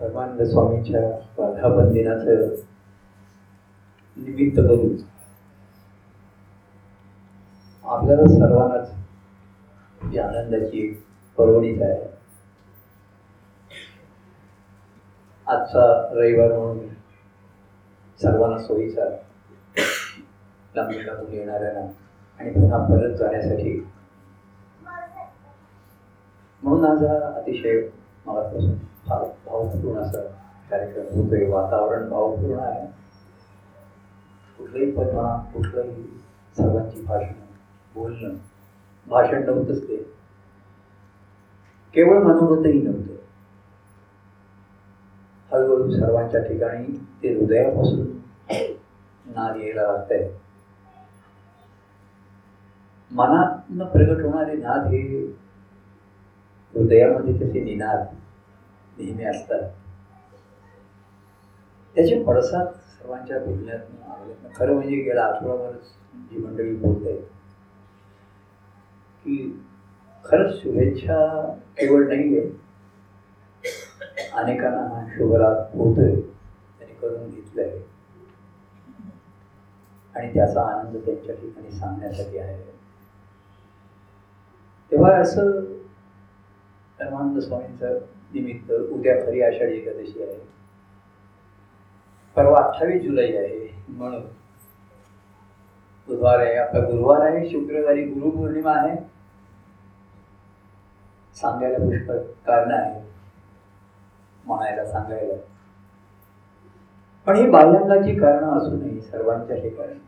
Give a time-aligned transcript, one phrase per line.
[0.00, 1.00] परमानंद स्वामींच्या
[1.38, 2.48] वर्धापन दिनाचं
[4.16, 4.96] निमित्त करून
[7.84, 8.90] आपल्याला सर्वांनाच
[10.02, 10.88] ही आनंदाची
[11.38, 12.02] पर्वणीच आहे
[15.46, 16.86] आजचा रविवार म्हणून
[18.20, 19.08] सर्वांना सोयीचा
[20.74, 21.86] लांबीलातून येणाऱ्यांना
[22.40, 23.78] आणि पुन्हा परत जाण्यासाठी.
[26.62, 27.80] म्हणून आज हा अतिशय
[28.26, 28.72] महत्त्वाचा
[29.08, 30.20] फार भावपूर्ण असा
[30.70, 32.86] कार्यक्रम होतोय वातावरण भावपूर्ण आहे.
[34.58, 35.06] कुठलंही पद
[35.54, 36.02] कुठलंही
[36.56, 37.32] सर्वांची भाषण
[37.94, 38.34] बोलणं
[39.06, 39.96] भाषण नव्हतंच ते.
[41.94, 43.14] केवळ मनोगतही नव्हतं.
[45.52, 46.86] हळूहळू सर्वांच्या ठिकाणी
[47.22, 48.06] ते हृदयापासून
[49.26, 50.30] नाद यायला लागतंय.
[53.10, 55.18] मनातनं प्रगट होणारे नाद हे
[56.74, 58.06] हृदयामध्ये तसे निनाद
[58.98, 59.62] नेहमी असतात.
[61.96, 65.90] त्याचे पडसाद सर्वांच्या बोलण्यातनं आवडत खरं म्हणजे गेला आठवडाभरच
[66.30, 67.22] जी मंडळी बोलत आहेत
[69.24, 69.62] की
[70.24, 71.18] खरंच शुभेच्छा
[71.78, 72.50] केवळ नाही आहे
[74.32, 76.14] अनेकांना हा शुभलाभ होतोय.
[76.78, 77.78] त्यांनी करून घेतलंय.
[80.14, 82.62] आणि त्याचा आनंद त्यांच्या ठिकाणी सांगण्यासाठी आहे.
[84.92, 85.60] तेव्हा असं
[86.98, 87.98] परमानंद स्वामींचं
[88.32, 90.38] निमित्त उद्या खरी आषाढी एकादशी आहे.
[92.36, 94.22] परवा अठ्ठावीस जुलै आहे म्हणून
[96.08, 96.56] बुधवार आहे.
[96.56, 98.96] आपला गुरुवार आहे शुक्रवारी गुरुपौर्णिमा आहे.
[101.34, 103.00] सांगायला पुष्कळ कारण आहे
[104.44, 105.34] म्हणायला सांगायला.
[107.26, 109.98] पण ही बाह्यांगाची कारणं असूनही सर्वांच्या ठिकाणी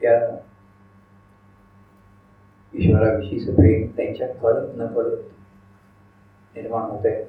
[0.00, 0.36] त्या
[2.74, 5.22] ईश्वराविषयीचं प्रेम त्यांच्या कळत न कळत
[6.56, 7.06] निर्माण होत.
[7.06, 7.22] आहे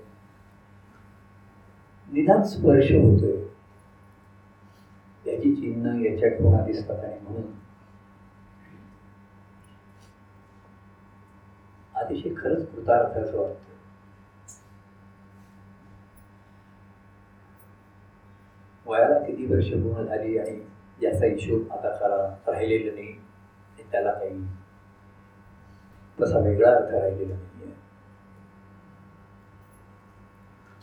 [2.10, 3.36] निदान स्पर्श होतोय.
[5.26, 7.52] याची चिन्ह याच्या खुणा दिसतात आणि म्हणून.
[11.96, 13.64] अतिशय खरंच कृतार्थ असं वाटतं
[18.86, 20.56] वयाला किती वर्ष पूर्ण झाली आणि
[21.00, 23.14] ज्याचा हिशोब आता खरा राहिलेला नाही
[23.92, 24.44] त्याला काही
[26.18, 27.55] तसा वेगळा अर्थ राहिलेला नाही.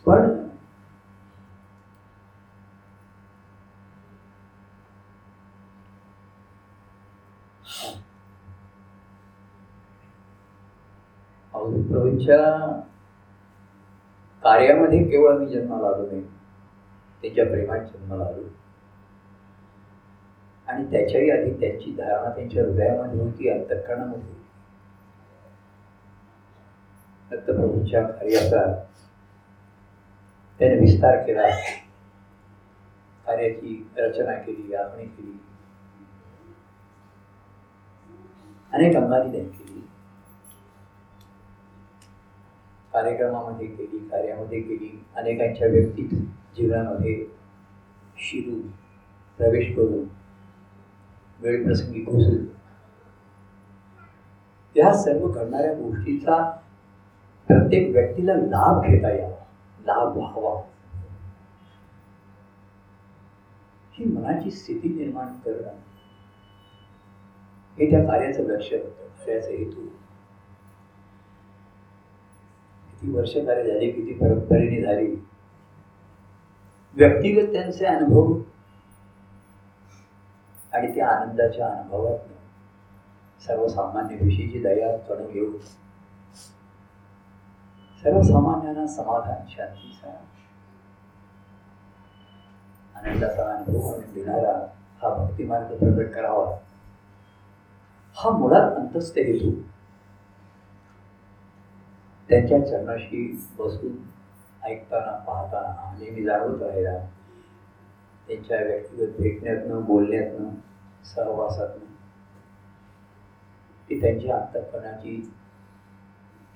[0.06, 0.30] पण
[12.22, 12.38] प्रभूंच्या
[14.42, 16.22] कार्यामध्ये केवळ मी जन्माला आलो नाही
[17.22, 18.42] त्याच्या प्रेमात जन्माला आलो.
[20.68, 24.40] आणि त्याच्याही आधी त्यांची धारणा त्यांच्या हृदयामध्ये होती अंतकरणामध्ये
[27.30, 28.64] दत्तप्रभूंच्या कार्याचा
[30.62, 31.42] त्याने विस्तार केला.
[33.26, 35.38] कार्याची रचना केली आखणी केली.
[38.72, 39.80] अनेक अंबानी त्यांनी केली.
[42.92, 45.04] कार्यक्रमामध्ये केली कार्यामध्ये केली.
[45.16, 46.14] अनेकांच्या व्यक्तीत
[46.56, 47.26] जीवनामध्ये
[48.16, 48.60] शिरू
[49.38, 50.04] प्रवेश करून
[51.40, 52.46] वेळप्रसंगी घुसून
[54.76, 56.50] या सर्व घडणाऱ्या गोष्टीचा
[57.48, 59.41] प्रत्येक व्यक्तीला लाभ घेता यावा.
[59.86, 60.60] लाभ व्हावा
[63.92, 65.78] ही मनाची स्थिती निर्माण करणं.
[67.78, 69.86] हे त्या कार्याचं लक्ष होतं कार्याचा हेतू
[72.90, 75.14] किती वर्ष कार्य झाली किती परंपरेने झाली.
[76.96, 78.34] व्यक्तिगत त्यांचे अनुभव
[80.72, 82.18] आणि त्या आनंदाच्या अनुभवात
[83.42, 85.56] सर्वसामान्य विषयीची दया कणू घेऊन
[88.02, 90.08] सर्वसामान्यांना समाधान शांतीचा
[92.94, 94.66] आनंदाचा अनुभव देणारा
[95.02, 96.58] हा भक्तिमार्ग प्रकट करावा.
[98.16, 99.62] हा मुळात अंतस्थ हेतू.
[102.28, 103.92] त्यांच्या चरणाशी बसून
[104.62, 106.98] ऐकताना पाहताना नेहमी जाणवत राहिला.
[108.28, 110.50] त्यांच्या व्यक्तिगत भेटण्यातनं बोलण्यातनं
[111.04, 111.92] सहवासातनं.
[113.90, 115.34] ती त्यांच्या अंतकरणाची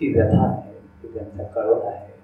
[0.00, 0.65] ती व्यथा आहे.
[1.02, 2.14] ते त्यांचा कळवत आहे.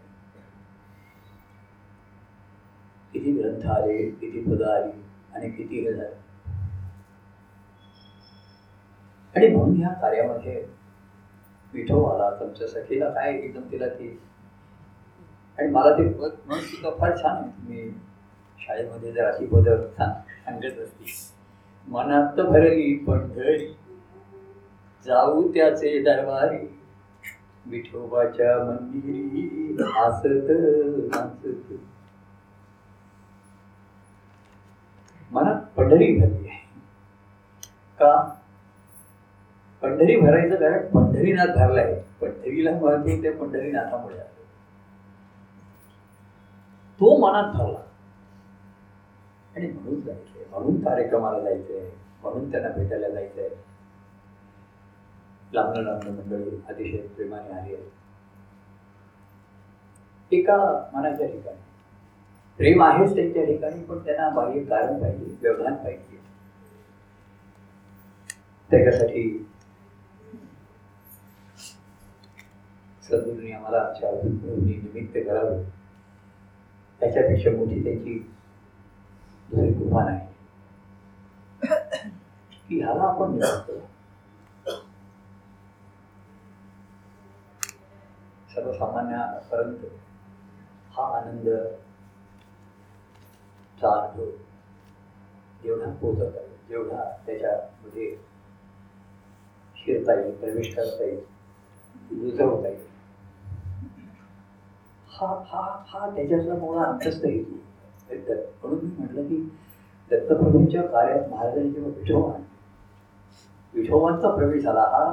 [3.15, 4.91] किती ग्रंथ आले किती पदं आली
[5.35, 6.15] आणि किती हे झालं
[9.35, 10.63] आणि म्हणून ह्या कार्यामध्ये
[11.73, 14.09] विठोबाला तुमच्या सखीला काय एकदम तिला ती?
[15.59, 17.51] आणि मला ते पद म्हणून सुद्धा फार छान आहे.
[17.69, 17.91] मी
[18.59, 19.69] शाळेमध्ये जर अशी पद
[19.99, 21.13] सांगत असती
[21.89, 23.67] मनात भरली पंढरी
[25.07, 26.67] जाऊ त्याचे दरबारी.
[27.67, 30.51] विठोबाच्या मंदिरी हसत
[31.17, 31.73] हसत
[35.33, 36.69] मनात पंढरी भरली आहे.
[37.99, 38.35] का?
[39.83, 42.03] पंढरी भरायचं कारण पंढरीनाथ भरलाय.
[42.21, 44.15] पंढरीला महत्त्व त्या पंढरीनाथामुळे.
[44.15, 44.29] आलं
[47.01, 47.79] तो मनात भरला.
[49.57, 50.43] आणि म्हणून जायचंय.
[50.51, 51.91] म्हणून कार्यक्रमाला जायचंय.
[52.23, 53.49] म्हणून त्यांना भेटायला जायचंय.
[55.55, 57.91] लांबणं लांबणं मंडळी अतिशय प्रेमाने आली आहे.
[60.33, 60.57] एका
[60.95, 61.61] मनाच्या ठिकाणी.
[62.59, 66.21] प्रेम आहेच त्यांच्या ठिकाणी पण त्यांना बाह्य कारण पाहिजे व्यवधान पाहिजे.
[68.71, 69.47] त्याच्यासाठी
[73.03, 75.63] सद्गुरूंनी आम्हाला आमच्या निमित्त करावं.
[77.01, 78.19] त्याच्यापेक्षा मोठी त्याची
[79.51, 80.21] दुसरी कृपा नाही
[82.69, 83.39] की ह्याला आपण
[88.63, 89.85] सर्वसामान्यापर्यंत
[90.93, 91.47] हा आनंद
[93.79, 94.31] चा अनुभव
[95.63, 98.15] जेवढा पोचत आहे जेवढा त्याच्यामध्ये
[99.77, 102.81] शिरता येईल प्रवेश करता येईल रुजवता येईल.
[105.11, 107.59] हा हा हा त्याच्यातला मोठा अंतस्थ हेतू
[108.63, 109.37] म्हणून मी म्हटलं की
[110.11, 112.43] दत्तप्रभूंच्या कार्यात महाराजांनी जेव्हा विठोबान.
[114.31, 114.81] प्रवेश झाला.
[114.83, 115.05] हा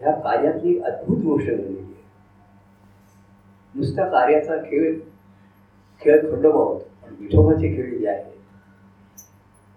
[0.00, 1.95] ह्या कार्यातली अद्भुत गोष्ट झालेली आहे
[3.76, 4.98] नुसत्या कार्याचा खेळ
[6.02, 8.34] खेळ खंडोबा होतो पण विठोबाचे खेळ जे आहे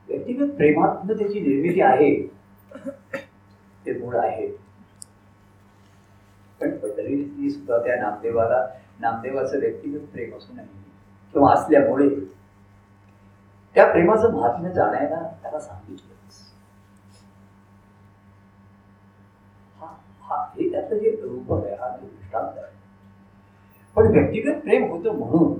[0.10, 2.12] व्यक्तिगत प्रेमातनं त्याची निर्मिती आहे
[3.86, 4.48] ते मूळ आहे.
[6.60, 8.66] पण पटरी सुद्धा त्या नामदेवाला
[9.00, 10.66] नामदेवाचं व्यक्तिगत प्रेम असू नये
[11.34, 12.10] किंवा असल्यामुळे
[13.76, 16.14] त्या प्रेमाचं महात्म्य जाणायला त्याला सांगितलं.
[19.80, 19.88] हा
[20.24, 21.90] हा हे त्याचं जे रूप आहे हा
[24.00, 25.60] पण व्यक्तिगत प्रेम होतं म्हणून.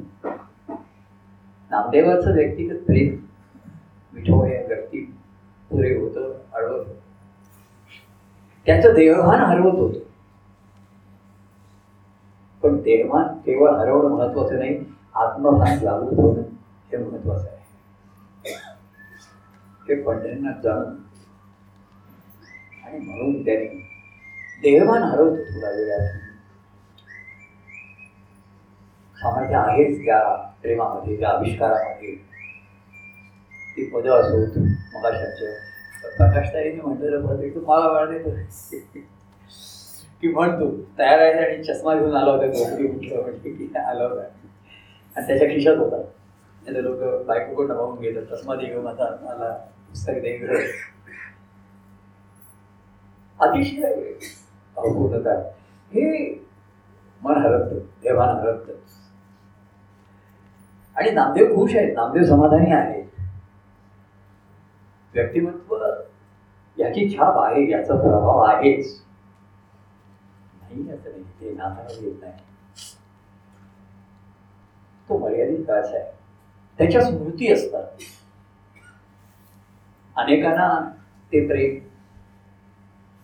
[1.72, 3.16] नामदेवाचं व्यक्तिगत प्रेम
[4.14, 5.02] विठो या व्यक्ती
[5.70, 6.96] पुरे होतं अडवत होत.
[8.66, 9.94] त्याचं देहभान हरवत होत.
[12.64, 14.86] पण देहभान केवळ हरवणं महत्वाचं नाही
[15.16, 16.42] आत्मभान लागू होणं
[16.92, 17.60] हे महत्वाचं आहे.
[19.90, 20.96] हे पंढरीनाथ जाणून
[22.86, 23.66] आणि म्हणून त्यांनी
[24.62, 26.29] देहभान हरवतो थोडा वेळात.
[29.20, 32.16] सामर्थ्य आहेच त्या प्रेमामध्ये त्या आविष्कारामध्ये.
[33.76, 34.58] ती पद असोत
[34.96, 35.52] मगाशाच्या.
[36.18, 38.30] प्रकाशताईने म्हटलेलं पद तू मला वेळ देतो
[40.22, 44.22] की म्हणतो तयार आहे आणि चष्मा घेऊन आला होता गोष्टी म्हटलं म्हणजे की आला होता.
[45.16, 46.02] आणि त्याच्या खिशात होता.
[46.66, 49.54] त्याचे लोक बायकोकडून पाहून घेतात चष्मा दे घेऊन आता मला
[49.90, 50.38] पुस्तक दे.
[53.40, 53.84] अतिशय
[54.78, 55.40] अपूर्णता
[55.94, 56.34] हे
[57.22, 58.74] मन हरपतं देवान हरपतं.
[61.00, 63.04] आणि नामदेव खुश आहेत नामदेव समाधानी आहेत.
[65.14, 65.78] व्यक्तिमत्व
[66.78, 69.02] याची छाप आहे याचा प्रभाव आहेच.
[70.62, 71.24] नाही असं नाही.
[71.24, 72.34] ते नाथाला येत नाही.
[75.10, 76.12] तो मर्यादित काळाचा आहे.
[76.80, 77.84] त्याच्या स्मृती असतात.
[80.18, 80.92] अनेकांना
[81.34, 81.80] ते प्रेम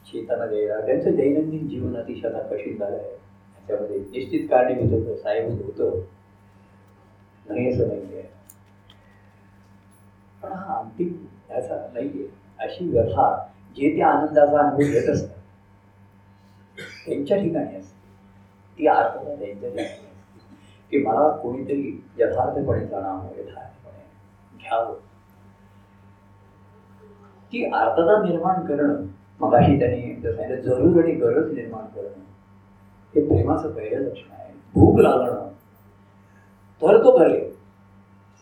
[0.06, 6.02] शेताना द्यायला त्यांचं दैनंदिन जीवन अतिशय कठीण झालं आहे त्याच्यामध्ये निश्चित कारणीभूत होतं साहेब होतं.
[7.50, 8.24] नाही असं नाही आहे
[10.44, 11.14] पण हा अंतिम
[11.48, 12.28] त्याचा नाहीये
[12.60, 13.48] अशी व्यथा
[13.78, 15.34] जे त्या आनंदाचा अनुभव घेत असतात
[17.06, 17.94] त्यांच्या ठिकाणी असते.
[18.78, 20.06] ती अर्थता त्यांच्या ठिकाणी असते.
[20.92, 24.04] की मला कोणीतरी यथार्थपणे जाणावं यथार्थपणे
[24.58, 24.94] घ्यावं.
[27.52, 29.06] ती आर्थता निर्माण करणं
[29.40, 32.24] मगाशी त्यांनी सांगितलं जरूर आणि गरज निर्माण करणं
[33.14, 34.54] हे प्रेमाचं पहिलं लक्षण आहे.
[34.74, 35.50] भूक लागणं
[36.82, 37.50] तर तो करेल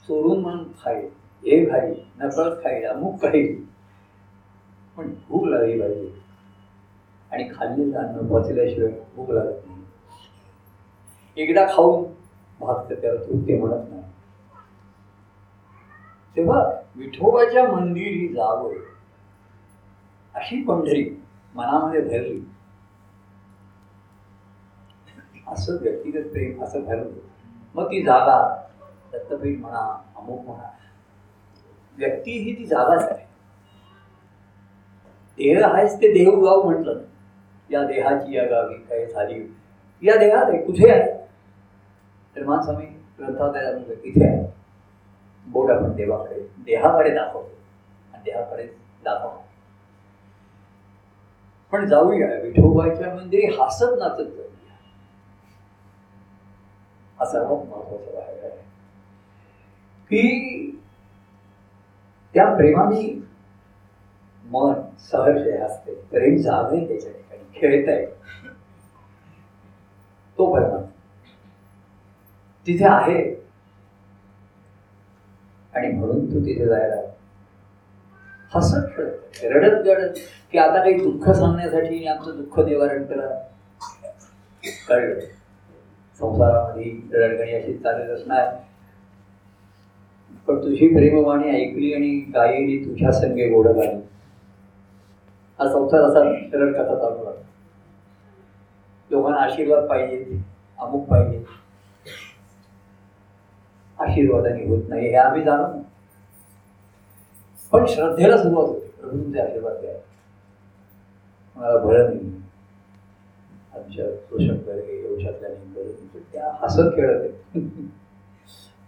[0.09, 1.05] चोरून म्हणून खाईल
[1.43, 3.63] हे खाईल नकळत खाईल अमुक खाईल
[4.97, 6.11] पण भूक लागली पाहिजे
[7.31, 9.81] आणि खाल्लेलं अन्न पचल्याशिवाय भूक लागत नाही.
[11.37, 12.03] एकदा खाऊन
[12.59, 14.01] भागत त्याला तृप्ती म्हणत नाही.
[16.37, 16.61] तेव्हा
[16.95, 18.73] विठोबाच्या मंदिरी जावं.
[20.35, 21.03] अशी पंढरी
[21.55, 22.39] मनामध्ये धरली
[25.47, 27.11] असं व्यक्तिगत प्रेम असं धरलं
[27.75, 28.65] मग ती जागा
[29.13, 30.69] दत्तपीठ म्हणा अमुक म्हणा
[31.97, 33.25] व्यक्ती ही ती जागाच आहे
[35.37, 36.99] देह आहेच ते देह गाव म्हटलं.
[37.71, 39.55] या देहाची या गावी काय झाली.
[40.03, 41.13] या देहात आहे कुठे आहे?
[42.35, 44.51] तर माणसामी ग्रंथात इथे आहे.
[45.47, 47.51] बोट आपण देवाकडे देहाकडे दाखवतो.
[48.13, 48.63] आणि देहाकडे
[49.03, 49.43] दाखवतो.
[51.71, 54.52] पण जाऊया विठोबाच्या मंदिरी हसत नाचत जाऊ.
[57.23, 58.49] हा सर्वात महत्त्वाचा भाग आहे.
[60.03, 60.69] की
[62.33, 63.23] त्या प्रेमाने
[64.45, 68.05] मन सहर्ष असते प्रेम जागे त्याच्या ठिकाणी खेळत आहे.
[70.37, 70.91] तो परमात्मा.
[72.67, 73.35] तिथे आहे.
[75.73, 76.95] आणि म्हणून तू तिथे जायला
[78.55, 80.13] हसत खेळत रडत गडत.
[80.51, 83.47] की आता काही दुःख सांगण्यासाठी आमचं दुःख निवारण करा.
[84.89, 85.42] कळलं.
[86.19, 88.53] संसारामध्ये रडगणी अशी चालत असणार.
[90.47, 93.95] पण तुझी प्रेमवाणी ऐकली आणि गायली तुझ्या संगे गोड गाणी
[95.59, 97.41] हा संसार असा रड कथा चालू आहे
[99.11, 100.41] लोकांना आशीर्वाद पाहिजे
[100.79, 101.43] अमुक पाहिजे.
[103.99, 105.81] आशीर्वादाने होत नाही हे आम्ही जाणू
[107.73, 108.87] पण श्रद्धेला सुरुवात होते.
[108.99, 109.93] प्रभूंचे तुमचे आशीर्वाद द्या
[111.55, 112.19] मला बरं नाही
[113.75, 117.87] आमच्या शोषण करगे योशातल्या बरं त्या हसत खेळत आहेत.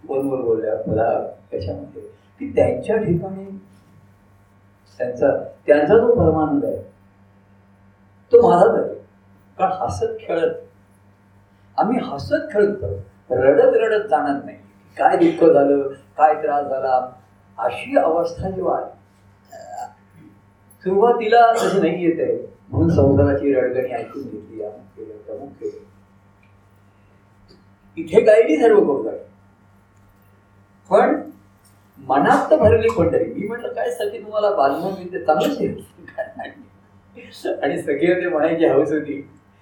[0.06, 0.74] फोनवर बोलल्या?
[0.86, 1.08] मला
[1.50, 2.02] त्याच्यामध्ये.
[2.40, 3.44] की त्यांच्या ठिकाणी
[5.00, 5.30] त्यांचा
[5.66, 6.82] त्यांचा जो परमानंद आहे
[8.32, 8.94] तो माझाच आहे.
[9.58, 10.54] कारण हसत खेळत.
[11.78, 12.84] आम्ही हसत खेळत
[13.30, 14.56] रडत रडत जाणार नाही.
[14.96, 17.00] काय दुःख झालं काय त्रास झाला
[17.58, 18.80] अशी अवस्था जेव्हा
[20.86, 22.36] सुरुवातीला तसं नाही येत आहे.
[22.68, 25.84] म्हणून संसाराची रडगणी ऐकून घेतली अमुक केलं
[27.96, 29.08] इथे गायली सर्व गोष्ट
[30.90, 31.14] पण
[31.98, 35.58] मनात तर भरली पंढरी मी म्हटलं काय सगळी तुम्हाला बालमन विद्या चांगलंच
[37.62, 39.20] आणि सगळे ते म्हणायची हौस होती.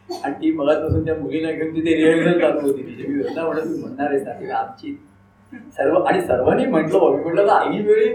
[0.08, 2.82] आणि ती मगापासून त्या मुलीला घेऊन तिथे रिहर्सल चालू होती.
[2.82, 4.94] तिची मी होता म्हणत मी म्हणणार आहे ना आमची
[5.76, 8.08] सर्व आणि सर्वांनी म्हटलं मी म्हटलं आई वेळी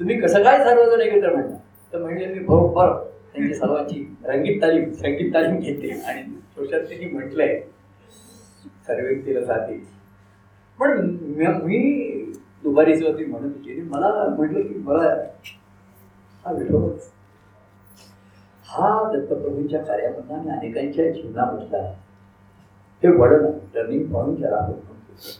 [0.00, 1.56] तुम्ही कसं काय सर्वजण एकत्र म्हणणार?
[1.92, 2.92] तर म्हणजे मी बरोबर
[3.34, 5.90] त्यांची सर्वांची रंगीत तालीम संगीत तालीम घेते.
[6.00, 6.22] आणि
[6.56, 7.60] थोडक्यात त्यांनी म्हटलंय
[8.86, 9.76] सर्व व्यक्तीला जाते
[10.78, 11.00] पण
[11.64, 11.78] मी
[12.62, 15.08] दुपारीच होती म्हणत होती मला म्हटलं की मला
[16.44, 17.10] हा विठोबच
[18.66, 21.78] हा दत्तप्रभूंच्या कार्यामधला आणि अनेकांच्या जीवनामधला
[23.02, 25.30] हे वडन टर्निंग पॉईंट ज्याला आपण म्हणतो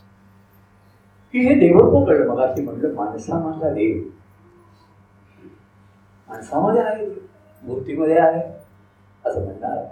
[1.33, 4.01] की हे देवत्व कळलं मग अशी म्हटलं माझा देव.
[6.29, 7.05] माणसामध्ये आहे.
[7.63, 8.41] मूर्तीमध्ये आहे
[9.25, 9.85] असं म्हणणार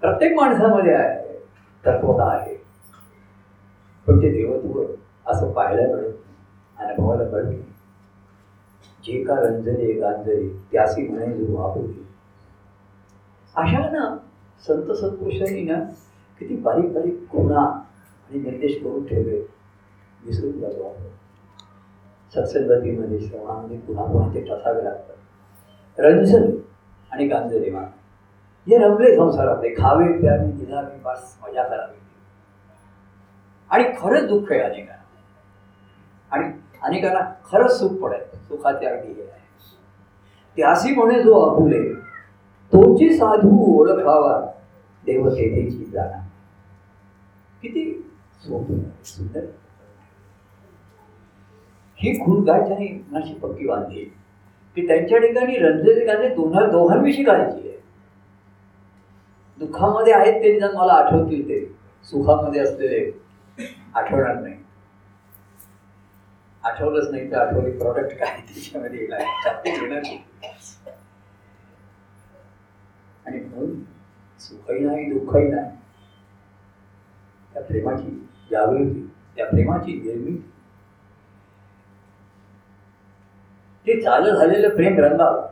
[0.00, 1.38] प्रत्येक माणसामध्ये आहे
[1.86, 2.54] तत्वता आहे.
[4.06, 4.82] पण ते देवत्व
[5.26, 6.12] असं पाहायला मिळत
[6.78, 7.62] अनुभवायला मिळत
[9.04, 11.62] जे का रंजले गांजले त्यासी म्हणे जो
[13.56, 14.18] अशा ना
[14.66, 15.78] संत संतोषांनी ना
[16.38, 19.38] किती बारीक बारीक कोणा आणि निर्देश करून ठेवले.
[20.26, 21.08] विसरून जातो आपण.
[22.34, 25.16] सत्संगतीमध्ये श्रवणामध्ये पुन्हा पुन्हा ते ठसावे लागतात.
[25.98, 26.42] रंजन
[27.12, 27.70] आणि गांजले
[28.68, 31.96] हे रमले संसारातले खावे प्यावे निघावे बस मजा करावी.
[33.70, 35.02] आणि खरंच दुःख आहे अनेकांना.
[36.30, 38.36] आणि अनेकांना खरंच सुख पडेल.
[38.36, 39.40] सुखाचे अगदी हे आहे.
[40.56, 41.94] त्यासी म्हणे जो अपुले
[42.72, 44.52] तोची साधू ओळखावा
[45.06, 46.28] देव तेथेची जाणा.
[47.62, 49.44] किती सुंदर.
[51.96, 54.14] ही खून गाठ्याने नाशी पक्की बांधली
[54.76, 57.78] की त्यांच्या ठिकाणी रंजले गाणे दोन्हा दोघांविषयी काळजी आहे.
[59.58, 61.64] दुःखामध्ये आहेत ते निदान मला आठवतील ते.
[62.04, 63.10] सुखामध्ये असलेले
[63.94, 64.54] आठवणार नाही.
[66.62, 69.20] आठवलंच नाही तर आठवले प्रॉडक्ट काय त्याच्यामध्ये येणार
[73.26, 73.80] आणि म्हणून
[74.40, 75.70] सुखही नाही दुःखही नाही.
[77.54, 78.10] त्या प्रेमाची
[78.50, 80.50] जागृती त्या प्रेमाची निर्मिती
[83.86, 85.46] ते चालू झालेलं प्रेम रंगावं.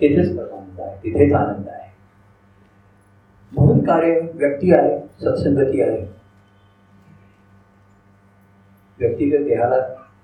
[0.00, 1.90] तिथेच आनंद आहे तिथेच आनंद आहे.
[3.52, 6.06] म्हणून कार्य व्यक्ती आहे सत्संगती आहे.
[8.98, 9.76] व्यक्तिगत देहाला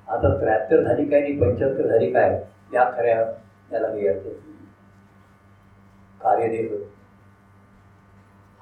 [0.08, 2.40] आता त्र्याहत्तर झाली काय आणि पंच्याहत्तर झाली काय
[2.74, 3.22] या खऱ्या
[3.70, 4.26] त्याला हे अर्थ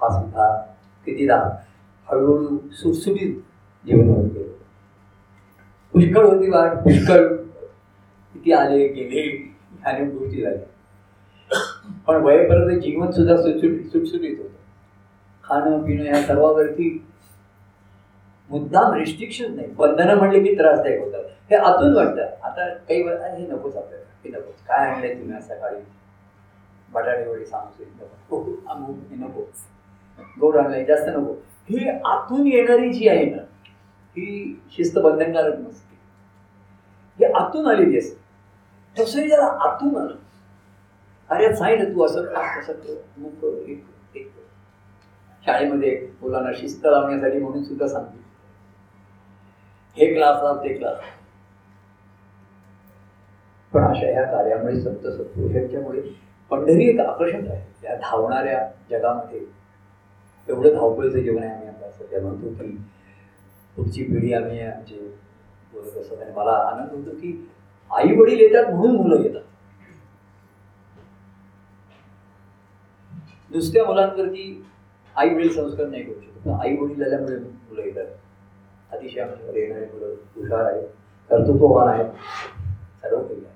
[0.00, 0.49] हा सुद्धा
[1.07, 1.37] कितीदा
[2.09, 3.37] हळूहळू सुटसुटीत
[3.85, 4.45] जीवन होते
[5.96, 7.36] पुष्कळ होती वाट पुष्कळ.
[8.32, 10.62] किती आले गेले अनेक गोष्टी झाल्या.
[12.06, 14.56] पण वयपर्यंत जीवन सुद्धा सुटसुटीत सुटसुटीत होतं.
[15.44, 17.06] खाणं पिणं या सर्वावरती
[18.50, 19.68] मुद्दाम रिस्ट्रिक्शन नाही.
[19.68, 21.24] बंधनं म्हणले की त्रासदायक होतात.
[21.50, 22.22] हे आतून वाटतं.
[22.42, 24.04] आता काही वेळ हे नकोच आपल्याला.
[24.24, 24.54] हे नकोच.
[24.66, 25.80] काय आणलंय तुम्ही सकाळी?
[26.92, 29.40] बटाटे वडी सांगतो नको अमुक हे नको.
[30.40, 30.84] गोड आणलंय.
[30.84, 31.32] जास्त नको.
[31.70, 33.42] ही आतून येणारी जी आहे ना
[34.18, 35.86] ही शिस्त बंधनकारक नसते.
[37.18, 38.25] हे आतून आलेली असते
[38.96, 40.14] तसंही जरा आतून आलं
[41.30, 43.85] अरे सांगितलं तू असं असं मग एक
[44.16, 44.30] एक
[45.46, 48.25] शाळेमध्ये मुलांना शिस्त लावण्यासाठी म्हणून सुद्धा सांगते.
[49.96, 50.99] हे क्लास लाव ते क्लास
[53.73, 56.00] पण अशा ह्या कार्यामुळे संत सत्पुरुषांच्यामुळे
[56.50, 57.61] पंढरी एक आकर्षण आहे.
[57.85, 59.40] या धावणाऱ्या जगामध्ये
[60.49, 62.76] एवढं धावपळीचं जीवन आहे आम्ही आता सध्या म्हणतो की
[63.76, 64.99] पुढची पिढी आम्ही आमचे
[65.76, 67.49] बोलत असत आणि मला आनंद होतो की
[67.90, 69.42] आई वडील येतात म्हणून मुलं येतात.
[73.50, 74.64] नुसत्या मुलांवरती
[75.16, 76.49] आई वडील संस्कार नाही करू शकत.
[76.62, 78.06] आई वडील आल्यामुळे मुलं येतात.
[78.92, 80.88] अतिशय आमच्याकडे येणारे मुलं हुशार आहेत.
[81.30, 82.11] कर्तृत्ववान आहेत.
[83.02, 83.54] सर्व काही आहे.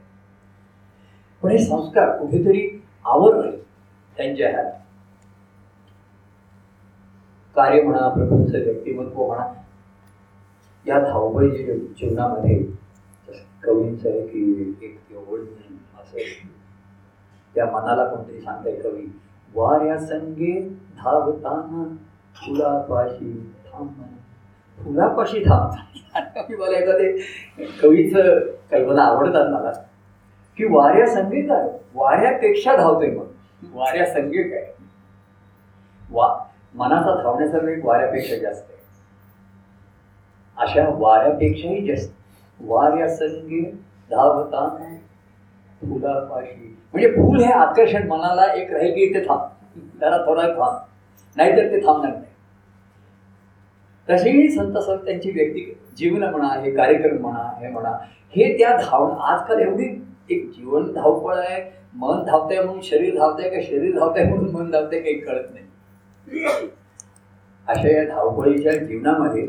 [1.43, 3.57] पण हे संस्कार कुठेतरी आवरले
[4.17, 4.73] त्यांच्या ह्यात
[7.57, 9.45] कार्य म्हणा प्रपंच व्यक्तिमत्व म्हणा
[10.87, 12.59] या धावपळी जीवनामध्ये
[13.63, 15.41] कवींचं आहे की एक ओढ
[16.01, 16.19] असं
[17.55, 19.07] त्या मनाला कोणतरी सांगताय कवी?
[19.55, 20.61] वाऱ्या संगे
[21.03, 21.85] धावताना
[22.35, 23.33] फुलापाशी
[23.67, 23.89] थांब
[24.79, 25.73] फुलापाशी थांब.
[26.51, 27.13] मी मला एखादे
[27.83, 28.39] कवीचं
[28.71, 29.73] कल्पना आवडतात मला.
[30.57, 31.69] की वाऱ्या संगे काय?
[31.95, 33.27] वाऱ्यापेक्षा धावतोय मग.
[33.73, 34.73] वाऱ्या संगे काय?
[36.11, 36.35] वा
[36.75, 38.80] मनाचा धावण्याचा वेग वाऱ्यापेक्षा जास्त आहे.
[40.61, 42.12] अशा वाऱ्यापेक्षाही जास्त.
[42.61, 43.61] वाऱ्या संगे
[44.11, 44.67] धावता
[45.81, 46.76] फुलापाशी.
[46.93, 49.40] म्हणजे फुल हे आकर्षण मनाला एक राहील की इथे थांब.
[50.00, 50.79] त्याला थोडा थांब.
[51.37, 52.25] नाहीतर ते थांबणार नाही.
[54.09, 55.64] तसेही संत सर त्यांची व्यक्ती
[55.97, 57.90] जीवन म्हणा हे कार्यक्रम म्हणा हे म्हणा
[58.37, 59.87] हे त्या धावण आजकाल एवढी
[60.31, 61.62] एक जीवन धावपळ आहे.
[61.95, 66.69] मन धावतंय म्हणून शरीर धावतंय का शरीर धावतंय म्हणून मन धावतंय काही कळत नाही.
[67.69, 69.49] अशा या धावपळीच्या जीवनामध्ये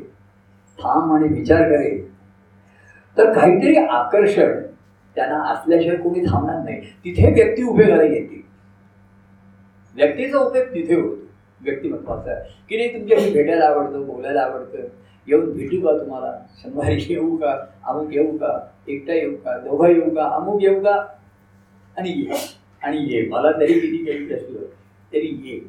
[0.80, 2.10] थांब आणि विचार करेल.
[3.18, 4.62] तर काहीतरी आकर्षण
[5.16, 6.82] त्यांना असल्याशिवाय कोणी थांबणार नाही.
[6.82, 8.42] तिथे व्यक्ती उभे करायला येते
[9.96, 11.16] व्यक्तीचा उपयोग तिथे होतो.
[11.62, 12.34] व्यक्तिमत्वाचा
[12.70, 14.88] की नाही तुमच्याशी भेटायला आवडतं बोलायला आवडतं.
[15.28, 16.32] येऊन भेटू का तुम्हाला?
[16.64, 17.56] शंभर येऊ का?
[17.84, 18.68] अमुक येऊ का?
[18.88, 19.58] एकटा येऊ का?
[19.58, 20.30] दोघं येऊ का?
[20.36, 20.96] अमुक येऊ का?
[21.98, 22.38] आणि ये.
[22.84, 23.28] आणि ये.
[23.30, 24.60] मला तरी किती काही असलं
[25.14, 25.60] तरी ये.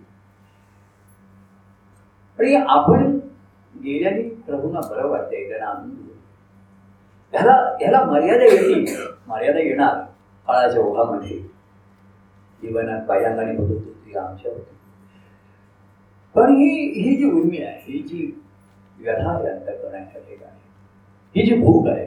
[2.39, 3.19] आणि आपण
[3.83, 6.09] गेल्याने प्रभूंना बरं वाटतंय त्यांना आनंद
[7.33, 8.85] ह्याला ह्याला मर्यादा येते.
[9.29, 10.01] मर्यादा येणार
[10.49, 11.39] काळाच्या ओघामध्ये.
[12.63, 14.77] जीवनात पहिल्यांदाने होत होती ती आमच्या होती
[16.35, 16.69] पण ही
[17.03, 18.31] ही जी उर्मी आहे ही जी
[18.99, 20.61] व्यथा आहे अंतकरणाच्या ठिकाणी
[21.37, 22.07] ही जी भूक आहे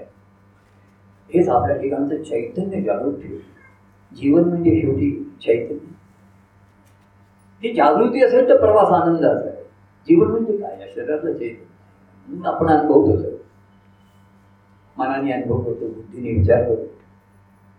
[1.30, 3.54] हेच आपल्या ठिकाणचं चैतन्य जागृत ठेवते.
[4.12, 5.12] जीवन म्हणजे शेवटी
[5.42, 5.94] चैतन्य.
[7.64, 9.64] ती जागृती असेल तर प्रवास आनंदाचा आहे
[10.08, 10.80] जीवन म्हणजे काय?
[10.82, 11.64] या शरीराचं चैतन्य.
[12.28, 13.34] म्हणून आपण अनुभवतो सर
[14.98, 16.86] मनाने अनुभव करतो बुद्धीने विचार करतो.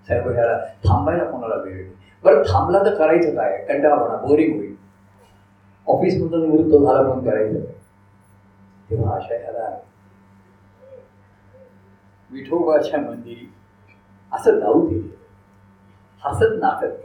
[0.08, 1.94] सर्व ह्याला थांबायला कोणाला वेळ नाही.
[2.24, 3.64] बरं थांबला तर करायचं काय?
[3.64, 4.74] कंटाळापणा बोरिंग होईल.
[5.86, 7.60] ऑफिसमधून निवृत्त झाला म्हणून करायचं.
[8.90, 9.68] तेव्हा अशा ह्याला
[12.30, 13.52] विठोबाच्या मंदिरी
[14.32, 15.00] असं जाऊ दे.
[16.24, 17.04] हसत नाचत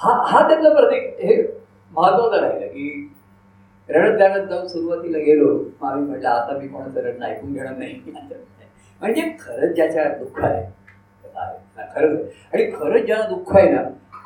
[0.00, 1.36] हा हा त्यातलं प्रत्येक हे
[1.92, 3.13] महत्वाचं राहिलं की
[3.88, 5.48] रडत रडत जाऊन सुरुवातीला गेलो.
[5.82, 8.00] आम्ही म्हटलं आता मी कोणाचं रडणं ऐकून घेणार नाही.
[9.02, 10.62] म्हणजे खरंच ज्याच्या दुःख आहे
[11.94, 12.20] खरंच
[12.52, 13.82] आणि खरंच ज्यांना दुःख आहे ना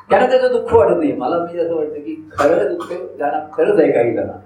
[0.09, 1.11] त्यांना त्याचं दुःख वाटत नाही.
[1.13, 4.37] मला म्हणजे असं वाटतं की खरं दुःख ज्यांना खरंच आहे काही जणांना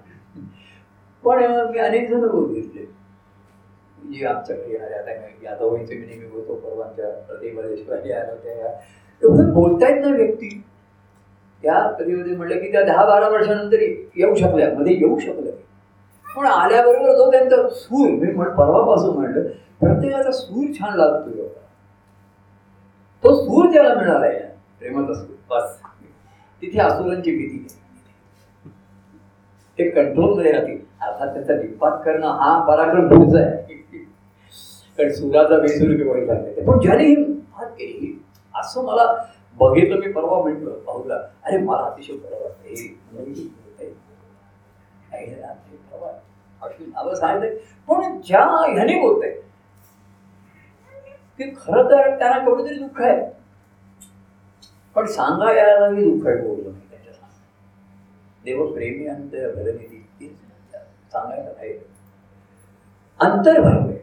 [1.24, 2.86] पण मी अनेक जण बघितले
[3.98, 5.12] म्हणजे आमच्याकडे येणारे आता
[5.44, 8.72] यादवांचे मी नेहमी बोलतो परवांच्या प्रतिभदेशवाली आल्या होत्या.
[9.22, 10.50] एवढं बोलतायत ना व्यक्ती.
[11.64, 13.82] त्या कधीमध्ये म्हणलं की त्या दहा बारा वर्षानंतर
[14.16, 15.54] येऊ शकल्या मध्ये येऊ शकल्या.
[16.26, 19.48] पण आल्याबरोबर जो त्यांचा सूर मी म्हण परवापासून म्हणलं
[19.80, 21.48] प्रत्येकाचा सूर छान लागतो
[23.24, 24.40] तो सूर ज्याला मिळाला आहे
[24.80, 25.36] प्रेमाचा सूर.
[25.50, 25.78] बस.
[26.62, 27.66] तिथे असुरांची भीती
[29.78, 30.78] ते कंट्रोलमध्ये राहतील.
[31.02, 33.62] अर्थात त्याचा निपात करणं हा पराक्रम पुढचा आहे.
[35.00, 37.16] कारण सुराचा बेसूर किंवा सांगते पण ज्याने ही
[37.54, 38.12] फार केली
[38.56, 39.06] असं मला
[39.58, 42.70] बघितलं मी परवा म्हटलं पाहूला अरे मला अतिशय बरं वाटतं
[46.62, 47.56] अशी नावं सांगितलं
[47.88, 49.32] पण ज्या ह्याने बोलतंय
[51.40, 53.22] की खरं तर त्यांना केवढं तरी दुःख आहे.
[54.96, 57.14] पण सांगा यायलाही दुःख आहे बोललं मी त्याच्या
[58.44, 60.28] देवप्रेमी देव प्रेमी अंतर भरनिधी
[61.14, 61.80] सांगायला पाहिजे
[63.20, 63.98] अंतर भरवे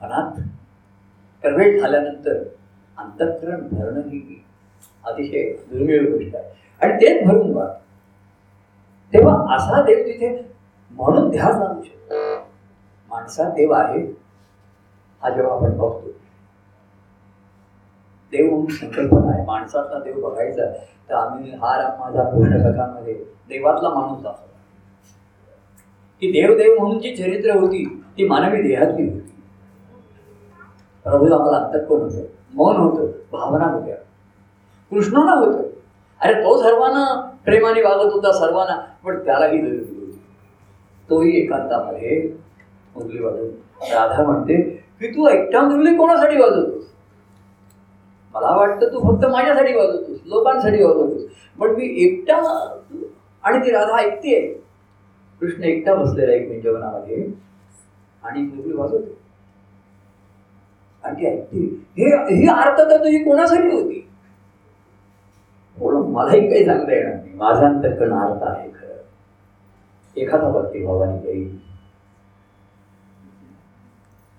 [0.00, 0.40] मनात
[1.42, 2.42] प्रवेश झाल्यानंतर
[2.98, 4.44] अंतःकरण भरणं ही
[5.04, 6.52] अतिशय दुर्मिळ गोष्ट आहे.
[6.80, 7.66] आणि तेच भरून वा
[9.12, 10.48] तेव्हा असा देव तिथे
[10.90, 12.14] म्हणून ध्यास लागू शकतो.
[13.10, 14.00] माणसा देव आहे
[15.22, 16.10] हा जेव्हा आपण बघतो.
[18.32, 19.44] देव म्हणून संकल्पना आहे.
[19.44, 20.70] माणसातला देव बघायचा
[21.08, 23.02] तर आम्ही हा राम माझा कृष्ण
[23.48, 24.52] देवातला माणूस दाखवला.
[26.20, 27.84] की देव देव म्हणून जी चरित्र होती
[28.18, 29.30] ती मानवी देहातली होती.
[31.04, 32.24] प्रभू आम्हाला अंतर्कोण होतं.
[32.56, 33.96] मन होतं भावना होत्या.
[34.90, 35.68] कृष्णाला होतं.
[36.20, 37.04] अरे तो सर्वांना
[37.44, 40.22] प्रेमाने वागत होता सर्वांना पण त्यालाही गरज होती.
[41.10, 42.36] तोही एकांतामध्ये
[42.96, 44.60] मुरली वाजवत राधा म्हणते
[45.00, 46.84] की तू एकटा मुरली कोणासाठी वाजवतोस?
[48.34, 51.22] मला वाटतं तू फक्त माझ्यासाठी वाजवतोस लोकांसाठी वाजवतोस.
[51.60, 52.36] पण मी एकटा
[53.42, 54.40] आणि ती राधा ऐकते
[55.40, 57.26] कृष्ण एकटा बसलेला एक मिंजवनामध्ये
[58.22, 59.23] आणि मुरली वाजवते.
[61.04, 64.08] आणि ती हे ही आर्थता तुझी कोणासाठी होती?
[65.78, 67.34] म्हणून मलाही काही सांगता येणार नाही.
[67.34, 69.02] माझा अंतर्कण अर्थ आहे खरं.
[70.16, 71.60] एखादा भक्ती भावाने काही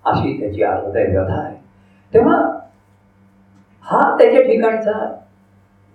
[0.04, 1.56] अशी त्याची अर्थ आहे व्यथा आहे.
[2.14, 2.58] तेव्हा
[3.80, 5.20] हा त्याच्या ठिकाणचा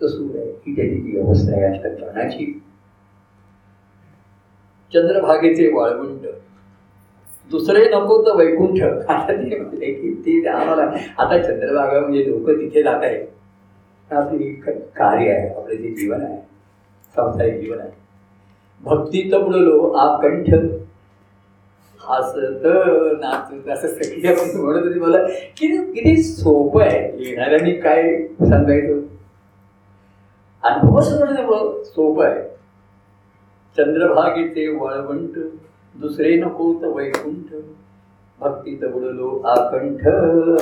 [0.02, 0.52] तो सूर आहे.
[0.52, 2.64] ही त्याची जी अवस्था आहे अष्टकरणाची
[4.94, 6.26] चंद्रभागेचे वाळवंट.
[7.52, 8.82] दुसरे नको तर वैकुंठ.
[8.82, 10.84] आता ते की ते आम्हाला
[11.18, 13.26] आता चंद्रभागा म्हणजे लोक तिथे जात आहेत.
[14.10, 14.52] आपली
[14.96, 16.38] कार्य आहे आपलं जे जीवन आहे
[17.16, 17.90] संसारिक जीवन आहे.
[18.82, 20.54] भक्ती तबडलो आकंठ.
[22.02, 22.64] हसत
[23.22, 25.18] नाचत असं सगळी आपण म्हणत होती मला
[25.58, 29.00] किती किती सोपं आहे येणाऱ्यांनी काय सांगायचं.
[30.64, 32.42] अनुभवच म्हणणं सोपं आहे.
[33.78, 35.38] चंद्रभागेचे वळवंट.
[35.96, 37.54] दुसरे नको तर वैकुंठ
[38.40, 40.08] भक्ती बुडलो आकंठ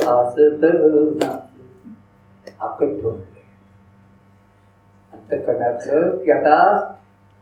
[0.08, 0.64] आसत
[2.60, 3.40] आकंठ म्हटले
[6.24, 6.78] की आता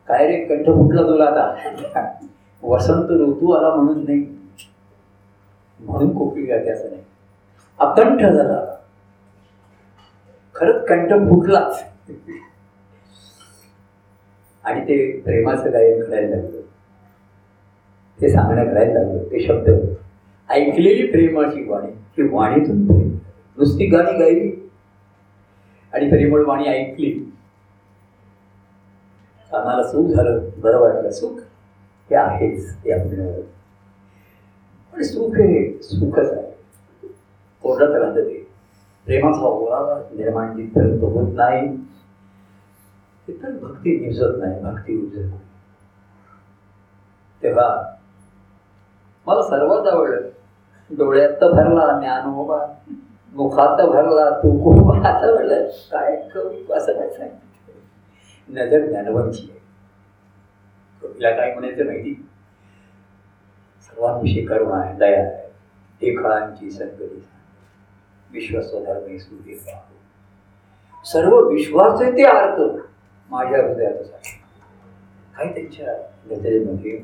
[0.08, 2.18] काय रे कंठ फुटला तुला आता?
[2.66, 4.36] वसंत ऋतू आला म्हणून नाही.
[5.80, 7.02] म्हणून कोकिळ गाते असं नाही.
[7.78, 8.76] अकंठ झाला.
[10.54, 11.84] खरंच कंठ फुटलाच.
[14.64, 16.60] आणि ते प्रेमाचं गायन करायला लागलं.
[18.22, 19.70] ते सांगण्यात राहायला लागलं ते शब्द
[20.48, 23.08] ऐकलेली प्रेमाची वाणी ही वाणीतून प्रेम.
[23.58, 24.70] नुसती गाणी गायली.
[25.94, 27.10] आणि प्रेमळ वाणी ऐकली.
[29.52, 30.48] कानाला सुख झालं.
[30.58, 31.10] बरं वाटलं.
[31.10, 31.38] सुख
[32.10, 33.40] हे आहेच ते आपण
[34.92, 36.52] पण सुख हे सुखच आहे.
[37.62, 38.48] कोरडत राहतं ते.
[39.06, 41.76] प्रेमाचा ओळा निर्माण जिथपर्यंत होत नाही.
[43.26, 44.62] तिथं भक्ती दिसत नाही.
[44.62, 45.40] भक्ती उजत नाही.
[47.42, 47.94] तेव्हा
[49.28, 50.28] मला सर्वात आवडलं.
[50.90, 52.58] डोळ्यात तर भरला ज्ञानोबा
[53.32, 56.74] मुखात भरला तू खूप आता आवडलं काय करू?
[56.74, 59.58] असं काय सांगितलं नजर ज्ञानवांची आहे.
[61.02, 62.14] कवीला काय म्हणायचं माहिती?
[63.82, 65.46] सर्वांविषयी करुणा आहे दया आहे.
[66.02, 67.22] एकळांची संगती
[68.30, 69.56] विश्वस्वधर्मे सूर्य
[71.04, 72.60] सर्व विश्वाचे ते अर्थ
[73.30, 74.02] माझ्या हृदयात
[75.36, 75.94] काही त्यांच्या
[76.30, 76.96] नजरेमध्ये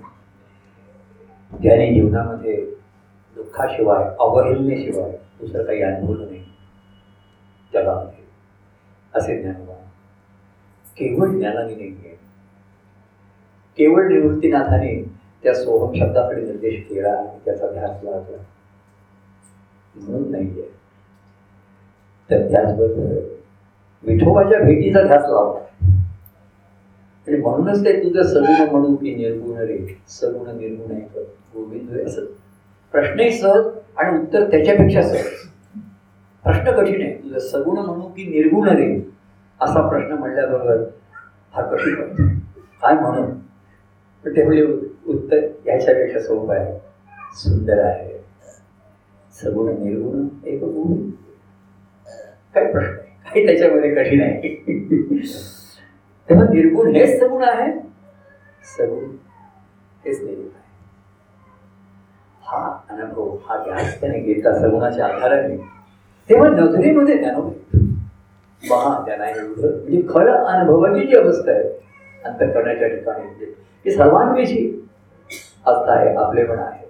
[1.62, 2.56] त्याने जीवनामध्ये
[3.34, 6.44] दुःखाशिवाय अवहेलनेशिवाय दुसरं काही अनुभवलं नाही.
[7.74, 8.24] जगामध्ये.
[9.14, 9.64] असे ज्ञान
[10.98, 12.14] केवळ ज्ञानाने नाही आहे.
[13.78, 18.36] केवळ निवृत्तीनाथाने त्या सोहम शब्दाकडे निर्देश केला आणि त्याचा ध्यास लागला
[19.94, 20.74] म्हणून नाही आहे.
[22.30, 23.34] तर त्याचबरोबर
[24.02, 25.64] विठोबाच्या भेटीचा ध्यास लावला.
[27.28, 30.02] आणि म्हणूनच ते तुझं सगुण म्हणून की निर्गुण रे.
[30.08, 31.00] सगुण निर्गुण आहे.
[31.00, 32.24] करतो असं
[32.94, 35.26] प्रश्नही सहज आणि उत्तर त्याच्यापेक्षा सहज.
[36.44, 37.12] प्रश्न कठीण आहे.
[37.22, 38.94] तुझं सगुण म्हणू की निर्गुण रे
[39.60, 40.82] असा प्रश्न म्हणल्याबरोबर
[41.54, 42.28] हा कठीण वाटतो
[42.82, 43.30] काय म्हणून
[44.24, 44.62] पण ते म्हणजे
[45.06, 46.78] उत्तर याच्यापेक्षा सोपं आहे.
[47.34, 48.12] सुंदर आहे.
[49.34, 51.08] सगुण निर्गुण एक गुण
[52.54, 54.54] काय प्रश्न आहे काही त्याच्यामध्ये कठीण आहे.
[56.28, 57.70] तेव्हा निर्गुण हेच सगुण आहे.
[58.76, 59.04] सगुण
[60.04, 60.62] हेच निर्गुण आहे
[62.54, 65.56] हा अनुभव हा ध्यास त्याने घेतला सगुणाच्या आधाराने
[66.30, 67.40] तेव्हा नजरेमध्ये त्यानं
[68.70, 71.62] महा त्यांना एवढं म्हणजे खरं अनुभवाची जी अवस्था आहे
[72.24, 73.46] अंतकरणाच्या ठिकाणी म्हणजे
[73.84, 74.80] ती सर्वांविषयी
[75.66, 76.86] आस्था आहे आपलेपण आहे.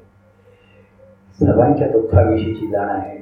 [1.41, 3.19] सर्वांच्या दुःखाविषयीची जाण आहे.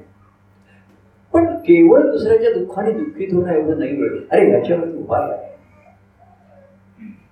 [1.33, 4.27] पण केवळ दुसऱ्याच्या दुःखाने दुःखित होणं एवढं नाही आहे.
[4.31, 5.57] अरे याच्यावर उपाय आहे.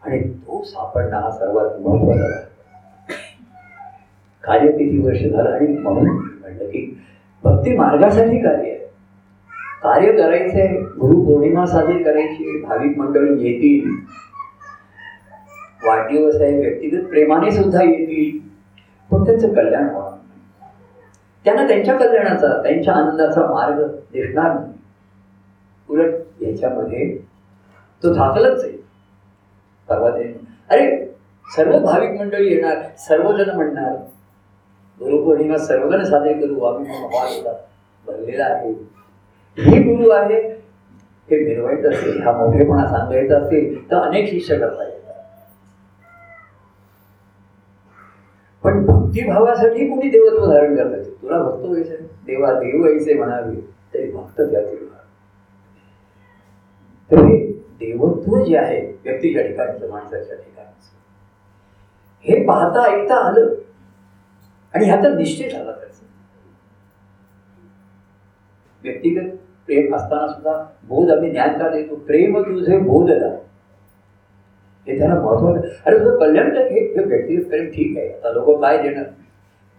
[0.02, 2.49] आणि तो सापडणं हा सर्वात महत्त्वाचा आहे.
[4.44, 7.00] कार्य किती वर्ष झालं आणि म्हणून म्हणलं की
[7.44, 8.78] भक्ती मार्गासाठी कार्य आहे.
[9.82, 13.90] कार्य करायचंय गुरु पौर्णिमा साजरी करायची भाविक मंडळी येतील.
[15.86, 18.38] वाढदिवस आहे व्यक्तिगत प्रेमाने सुद्धा येतील.
[19.10, 20.18] पण त्यांचं कल्याण होणार
[21.44, 24.72] त्यांना त्यांच्या कल्याणाचा त्यांच्या आनंदाचा मार्ग दिसणार नाही.
[25.88, 27.18] उलट याच्यामध्ये
[28.02, 28.72] तो झाकलच आहे.
[29.88, 30.10] परवा
[30.70, 31.06] अरे
[31.56, 33.96] सर्व भाविक मंडळी येणार सर्वजण म्हणणार
[35.00, 36.60] गुरुपौर्णिमा सर्वजण साजरी करू.
[36.64, 37.42] आम्ही
[38.04, 38.72] भरलेला आहे.
[39.58, 40.40] हे गुरु आहे
[41.28, 44.96] हे मिरवायचं असेल हा मोठेपणा सांगायचा असेल तर अनेक शिष्य करता येतात.
[48.64, 53.54] पण भक्तिभावासाठी कोणी देवत्व धारण करतात तुला भक्त व्हायचे देवा देव व्हायचे म्हणावे
[53.94, 54.76] तरी भक्त त्याचे
[57.10, 57.38] तर हे
[57.80, 60.88] देवत्व जे आहे व्यक्तीच्या ठिकाणचं माणसाच्या ठिकाणचं
[62.24, 63.54] हे पाहता ऐकता आलं.
[64.74, 66.04] आणि ह्याचा निश्चय झाला त्याचा.
[68.84, 69.30] व्यक्तिगत
[69.66, 70.52] प्रेम असताना सुद्धा
[70.88, 71.94] बोध आम्ही ज्ञान का देतो.
[72.06, 73.28] प्रेम तुझे बोधला
[74.86, 78.08] हे त्याला महत्वाचं अरे तुझं कल्याण काय हे व्यक्तिगत प्रेम ठीक आहे.
[78.12, 79.04] आता लोक काय देणार?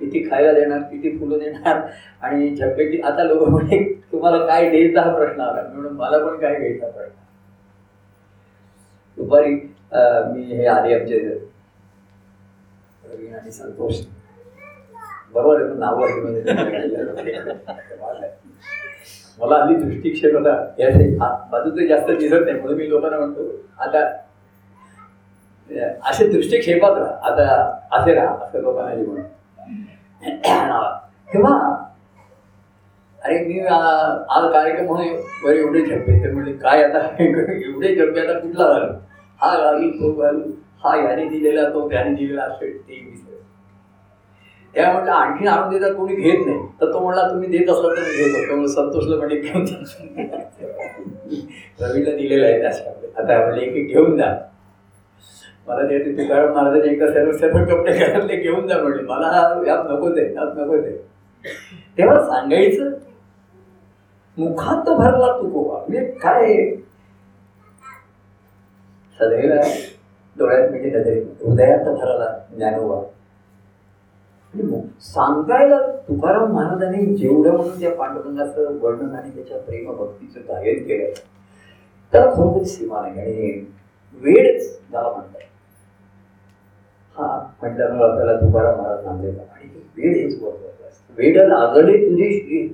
[0.01, 0.79] किती खायला देणार?
[0.91, 1.81] किती फुलं देणार?
[2.21, 5.61] आणि झपेटी आता लोक म्हणे तुम्हाला काय द्यायचा हा प्रश्न आला?
[5.73, 7.13] म्हणून मला पण काय घ्यायचा प्रश्न.
[9.17, 9.53] दुपारी
[10.33, 11.19] मी हे आले आमचे
[13.03, 14.01] प्रवीण आणि संतोष.
[15.33, 15.99] बरोबर आहे नाव
[19.39, 21.07] मला आधी दृष्टिक्षेप होता याचे
[21.51, 23.99] बाजूचे जास्त दिसत नाही म्हणून मी लोकांना म्हणतो आता
[26.03, 27.11] असे दृष्टिक्षेपात राहा.
[27.23, 29.23] आता असे राहा असं लोकांना म्हणून
[31.29, 31.53] तेव्हा
[33.19, 36.99] अरे मी आज कार्यक्रम म्हणून बरे एवढे झप्पे ते म्हणजे काय आता?
[37.19, 38.97] एवढे झप्पे आता कुठला झालं?
[39.39, 40.51] हा घालू तो घालू
[40.83, 42.99] हा याने दिलेला तो त्याने दिलेला असेल ते
[44.75, 46.57] त्या म्हटलं आणखी आणून देतात कोणी घेत नाही.
[46.81, 49.65] तर तो म्हणला तुम्ही देत असला तर घेत घेतो म्हणून संतोषला म्हणजे घेऊन
[51.81, 54.33] रवीला दिलेलं आहे त्याच्या आता म्हणजे एक घेऊन जा.
[55.67, 59.27] मला ते तुकाराम महाराजांनी एकदा सर्व सर्व कपडे घरातले घेऊन जा म्हणले मला
[59.67, 61.53] यात नकोच आहे यात नकोच आहे
[61.97, 62.89] तेव्हा सांगायचं
[64.37, 66.53] मुखात भरला तुकोबा म्हणजे काय?
[69.17, 69.51] सदैव
[70.35, 73.01] डोळ्यात म्हणजे हृदयात भरला ज्ञानोबा.
[74.53, 81.13] सांगायला तुकाराम महाराजांनी जेवढं म्हणून त्या पांडुरंगाचं वर्णन आणि त्याच्या प्रेम भक्तीचं गायन केलं
[82.13, 83.19] त्याला खरोखर सीमा नाही.
[83.19, 83.65] आणि
[84.21, 85.39] वेळच त्याला म्हणतात.
[87.15, 87.27] हा
[87.61, 91.13] म्हटल्यामुळे आपल्याला तुकाराम महाराज नांदेला आणि वेळ हेच महत्वाचं असतं.
[91.17, 92.67] वेड लागले तुझे श्री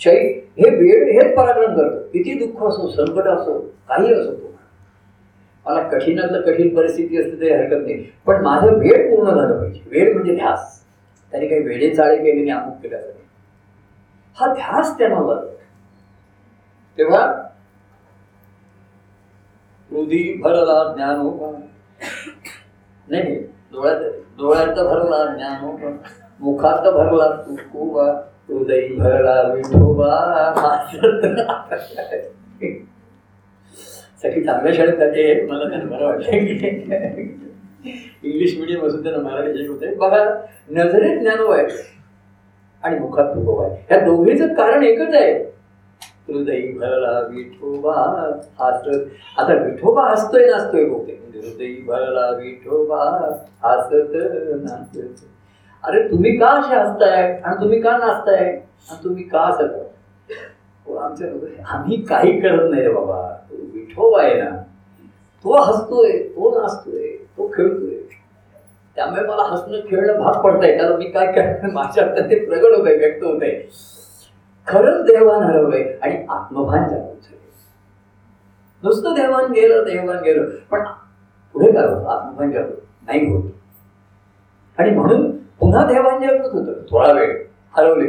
[0.00, 0.16] चै
[0.58, 2.02] हे वेळ हेच पराक्रम करतो.
[2.12, 4.51] किती दुःख असो संकट असो काही असो
[5.66, 8.02] मला कठीणातलं कठीण परिस्थिती असते तरी हरकत नाही.
[8.26, 9.80] पण माझं वेळ पूर्ण झालं पाहिजे.
[9.86, 10.80] वेळ म्हणजे ध्यास.
[11.32, 13.20] त्याने काही वेळे चाळे केले नाही अमुक केलं नाही
[14.36, 15.50] हा ध्यास त्यांना लागला
[16.98, 17.20] तेव्हा
[19.90, 21.50] हृदी भरला ज्ञान हो
[23.08, 23.34] नाही
[23.72, 24.02] डोळ्यात
[24.38, 25.72] डोळ्यात भरला ज्ञान हो
[26.40, 28.04] मुखात भरला तुकोबा
[28.48, 30.10] हृदय भरला विठोबा.
[34.22, 36.30] सगळी चांगल्या शाळेत जाते मला त्यांना बरं वाटलं.
[38.22, 40.24] इंग्लिश मिडियम असून त्यांना मराठी शिकवते बघा
[40.70, 41.66] नजरेत ज्ञानो आहे
[42.82, 45.32] आणि मुखात तुकोबा आहे ह्या दोघीचं कारण एकच आहे.
[46.28, 47.94] हृदय भरला विठोबा
[48.60, 48.88] हसत
[49.38, 51.18] आता विठोबा हसतोय नाचतोय बहुतेक.
[51.20, 53.04] म्हणजे हृदय भरला विठोबा
[53.64, 54.14] हसत
[54.62, 55.24] नाचत.
[55.84, 57.40] अरे तुम्ही का असे हसताय?
[57.44, 58.44] आणि तुम्ही का नाचताय?
[58.44, 59.72] आणि तुम्ही का हसत?
[60.98, 61.28] आमच्या
[61.68, 63.28] आम्ही काही करत नाही रे बाबा.
[63.50, 64.50] तो विठोबा आहे ना
[65.44, 67.94] तो हसतोय तो नाचतोय तो खेळतोय.
[68.96, 70.76] त्यामुळे मला हसणं खेळणं भाग पडतंय.
[70.78, 73.68] कारण मी काय करणार माझ्या ते प्रगट होत आहे व्यक्त होत आहे
[74.66, 77.40] खरंच देवान हरवलंय आणि आत्मभान जागृत झाले
[78.82, 80.48] नुसतं देवान गेलं देवान गेलं.
[80.70, 80.84] पण
[81.54, 82.08] पुढे काय होतं?
[82.08, 83.50] आत्मभान जागृत नाही होत.
[84.78, 86.72] आणि म्हणून पुन्हा देवान जागृत होतं.
[86.90, 87.42] थोडा वेळ
[87.76, 88.06] हरवले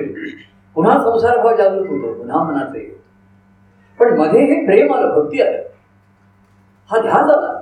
[0.75, 3.01] पुन्हा संसार भाव जागृत होतो पुन्हा मनाचं येतो
[3.99, 5.61] पण मध्ये हे प्रेम आलं भक्ती आलं.
[6.89, 7.59] हा ध्यास आला.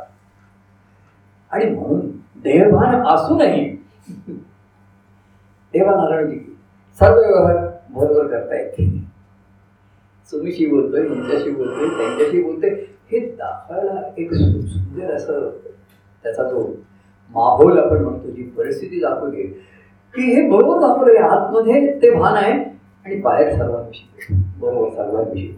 [1.52, 2.00] आणि म्हणून
[2.44, 3.66] देहभान असूनही
[5.74, 6.30] देवानारायण
[7.00, 7.58] सर्व व्यवहार
[7.90, 8.86] बरोबर करता येते
[10.30, 12.70] तुम्हीशी बोलतोय तुमच्याशी बोलतोय त्यांच्याशी बोलतोय
[13.12, 15.50] हे दाखवायला एक सुंदर असं
[16.24, 16.64] त्याचा तो
[17.32, 19.44] माहोल आपण म्हणतो जी परिस्थिती दाखवली
[20.14, 22.54] की हे बरोबर दाखवलंय आतमध्ये ते भान आहे
[23.06, 24.36] आणि बाहेर सर्वांविषयी.
[24.58, 25.52] बरोबर सर्वांविषयी.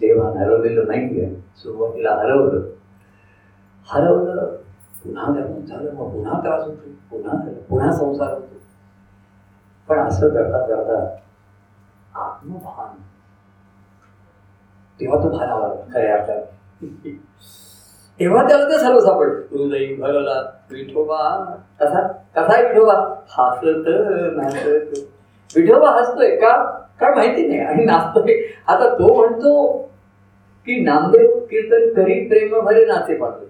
[0.00, 2.60] देवान हरवलेलं नाहीये सुरुवातीला हरवलं.
[3.86, 4.56] हरवलं
[5.04, 8.54] पुन्हा त्यातून झालं मग पुन्हा त्रास होतो पुन्हा झालं पुन्हा संसार होतो.
[9.88, 11.16] पण असं करता करता
[12.20, 13.02] आत्मभान.
[15.00, 16.42] तेव्हा तो भान आला खऱ्या अर्थात.
[18.20, 21.44] तेव्हा त्याला ते सर्व सापड हृदय भरला विठोबा.
[21.80, 23.14] कसा कसा आहे विठोबा.
[23.28, 23.88] हसत
[24.36, 25.13] नाचत.
[25.56, 26.56] विठोबा हसतोय का?
[27.00, 27.60] काय माहिती नाही.
[27.60, 28.34] आणि नाचतोय.
[28.66, 29.72] आता तो म्हणतो
[30.66, 33.44] की नामदेव कीर्तन करी प्रेम भरे नाचे पाहतो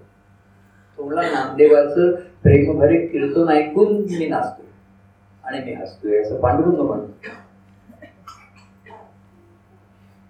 [0.99, 2.11] तो म्हणला नामदेवाचं
[2.43, 4.65] प्रेम भरे कीर्तन ऐकून मी नाचतोय.
[5.43, 7.11] आणि मी हसतोय असं पांडुरंग म्हणतो.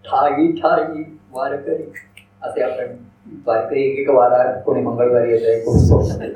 [0.06, 1.84] ठाई ठाई वारकरी.
[2.44, 2.96] असे आपण
[3.46, 6.30] वारकरी एक एक वारा कोणी मंगळवारी येत आहे कोणी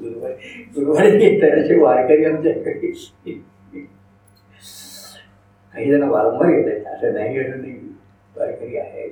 [0.00, 2.92] गुरुवारी गुरुवारी येत आहे असे वारकरी आमच्याकडे
[5.78, 6.86] काही जण वारंवार येत आहेत.
[6.86, 7.72] असं नाही असं नाही
[8.36, 9.10] वारकरी आहेत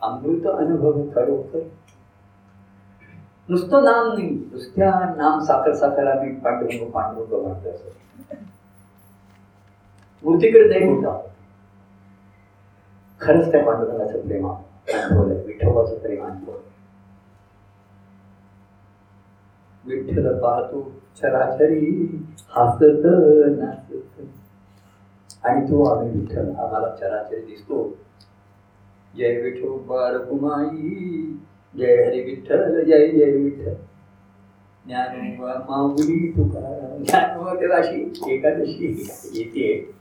[0.00, 1.60] अमृत अनुभव खरोखर
[3.48, 7.88] नुसतं नाम नाही नुसत्या नाम साखर साखर आम्ही पांडुरंग पांडुरंग म्हणतो असं.
[10.24, 11.18] मूर्तीकडे नाही होता
[13.20, 15.42] खरंच त्या पांडुरंगाचं प्रेम अनुभवलंय.
[15.44, 16.62] विठोबाचं प्रेम अनुभवलंय.
[19.84, 20.82] विठ्ठल पाहतो
[21.22, 22.06] चराचरी
[22.50, 23.06] हसत
[23.58, 24.05] नाचत.
[25.46, 27.96] आणि तो आम्ही विठ्ठल आम्हाला चराचरी दिसतो.
[29.16, 31.22] जय विठो बाळकुमाई
[31.78, 33.74] जय हरी विठ्ठल जय जय विठ्ठल.
[34.86, 35.36] ज्ञान
[35.68, 38.86] माऊली तुकाराम ज्ञान तेव्हा अशी एकादशी
[39.34, 39.94] येते.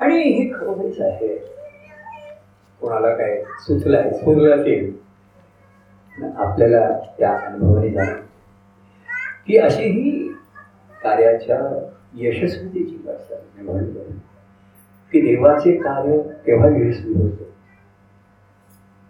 [0.00, 1.36] आणि हे खरोखरच आहे.
[2.80, 4.92] कोणाला काय सुचलंय सुरलं असेल
[6.36, 8.14] आपल्याला त्या अनुभवाने जाणं
[9.46, 10.28] की अशी ही
[11.02, 11.58] कार्याच्या
[12.14, 14.09] यशस्वीतेची वाटचाल म्हणलं
[15.12, 17.44] की देवाचे कार्य केव्हा यशस्वी होते?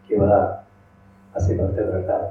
[0.08, 0.62] केव्हा
[1.36, 2.30] असे भक्त घडतात?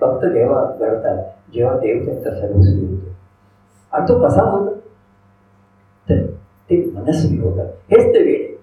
[0.00, 3.06] भक्त देवा घडतात जेव्हा देव त्यांचा सर्वस्वी होतो.
[3.96, 4.78] आणि तो कसा होतो?
[6.10, 6.26] तर
[6.70, 7.66] ते मनस्वी होतात.
[7.66, 8.56] हेच ते वेळ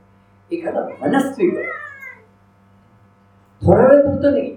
[0.52, 1.52] एखादा मनस्वी
[3.66, 4.56] थोडा वेळ पुरतं नाही.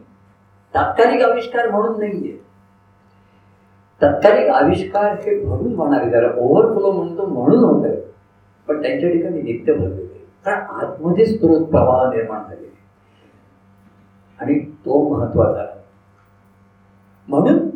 [0.75, 2.52] तात्कालिक आविष्कार म्हणून नाहीये.
[4.03, 7.85] तात्कालिक आविष्कार हे भरून होणारे त्याला ओव्हरफ्लो म्हणतो म्हणून होत.
[7.87, 8.01] आहे
[8.69, 12.71] पण त्यांच्या ठिकाणी नित्य भरलेले कारण आतमध्ये स्रोत प्रवाह निर्माण झालेले
[14.41, 15.67] आणि तो महत्त्वाचा
[17.29, 17.69] म्हणून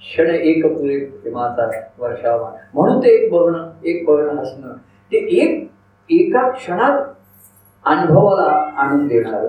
[0.00, 2.50] क्षण एक पुरे प्रेमाचा वर्षावा.
[2.74, 4.72] म्हणून ते एक बघणं एक बघणं हसणं.
[5.12, 5.70] ते एक
[6.10, 7.02] एका क्षणात
[7.84, 9.46] अनुभवाला आणून देणार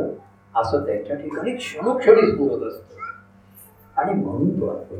[0.55, 2.95] असं त्यांच्या ठिकाणी क्षणोक्षणी बोलत असतं.
[3.97, 4.95] आणि म्हणून तो अनुभव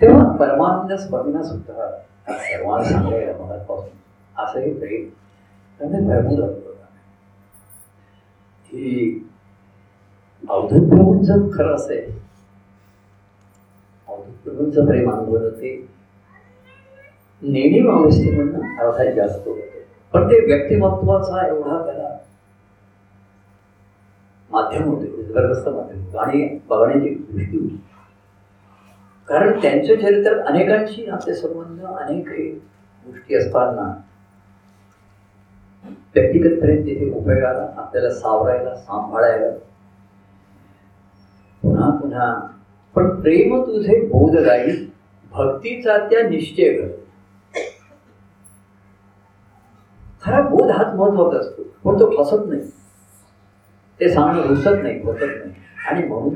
[0.00, 1.90] तेव्हा परमानंद स्वामींना सुद्धा
[2.28, 5.08] सर्वांना सांगायला मनापासून असंही प्रेम
[5.78, 6.70] त्यांनी भरपूर अनुभव
[8.64, 9.14] ही
[10.48, 12.18] अवधूत प्रभूंचं खरं असेल
[14.08, 15.88] अवधूत प्रभूंचं प्रेम अनुभवलं ते
[17.42, 19.60] नेहमी अवस्थेमधनं अर्थात जास्त होतं.
[20.12, 22.16] पण ते व्यक्तिमत्वाचा एवढा त्याला
[24.50, 26.18] माध्यम होते जबरदस्त माध्यम होतं.
[26.18, 27.82] आणि बघण्याची दृष्टी होती.
[29.30, 32.28] कारण त्यांच्या चरित्रात अनेकांशी आपले संबंध अनेक
[33.04, 33.92] गोष्टी असताना
[36.14, 39.50] व्यक्तिगत प्रेम तिथे उपयोगाला आपल्याला सावरायला सांभाळायला
[41.62, 42.34] पुन्हा पुन्हा.
[42.96, 44.86] पण प्रेम तुझे बोध राहील
[45.32, 46.88] भक्तीचा त्या निश्चय कर
[50.22, 51.62] खरा बोध हाच महत्त्वाचा असतो.
[51.84, 52.60] पण तो फसत नाही.
[54.00, 55.52] ते सांगणं रुसत नाही फसत नाही.
[55.88, 56.34] आणि म्हणून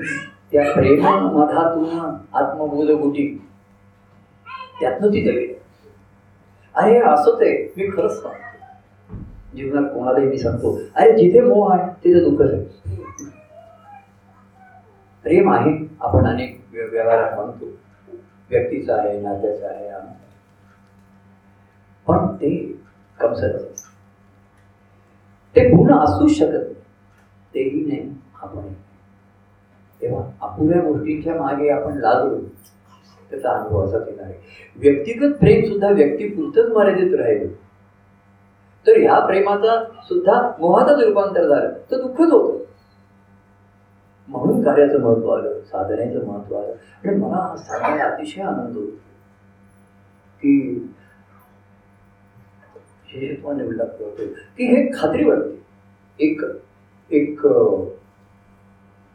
[0.52, 1.04] त्या प्रेम
[1.37, 1.98] मधातून
[2.33, 3.26] आत्मबोध गुटी
[4.80, 5.52] त्यातनं ती जगेल.
[6.74, 8.40] अरे असंच आहे मी खरंच सांगतो.
[9.54, 12.62] जीवनात कोणालाही मी सांगतो अरे जिथे मोह आहे तिथे दुःखच आहे.
[15.24, 17.66] प्रेम आहे आपण अनेक व्यवहारात म्हणतो.
[18.50, 19.90] व्यक्तीचं आहे नात्याचं आहे
[22.07, 22.50] पण ते
[23.18, 23.85] कमसरच
[25.57, 26.72] ते पूर्ण असूच शकत
[27.54, 28.72] तेही नाही आपण.
[30.04, 32.38] तेव्हा अपुऱ्या गोष्टींच्या मागे आपण लागलो
[33.30, 34.34] त्याचा अनुभव असा येणार आहे.
[34.76, 37.52] व्यक्तिगत प्रेम सुद्धा व्यक्तीपुरतंच मर्यादित राहिलं.
[38.86, 41.72] तर ह्या प्रेमाचा सुद्धा मोहातच रूपांतर झालं.
[41.90, 42.64] तर दुःखच होतं.
[44.28, 46.72] म्हणून कार्याचं महत्त्व आलं साधनेचं महत्त्व आलं.
[47.04, 48.96] आणि मला सांगायला अतिशय आनंद होतो.
[50.34, 50.78] की
[53.07, 53.86] हे उल्लेख
[54.57, 55.64] की हे खात्री वाटते
[56.18, 56.40] एक
[57.11, 57.46] एक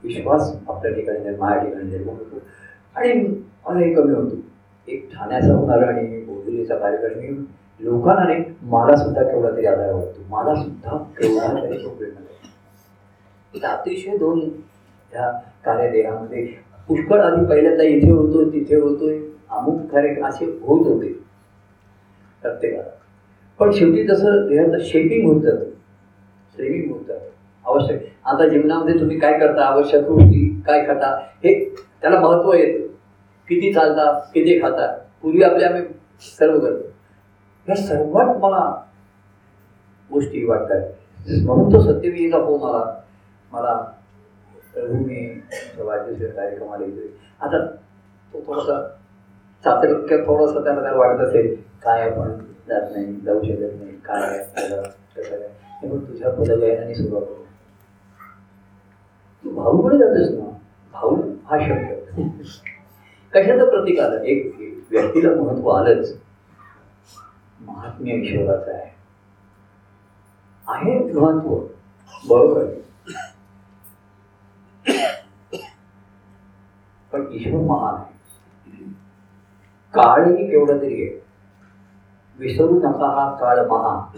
[0.03, 2.39] विश्वास आपल्या ठिकाणी नाही माझ्या ठिकाणी निर्माण होतो.
[2.95, 3.13] आणि
[3.67, 4.35] माझाही कमी होतो.
[4.87, 7.45] एक ठाण्याचा होणार आणि बोधुलीचा कार्यक्रम घेऊन
[7.79, 10.21] लोकांना नाही मला सुद्धा केवढा तरी आधार वाटतो.
[10.29, 14.39] मला सुद्धा केवढा तरी प्रेरणा अतिशय दोन
[15.11, 15.31] ह्या
[15.65, 16.45] कार्यदेहामध्ये
[16.87, 19.19] पुष्कळ आधी पहिल्यांदा इथे होतो तिथे होतोय.
[19.49, 21.13] अमुक कार्यक्रम असे होत होते.
[22.41, 22.89] प्रत्येकाला.
[23.59, 25.65] पण शेवटी तसं देहाचं शेपिंग होत जातं
[26.55, 27.29] श्रेमिंग होत जातं
[27.65, 28.08] आवश्यक.
[28.29, 29.65] आता जीवनामध्ये तुम्ही काय करता?
[29.65, 31.17] आवश्यक गोष्टी काय खाता?
[31.43, 31.69] हे
[32.01, 32.87] त्याला महत्त्व येतं.
[33.47, 34.97] किती चालता किती खाता?
[35.21, 35.81] पूर्वी आपले आम्ही
[36.37, 36.89] सर्व करतो.
[37.67, 38.85] ह्या सर्वात मला
[40.11, 40.81] गोष्टी वाटतात.
[41.45, 42.91] म्हणून तो सत्यविजेचा फोन आला हो
[43.51, 43.73] मला
[44.73, 45.41] प्रभू मी
[45.79, 47.07] वाढदिवस कार्यक्रमाला येतोय
[47.41, 47.65] आता
[48.33, 48.87] तो थोडासा
[49.63, 52.29] चातरिक थोडंसं त्याला त्याला वाटत असेल काय आपण
[52.69, 54.81] जात नाही जाऊ शकत नाही काय कसं
[55.15, 57.38] काय म्हणून तुझ्या आणि सुरुवात
[59.49, 60.57] तू भाऊकडे जातोस ना?
[60.93, 62.21] भाऊ हा शब्द.
[63.33, 64.55] कशाचं प्रतीक आलं एक
[64.91, 66.13] व्यक्तीला महत्त्व आलंच.
[67.61, 68.95] महात्म्य ईश्वराचं आहे.
[70.67, 71.55] आहे महत्त्व.
[72.29, 72.65] बरोबर.
[77.13, 78.13] पण ईश्वर महान आहे.
[79.93, 81.21] काळही केवढा तरी आहे.
[82.39, 84.11] विसरू नका हा काळ महा.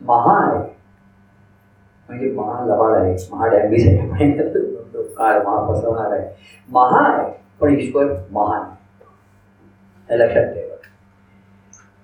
[0.00, 0.67] महा आहे.
[2.08, 4.06] म्हणजे महा लबाड आहे महा डॅम्बीज आहे.
[4.08, 6.28] म्हणजे काळ महा पसरवणार आहे.
[6.68, 7.30] महा आहे
[7.60, 8.62] पण ईश्वर महान
[10.08, 10.76] हे लक्षात ठेवा.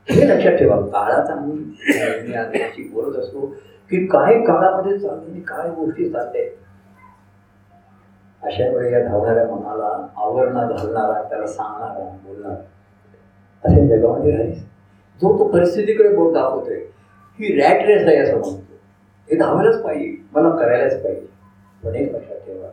[0.09, 0.81] हे लक्षात ठेवा.
[0.93, 1.57] काळाचा आम्ही
[2.29, 3.47] मी आधी बोलत असतो
[3.91, 6.45] की काय काळामध्ये चालले काय गोष्टी चालल्या
[8.43, 12.55] अशा वेळी या धावणाऱ्या मनाला आवरणा घालणारा त्याला सांगणारा बोलणारा.
[13.65, 14.53] असे जगामध्ये राहील
[15.21, 16.79] जो तो परिस्थितीकडे बोट दाखवतोय
[17.39, 18.64] ही रॅट रेस आहे असं म्हणतो
[19.31, 21.27] हे धावायलाच पाहिजे मला करायलाच पाहिजे.
[21.85, 22.69] पण एक लक्षात ठेवा.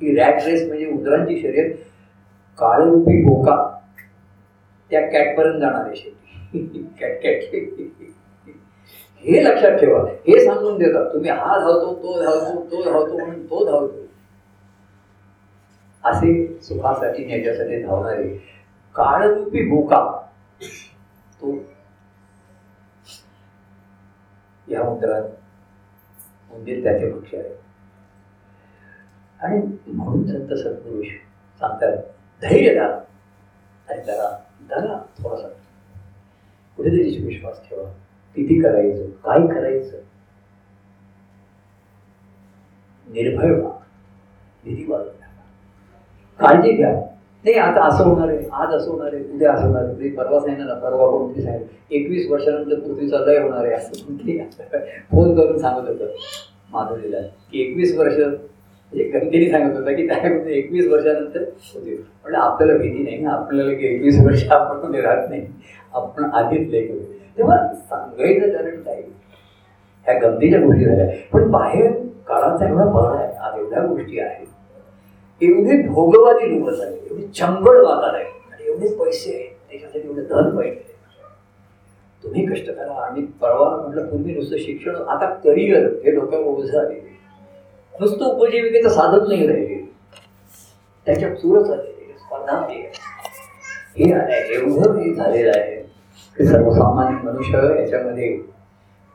[0.00, 1.74] ही रॅट रेस म्हणजे उंदरांची शर्यत
[2.58, 3.56] काळरूपी बोका.
[4.90, 7.42] त्या कॅटपर्यंत जाणार आहे शेवटी कॅट कॅट
[9.24, 10.02] हे लक्षात ठेवा.
[10.02, 14.02] हे सांगून देतात तुम्ही हा धावतो तो धावतो तो धावतो म्हणून तो धावतो.
[16.04, 18.28] असे सुखासाठी याच्यासाठी धावणारे
[18.94, 20.22] काळरूपी भोका
[21.40, 21.54] तो
[24.68, 25.22] या मुद्रात
[26.52, 27.54] म्हणजे त्याचे पक्ष आहे
[29.40, 31.06] आणि म्हणून संत सत्पुरुष
[31.60, 31.96] सांगतात
[32.42, 32.86] धैर्य द्या
[33.88, 34.38] आणि धरा
[34.70, 35.48] धरा थोडासा.
[36.76, 37.88] कुठेतरी विश्वास ठेवा.
[38.36, 39.10] किती करायचं?
[39.10, 39.96] काय करायचं?
[43.06, 43.72] निर्भय व्हा.
[44.64, 45.08] भीती बाळगू
[46.38, 47.11] काळजी घ्या.
[47.44, 49.92] नाही आता असं होणार आहे आज असं होणार आहे उद्या असं होणार आहे.
[49.92, 54.38] तुम्ही परवा ना परवा कोणती सांगितलं एकवीस वर्षानंतर पृथ्वीचा लय होणार आहे असं कोणतरी
[55.10, 56.12] फोन करून सांगत होतं
[56.72, 57.20] माधुरीला
[57.52, 62.78] की एकवीस वर्ष म्हणजे गंगेने सांगत होता की काय म्हणजे एकवीस वर्षानंतर होते म्हणजे आपल्याला
[62.78, 65.46] भीती नाही ना आपल्याला की एकवीस वर्ष आपण कोणी राहत नाही.
[65.94, 66.98] आपण आधीच लय करू.
[67.38, 69.02] तेव्हा सांगायचं कारण काय?
[70.06, 71.06] ह्या गमतीच्या गोष्टी झाल्या.
[71.32, 71.90] पण बाहेर
[72.28, 74.46] काळाचा एवढा बळ आहे आज एवढ्या गोष्टी आहेत.
[75.42, 80.56] एवढे भोगवादी लोक झाले एवढे चंगळ वागार आहे आणि एवढे पैसे आहेत त्याच्यासाठी एवढे धन
[80.56, 80.80] पाहिजे.
[82.24, 87.00] तुम्ही कष्ट करा आणि परवा म्हटलं पूर्वी नुसतं शिक्षण आता करिअर हे डोक्यावर ओझं आले
[87.94, 89.80] नुसतं उपजीविकेचं साधन नाही राहिले
[91.06, 92.58] त्याच्या चुरच आलेले स्पर्धा
[93.96, 95.76] हे आहे एवढं हे झालेलं आहे.
[96.38, 98.36] की सर्वसामान्य मनुष्य याच्यामध्ये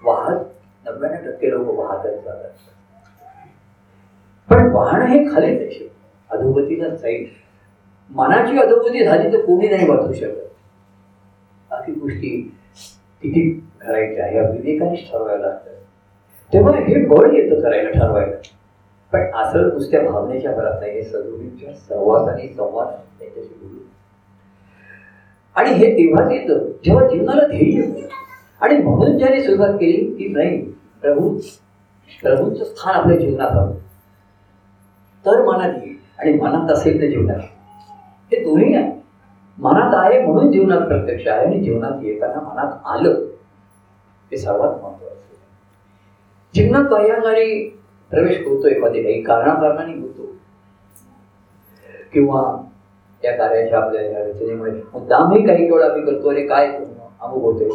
[0.02, 0.44] वाहत
[0.86, 2.50] नव्याण्णव टक्के लोक वाहतच जातात.
[4.50, 5.88] पण वाहन हे खाली त्याचे
[6.32, 7.28] अधोगतीला जाईल.
[8.10, 10.48] मनाची अधोगती झाली तर कोणी नाही वाचू शकत.
[11.70, 12.58] बाकी गोष्टी
[13.22, 15.72] किती करायच्या या विवेकानेच ठरवायला लागतं.
[16.54, 18.36] तेव्हा हे बळ येतं करायला ठरवायला.
[19.12, 22.88] पण असं नुसत्या भावनेच्या भरात नाही हे सदुरींच्या सहवास आणि संवाद
[23.20, 23.80] त्याच्याशी बोलू.
[25.56, 28.08] आणि हे तेव्हाच येतं जेव्हा जीवनाला ध्येय येतं.
[28.62, 30.72] आणि म्हणून ज्याने सुरुवात केली की नाही.
[30.72, 31.40] प्रभू
[32.22, 33.74] प्रभूंचं स्थान आपल्या जीवनात हवं.
[35.26, 35.97] तर मनात येईल.
[36.20, 37.40] आणि मनात असेल तर जीवनात.
[38.32, 38.92] हे दोन्ही आहे.
[39.58, 43.14] मनात आहे म्हणून जीवनात प्रत्यक्ष आहे आणि जीवनात येताना मनात आलं.
[44.32, 45.16] हे सर्वात महत्वाचं
[46.54, 47.46] जीवनात बाह्यांगाने
[48.12, 50.26] प्रवेश करतो एखादी काही कारणाकारणाने होतो.
[52.14, 52.42] किंवा
[53.24, 57.68] त्या कार्याच्या आपल्या या रचनेमुळे मुद्दामही काही वेळा आम्ही करतो अरे काय अमुक होतोय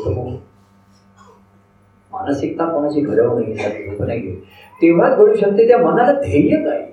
[2.13, 3.53] मानसिकता कोणाची घडवणे
[4.01, 4.35] नाही
[4.83, 6.92] तेव्हाच घडू शकते त्या मनाला ध्येय काय?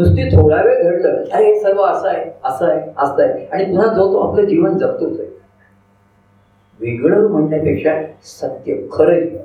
[0.00, 3.44] नुसती थोडा वेळ घडलं अरे हे सर्व असं आहे असं आहे असं आहे.
[3.46, 5.28] आणि पुन्हा जो तो आपलं जीवन जगतोच आहे.
[6.80, 7.94] वेगळं म्हणण्यापेक्षा
[8.24, 9.42] सत्य खरं जीवन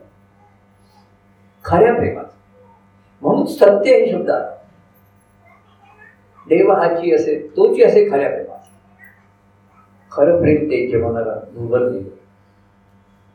[1.65, 2.25] खऱ्या प्रेमात
[3.21, 4.31] म्हणून सत्य हे शब्द
[6.47, 8.59] देव हाची असे तोची असे खऱ्या प्रेमात
[10.11, 12.03] खरं प्रेम त्यांच्या मनाला दुर्बल नाही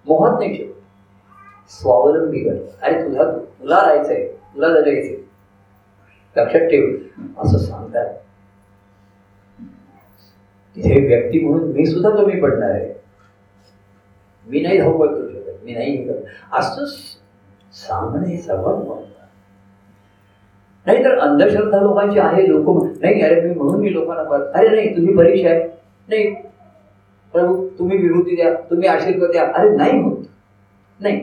[0.06, 0.72] मोहात नाही ठेवत.
[1.70, 5.19] स्वावलंबी कर अरे तुझा तुला राहायचंय तुला जगायचंय.
[6.36, 6.86] लक्षात ठेव
[7.38, 8.14] असं सांगतात.
[10.76, 12.92] तिथे व्यक्ती म्हणून मी सुद्धा कमी पडणार आहे.
[14.46, 16.14] मी नाही धावपळ करू शकत मी नाही हे
[16.52, 16.84] असं
[17.74, 19.08] सांगणं हे सर्वात महत्वाचं
[20.86, 22.68] नाही तर अंधश्रद्धा लोकांची आहे लोक
[23.00, 25.64] नाही अरे मी म्हणून मी लोकांना अरे नाही तुम्ही परीक्षा आहे
[26.08, 26.34] नाही.
[27.34, 29.44] प्रभू तुम्ही विभूती द्या तुम्ही आशीर्वाद द्या.
[29.46, 30.22] अरे नाही होत.
[31.00, 31.14] नाही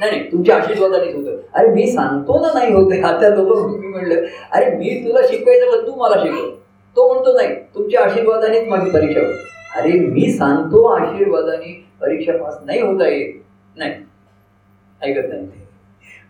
[0.00, 1.35] नाही नाही तुमच्या आशीर्वादानेच होतं.
[1.56, 5.86] अरे मी सांगतो ना नाही होते आता लोक तुम्ही म्हणलं अरे मी तुला शिकवायचं पण
[5.86, 6.50] तू मला शिकव.
[6.96, 12.80] तो म्हणतो नाही तुमच्या आशीर्वादानेच माझी परीक्षा होती अरे मी सांगतो आशीर्वादाने परीक्षा पास नाही
[12.80, 13.34] होता येत
[13.76, 13.92] नाही.
[15.00, 15.46] ऐकत नाही.
[15.46, 15.64] ते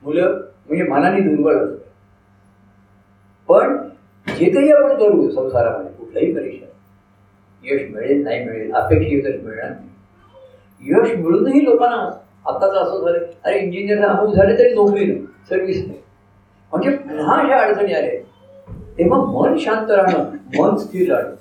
[0.02, 1.76] मुलं म्हणजे मनाने दुर्बळ असत
[3.48, 3.76] पण
[4.26, 6.64] जे काही आपण करू संसारामध्ये कुठल्याही परीक्षा
[7.62, 9.88] यश मिळेल नाही मिळेल अपेक्षित यश मिळणार नाही.
[10.82, 12.08] यश मिळूनही लोकांना
[12.49, 15.99] आताच असं झालं अरे इंजिनियर अमुक झाले तरी नोकरी नाही सर्व्हिस नाही.
[16.72, 18.20] म्हणजे पुन्हा अशा अडचणी आल्या.
[18.99, 21.34] तेव्हा मन शांत राहणं मन स्थिर राहणं.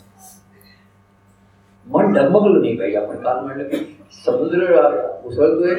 [1.87, 2.97] मन डगमगलं नाही पाहिजे.
[2.97, 3.77] आपण काल म्हणलं की
[4.25, 4.75] समुद्र
[5.25, 5.75] उसळतोय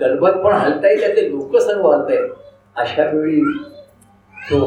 [0.00, 2.18] गलबत पण हलताय त्याचे लोक सर्व हलताय
[2.76, 3.40] अशा वेळी
[4.50, 4.58] तो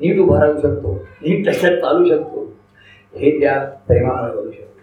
[0.00, 0.92] नीट उभा राहू शकतो
[1.22, 2.44] नीट तशात चालू शकतो.
[3.14, 4.80] हे त्या प्रेमामुळे करू शकतो.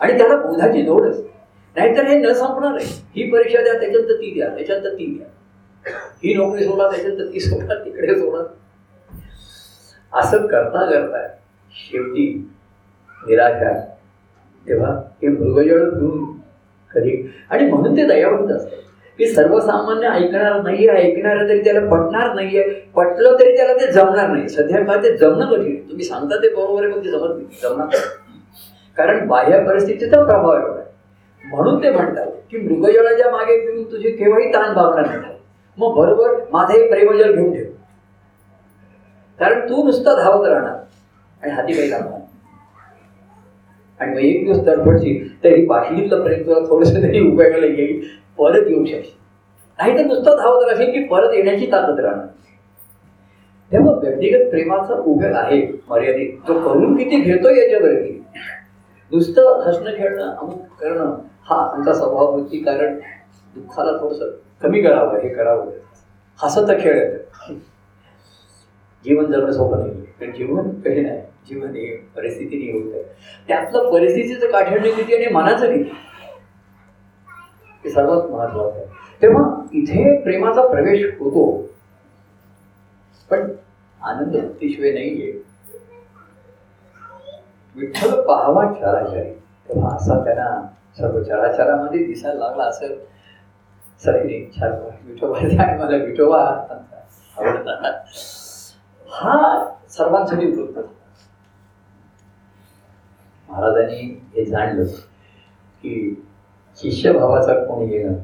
[0.00, 1.37] आणि त्याला बोधाची जोड असते.
[1.78, 2.86] नाहीतर हे न संपणार आहे.
[3.16, 5.26] ही परीक्षा द्या त्याच्यात ती द्या त्याच्यात ती द्या.
[6.24, 8.42] ही नोकरी सोडा त्याच्यात ती सोडा तिकडे सोडा.
[10.12, 11.26] असं करता करता
[11.72, 12.48] शेवटी
[13.26, 13.72] निराशा
[14.66, 14.90] तेव्हा
[15.22, 16.36] हे मृगजळ घेऊन
[16.94, 18.78] कधी आणि म्हणून ते दयावंत असतात.
[19.18, 24.28] की सर्वसामान्य ऐकणार आहे ऐकणार तरी त्याला पटणार नाही आहे पटलं तरी त्याला ते जमणार
[24.28, 24.48] नाही.
[24.48, 27.58] सध्या काळ ते जमणं कठीण तुम्ही सांगता ते बरोबर आहे पण ते जमत नाही.
[27.62, 28.02] जमणार नाही.
[28.96, 30.77] कारण बाह्य परिस्थितीचा प्रभाव आहे.
[31.44, 35.34] म्हणून ते म्हणतात की मृगजळाच्या मागे घेऊन तुझी केव्हाही ताण भावणार नाही.
[35.78, 37.64] मग बरोबर माझं हे प्रेमजल घेऊन ठेव.
[39.38, 40.76] कारण तू नुसता धावत राहणार
[41.42, 42.20] आणि हाती काही लागणार
[44.00, 48.00] आणि मग एक दिवस तडफडशील तरी ही बाटलीतलं प्रेम तुला थोडंसं तरी उपयोगाला येईल
[48.38, 49.16] परत येऊ शकशील.
[49.78, 52.26] नाही तर नुसतं धावत राहशील की परत येण्याची ताकद राहणार.
[53.72, 56.36] तेव्हा व्यक्तिगत प्रेमाचा उपयोग आहे मर्यादित.
[56.48, 58.12] तो करून किती घेतो याच्यावरती.
[59.12, 61.14] नुसतं हसणं खेळणं अमुक करणं
[61.50, 62.98] हा आमचा स्वभाव होती कारण
[63.54, 64.30] दुःखाला थोडंसं
[64.62, 65.70] कमी करावं हे करावं.
[66.42, 67.18] हसत खेळ
[69.04, 71.28] जीवन जगणं सोपं नाही कारण जीवन कठीण आहे.
[71.48, 73.02] जीवन हे परिस्थितीने होत आहे.
[73.48, 75.90] त्यातलं परिस्थितीचं काठिण्य किती आणि मनाचं किती?
[77.84, 78.86] हे सर्वात महत्वाचं आहे.
[79.22, 81.68] तेव्हा इथे प्रेमाचा प्रवेश होतो.
[83.30, 83.52] पण
[84.02, 85.32] आनंद अतिशय नाहीये.
[87.76, 89.30] विठ्ठल पाहावा चराचरी.
[89.68, 92.94] तेव्हा असा त्यांना सर्व चराचरामध्ये दिसायला लागला असं
[94.02, 94.72] सगळे छान
[95.06, 95.38] विठोबा
[95.78, 96.42] मला विठोबा
[97.36, 97.92] आवडतात.
[99.08, 100.78] हा सर्वांसाठी उपयुक्त
[103.48, 104.02] महाराजांनी
[104.36, 104.84] हे जाणलं
[105.82, 106.14] की
[106.78, 108.14] शिष्यभावाचा कोण येणं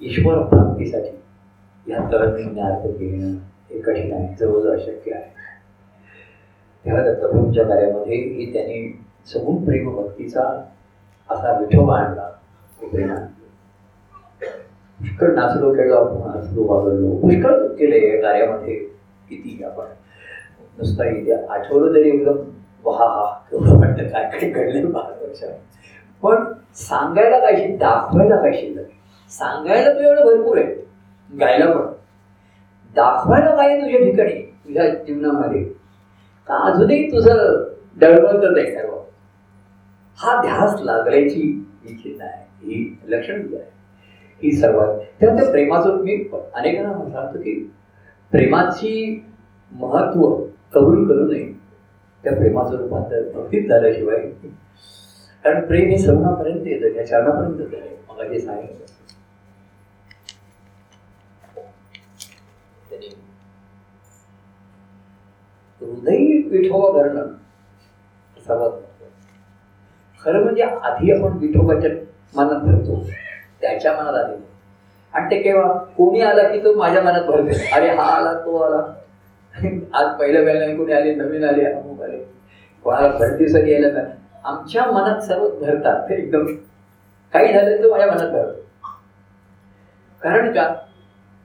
[0.00, 3.36] ईश्वर प्राप्तीसाठी या तळमळीने अर्थ घेणं
[3.70, 5.30] हे कठीण आहे जवळजवळ अशक्य आहे.
[6.84, 8.92] तेव्हा दत्तप्रभूंच्या कार्यामध्ये ही त्यांनी
[9.26, 10.42] सगुण प्रेम भक्तीचा
[11.30, 12.28] असा विठोबा आणला
[12.80, 13.14] प्रेम
[15.00, 18.74] पुष्कळ नाचलो खेळलो आपण हसलो वागडलो पुष्कळ केले या कार्यामध्ये.
[19.28, 19.86] किती आपण
[20.78, 22.36] नुसता इथे आठवलं तरी एकदम
[22.84, 23.08] वा हा
[23.52, 25.52] एवढं वाटतं काय काय घडलं बारा वर्षात
[26.22, 26.44] पण
[26.76, 28.86] सांगायला काय शिल्लक दाखवायला काय शिल्लक
[29.30, 30.74] सांगायला तू एवढं भरपूर आहे.
[31.30, 31.86] गायला पण.
[32.96, 34.40] दाखवायला काय तुझ्या ठिकाणी?
[34.66, 35.62] तुझ्या जीवनामध्ये.
[36.48, 37.64] का अजूनही तुझं
[37.96, 38.87] डळमळतच आहे सर्व
[40.18, 41.40] हा ध्यास लागल्याची
[41.84, 43.62] ही चिन्ह आहे ही लक्षण आहे.
[44.42, 46.14] ही सर्वात तेव्हा त्या प्रेमाचं मी
[46.54, 47.54] अनेकांना सांगतो की
[48.32, 48.92] प्रेमाची
[49.72, 50.22] महत्त्व
[50.74, 51.52] कबूल करू नये.
[52.24, 54.18] त्या प्रेमाचं रूपांतर भक्तीत झाल्याशिवाय
[55.44, 58.86] कारण प्रेम हे सर्वांपर्यंत येतं त्या चरणापर्यंत झालं मला हे सांगितलं
[65.80, 67.32] हृदय विठोबा करणं
[68.46, 68.80] सर्वात
[70.24, 71.90] खरं म्हणजे आधी आपण विठोबाच्या
[72.36, 73.02] मनात भरतो
[73.60, 74.34] त्याच्या मनात आधी.
[75.14, 75.72] आणि ते केव्हा?
[75.96, 78.82] कोणी आला की तो माझ्या मनात भरतो अरे हा आला तो आला.
[79.94, 82.18] आज पहिल्या वेळेला कोणी आले नवीन आले अमुक आले.
[82.84, 84.06] कोणाला भरतीसाठी यायला नाही.
[84.44, 86.46] आमच्या मनात सर्व भरतात ते एकदम.
[87.32, 88.62] काही झालं तर माझ्या मनात भरतो
[90.22, 90.74] कारण का?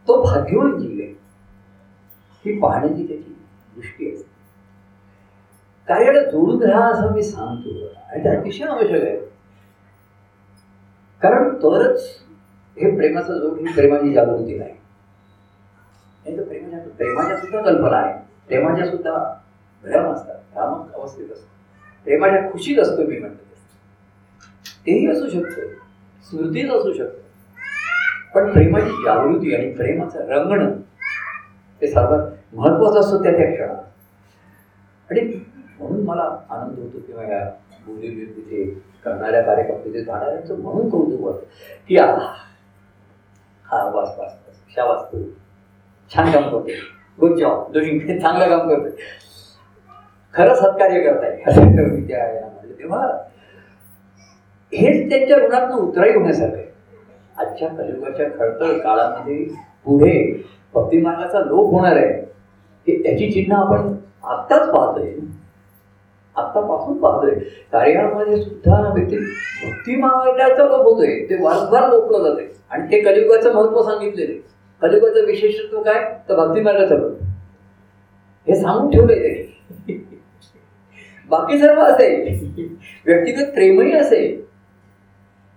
[0.08, 1.14] तो भाग्यवान जीव आहे.
[2.46, 3.36] ही पाहण्याची त्याची
[3.76, 4.23] दृष्टी असते
[5.88, 9.18] कार्याला जोडून राहा असं मी सांगतो आणि ते अतिशय आवश्यक आहे.
[11.22, 12.08] कारण तरच
[12.78, 14.74] हे प्रेमाचा जोड ही प्रेमाची जागृती नाही.
[16.38, 18.20] तर प्रेमाच्या प्रेमाच्या सुद्धा कल्पना आहे.
[18.48, 19.40] प्रेमाच्या सुद्धा
[19.84, 20.36] भ्रम असतात.
[20.36, 21.48] भ्रामक अवस्थेत असतात.
[22.04, 23.44] प्रेमाच्या खुशीत असतो मी म्हणतो.
[24.88, 25.62] तेही असू शकतं.
[26.30, 27.24] स्मृतीच असू शकतं.
[28.36, 30.70] पण प्रेमाची जागृती आणि प्रेमाचं रंगणं
[31.82, 33.84] हे सर्वात महत्वाचं असतं त्या त्या क्षणात.
[35.12, 35.46] आणि
[35.80, 37.44] म्हणून मला आनंद होतो किंवा या
[37.86, 38.66] बोललेले तिथे
[39.06, 41.46] करणाऱ्या कार्यक्रम जाणाऱ्यांचं म्हणून कौतुक वाटतं
[41.90, 42.06] की आ
[43.66, 45.12] हा वास वास वास शाबास
[46.12, 46.80] छान काम करते
[47.22, 48.96] गुड जॉब डुईंग चांगलं काम करते
[50.34, 51.38] खरं सत्कार्य करताय.
[51.48, 51.62] असं
[52.08, 52.50] त्या
[52.80, 53.08] तेव्हा
[54.74, 56.66] हेच त्यांच्या ऋणातनं उतराई होण्यासारखं आहे.
[57.38, 59.46] आजच्या कलियुगाच्या खळतळ काळामध्ये
[59.86, 60.44] पुढे
[60.74, 62.14] भक्तिमार्गाचा लोप होणार आहे.
[62.88, 63.94] हे त्याची चिन्ह आपण
[64.24, 65.12] आत्ताच पाहतोय.
[66.36, 67.34] आत्तापासून पाहतोय.
[67.72, 71.20] कार्यामध्ये सुद्धा व्यक्ती भक्ती मार्गाचा बोलतोय.
[71.30, 74.34] ते वारंवार लोकलं जाते आणि ते कलियुगाचं महत्त्व सांगितलेले
[74.82, 76.04] कलियुगाचं विशेषत्व काय?
[76.30, 77.10] तर भक्ती मार्गाचं
[78.48, 79.94] हे सांगून ठेवलंय त्यांनी
[81.32, 82.72] बाकी सर्व असेल
[83.06, 84.42] व्यक्तिगत प्रेमही असेल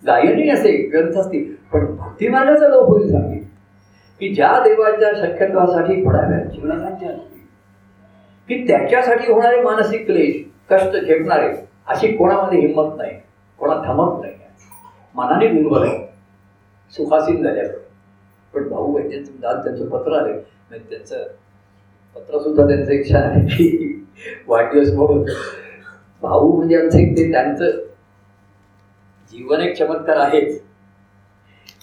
[0.03, 1.55] गायनही असेल ग्रंथ असतील.
[1.73, 3.45] पण भक्ती मार्गाचा लोप होईल सांगेल
[4.21, 7.11] की ज्या देवाच्या शक्यत्वासाठी पडाव्या जीवनाच्या
[8.49, 10.35] की त्याच्यासाठी होणारे मानसिक क्लेश.
[10.71, 11.49] कष्ट झेपणारे
[11.87, 13.13] अशी कोणामध्ये हिंमत नाही
[13.59, 14.33] कोणा थमत नाही.
[15.15, 15.99] मनाने दुर्बल आहे.
[16.95, 17.75] सुखासीन झाल्यावर.
[18.55, 21.27] पण भाऊ वैद्यांचं दाद त्यांचं पत्र आले म्हणजे त्यांचं
[22.17, 24.05] पत्र सुद्धा त्यांचं एक छान आहे की
[24.49, 25.25] वाढदिवस म्हणून.
[26.23, 27.71] भाऊ म्हणजे आमचं एक ते त्यांचं
[29.33, 30.61] जीवन एक चमत्कार आहेच.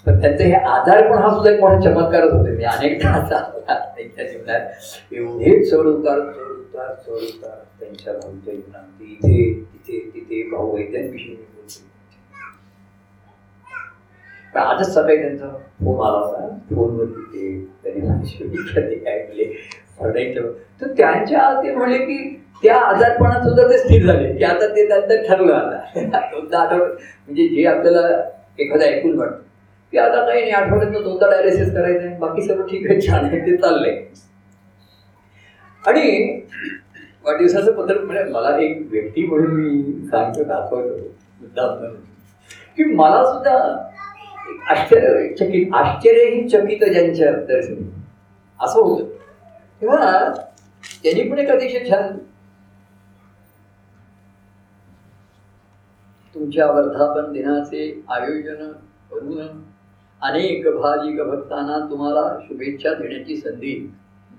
[0.05, 4.27] पण त्यांचे हे आजार पण हा सुद्धा एक मोठा चमत्कारच होते मी अनेकदा असा त्यांच्या
[4.27, 10.75] जीवनात एवढे चढ उतार चढ उतार चढ उतार त्यांच्या भाऊच्या जीवनात इथे तिथे तिथे भाऊ
[10.75, 11.89] आहे त्यांविषयी मी बोलतो.
[14.59, 15.47] आजच सकाळी त्यांचा
[15.83, 16.47] फोन आला होता.
[16.69, 19.43] फोनवर तिथे त्यांनी माझी काय म्हणले
[20.01, 20.51] रडायचं.
[20.81, 22.17] तर त्यांच्या ते म्हणले की
[22.63, 24.33] त्या आजारपणात सुद्धा ते स्थिर झाले.
[24.37, 26.19] की आता ते त्यांचं ठरलं आता.
[26.31, 28.07] दोनदा आठवड म्हणजे जे आपल्याला
[28.59, 29.41] एखादा ऐकून वाटतं.
[29.93, 32.17] की आता काही नाही आठवड्यात दोनदा डायलिसिस करायचं आहे.
[32.19, 34.03] बाकी सर्व ठीक आहे छान आहे ते चाललंय.
[35.87, 36.39] आणि
[37.25, 40.97] वाढदिवसाचं पत्र म्हणजे मला एक व्यक्ती म्हणून मी सांगतो दाखवतो
[41.41, 41.67] मुद्दा
[42.77, 43.57] की मला सुद्धा
[44.69, 47.83] आश्चर्यचकित आश्चर्यही चकित ज्यांच्या दर्शन.
[48.59, 49.05] असं होतं.
[49.81, 50.29] तेव्हा
[51.03, 52.17] त्यांनी पण एक अतिशय छान
[56.35, 58.71] तुमच्या वर्धापन दिनाचे आयोजन
[59.11, 59.47] करून
[60.21, 63.93] अनेक भाजिक भक्तांना तुम्हाला शुभेच्छा देण्याची संधी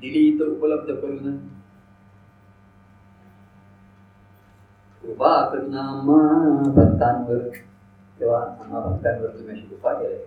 [0.05, 1.39] दिली तर उपलब्ध करून.
[5.03, 7.49] कृपा करून आम्हा भक्तांवर
[8.21, 10.25] तेव्हा आम्हा भक्तांवर तुम्ही अशी कृपा केली.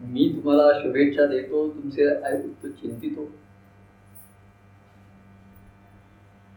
[0.00, 3.30] मी तुम्हाला शुभेच्छा देतो तुमचे आयुक्त चिंतितो.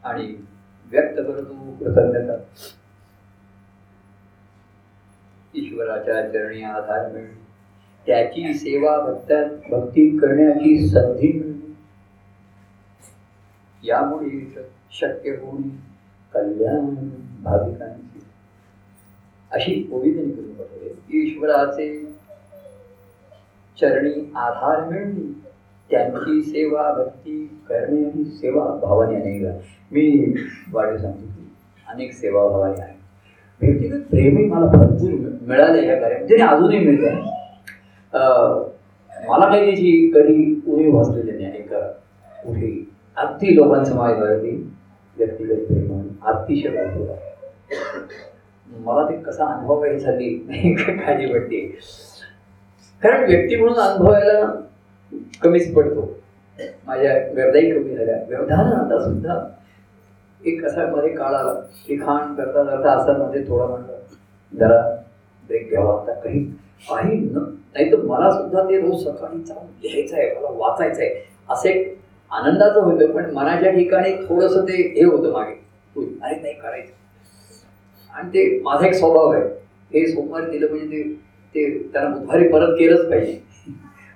[0.04, 0.46] आणि
[0.86, 2.44] व्यक्त करतो कृतज्ञता.
[5.56, 7.47] ईश्वराच्या चरणी आधार मिळणे
[8.08, 11.74] त्याची सेवा भक्तात भक्ती करण्याची संधी मिळणे
[13.84, 14.40] यामुळे
[14.92, 15.70] शक्य होणे
[16.34, 16.86] कल्याण
[17.44, 18.20] भाविकांची.
[19.52, 22.06] अशी ओविधनी करून बघते ईश्वराचे
[23.82, 25.32] चरणी आधार मिळणे,
[25.90, 29.44] त्यांची सेवा भक्ती करणे आणि सेवा भावाने अनेक
[29.92, 30.34] मी
[30.74, 31.50] वाढीव सांगतो की
[31.88, 32.96] अनेक सेवा भावाने आहे.
[33.62, 35.12] व्यक्तिगत प्रेमही मला भरपूर
[35.48, 37.37] मिळाले या कार्यामध्ये आणि अजूनही मिळते
[38.14, 41.80] मला काही त्याची कधी उणीव भासलेली नाही का
[42.44, 42.72] कुठे
[43.18, 44.52] अगदी लोकांसमाजावरती
[45.18, 47.16] व्यक्तिगत प्रेम अतिशय भरपूर
[48.68, 50.34] मला ते कसा अनुभव काही झाली
[50.78, 51.60] काळजी वाटते
[53.04, 54.46] कारण व्यक्ती म्हणून अनुभवायला
[55.44, 56.02] कमीच पडतो.
[56.86, 58.16] माझ्या गर्दाही कमी झाल्या.
[58.28, 59.40] व्यवधान आता सुद्धा
[60.42, 61.54] एक असा मध्ये काळ आला
[61.90, 63.98] लिखाण करता करता असा मध्ये थोडा म्हणलं
[64.52, 64.82] जरा
[65.50, 65.94] ब्रेक घ्यावा.
[66.02, 66.44] आता काही
[66.90, 67.44] काही न
[67.78, 71.10] नाही तर मला सुद्धा ते रोज सकाळी जाऊन लिहायचं आहे मला वाचायचं आहे
[71.50, 71.72] असे
[72.32, 75.52] आनंदाचं होतं पण मनाच्या ठिकाणी थोडंसं ते हे होतं मागे.
[76.22, 76.92] अरे नाही करायचं.
[78.14, 79.42] आणि ते माझा एक स्वभाव आहे.
[79.94, 81.14] हे सोमवारी दिलं म्हणजे ते
[81.56, 83.40] ते त्यांना बुधवारी परत केलंच पाहिजे.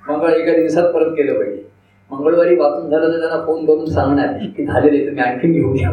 [0.07, 1.63] मंगळ एका दिवसात परत केलं पाहिजे.
[2.11, 5.91] मंगळवारी वाचून झालं तर त्यांना फोन करून सांगणार की झालेले तुम्ही आणखी घेऊन या.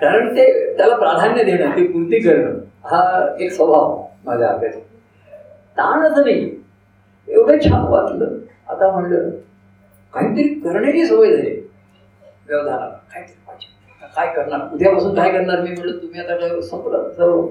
[0.00, 4.80] कारण ते त्याला प्राधान्य देणं ते पूर्ती करणं हा एक स्वभाव माझ्या अभ्यासात
[5.78, 6.50] ताणच नाही.
[7.28, 8.36] एवढं छान वाटलं.
[8.68, 9.30] आता म्हणलं
[10.14, 11.50] काहीतरी करण्याची सवय झाली.
[12.48, 12.88] व्यवधानाला.
[13.12, 13.76] काहीतरी पाहिजे.
[14.16, 14.60] काय करणार?
[14.74, 15.60] उद्यापासून काय करणार?
[15.60, 17.10] मी म्हणलं तुम्ही आता काय संपलं?
[17.12, 17.46] सर्व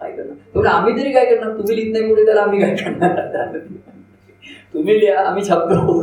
[0.00, 0.36] काय करणार?
[0.54, 1.52] तेवढं आम्ही तरी काय करणार?
[1.52, 3.58] तुम्ही लिहित नाही पुढे त्याला आम्ही काय करणार?
[4.74, 6.02] तुम्ही लिहा आम्ही छापतो.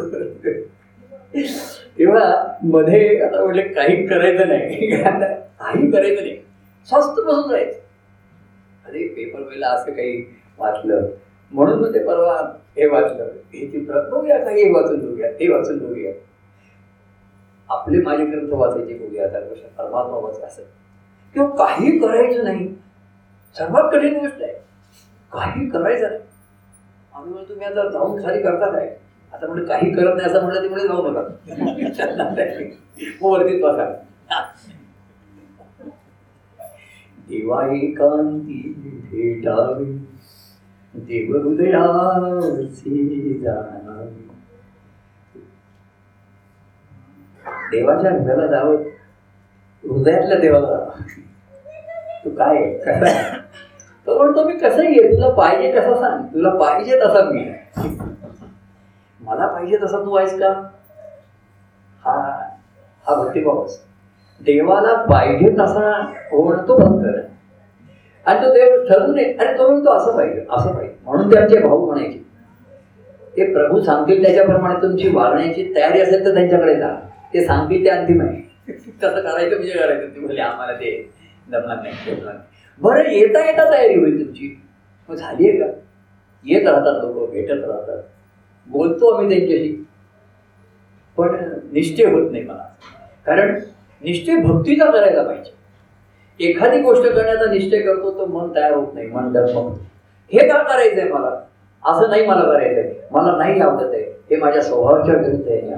[1.98, 4.90] तेव्हा मध्ये आता म्हटलं काही करायचं नाही.
[4.92, 6.36] काही करायचं नाही.
[6.90, 7.80] स्वस्त बसून जायचं
[8.86, 10.22] अरे पेपर वेळेला असं काही
[10.60, 11.08] वाचलं
[11.52, 12.36] म्हणून मग ते परवा
[12.78, 13.24] हे वाचलं.
[13.54, 16.12] हे चित्र बघूया काही वाचून बघूया ते वाचून बघूया.
[17.70, 20.64] आपले माझे ग्रंथ वाचायचे बघूया आता कशा परमात्मा वाचा असं
[21.36, 22.68] किंवा काही करायचं नाही.
[23.56, 24.54] सर्वात कठीण गोष्ट आहे.
[25.32, 26.20] काही करायचं नाही.
[27.14, 28.96] आम्ही म्हणतो तुम्ही आता जाऊन खाली करता काय?
[29.34, 31.22] आता म्हणजे काही करत नाही असं म्हणलं ते म्हणजे जाऊ नका.
[33.22, 33.86] वरतीच बघा
[37.30, 38.62] दिवाळी कांती
[39.12, 40.01] भेटावी.
[40.94, 44.28] देव हृदयाची जाणावी
[47.72, 48.76] देवाच्या हृदयाला जावं.
[49.84, 51.02] हृदयातल्या देवाला जावं.
[52.24, 53.40] तू काय आहे?
[54.08, 56.26] तो म्हणतो मी कसं ये तुला पाहिजे कसं सांग.
[56.26, 57.44] तुला पाहिजे तसा मी.
[59.20, 60.50] मला पाहिजे तसा तू आहेस का?
[62.04, 62.14] हा
[63.06, 63.80] हा भक्तिभावच
[64.42, 65.90] देवाला पाहिजे तसा
[66.32, 67.06] होणं तो भक्त.
[68.26, 69.34] आणि तो देव ठरवून नये.
[69.34, 70.96] अरे तो म्हणतो असं पाहिजे असं पाहिजे.
[71.04, 72.18] म्हणून ते आमचे भाऊ म्हणायचे.
[73.38, 76.96] ते प्रभू सांगतील त्याच्याप्रमाणे तुमची वागण्याची तयारी असेल तर त्यांच्याकडे जा.
[77.34, 78.42] ते सांगतील ते अंतिम आहे.
[79.02, 80.16] कसं करायचं म्हणजे करायचं.
[80.16, 81.12] ते म्हणजे आम्हाला ते
[81.52, 82.48] जमणार नाही जमणार नाही.
[82.82, 84.62] बरं येता येता तयारी होईल तुमची.
[85.10, 85.66] मग झाली आहे का?
[86.46, 87.98] येत राहतात लोक भेटत राहतात.
[88.68, 89.86] बोलतो आम्ही त्यांच्याशी.
[91.18, 91.36] पण
[91.72, 92.64] निश्चय होत नाही मला.
[93.26, 93.60] कारण
[94.04, 95.61] निश्चय भक्तीचा करायला पाहिजे.
[96.42, 99.78] एखादी गोष्ट करण्याचा निश्चय करतो तर मन तयार होत नाही मन डगमगतं.
[100.32, 101.42] हे का करायचंय मला?
[101.86, 102.94] असं नाही मला करायचंय.
[103.12, 104.04] मला नाही आवडत आहे.
[104.04, 105.70] हे माझ्या स्वभावाच्या विरुद्ध आहे.
[105.70, 105.78] या.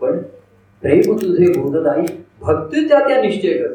[0.00, 0.18] पण
[0.82, 2.06] प्रेम तुझे नाही
[2.40, 3.74] भक्ती त्या त्या निश्चय कर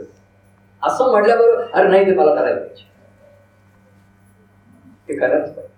[0.83, 2.83] असं म्हटल्याबरोबर अरे नाही ते मला करायला पाहिजे.
[5.09, 5.73] ते करायच पाहिजे.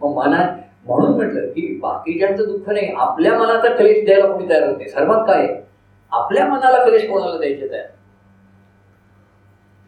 [0.00, 0.52] मग मनात
[0.86, 2.92] म्हणून म्हटलं की बाकीच्यांचं दुःख नाही.
[2.96, 5.46] आपल्या मनाचा क्लेश द्यायला कोणी तयार होते सर्वात काय?
[5.46, 5.60] आहे?
[6.12, 7.86] आपल्या मनाला क्लेश कोणाला द्यायचे तयार?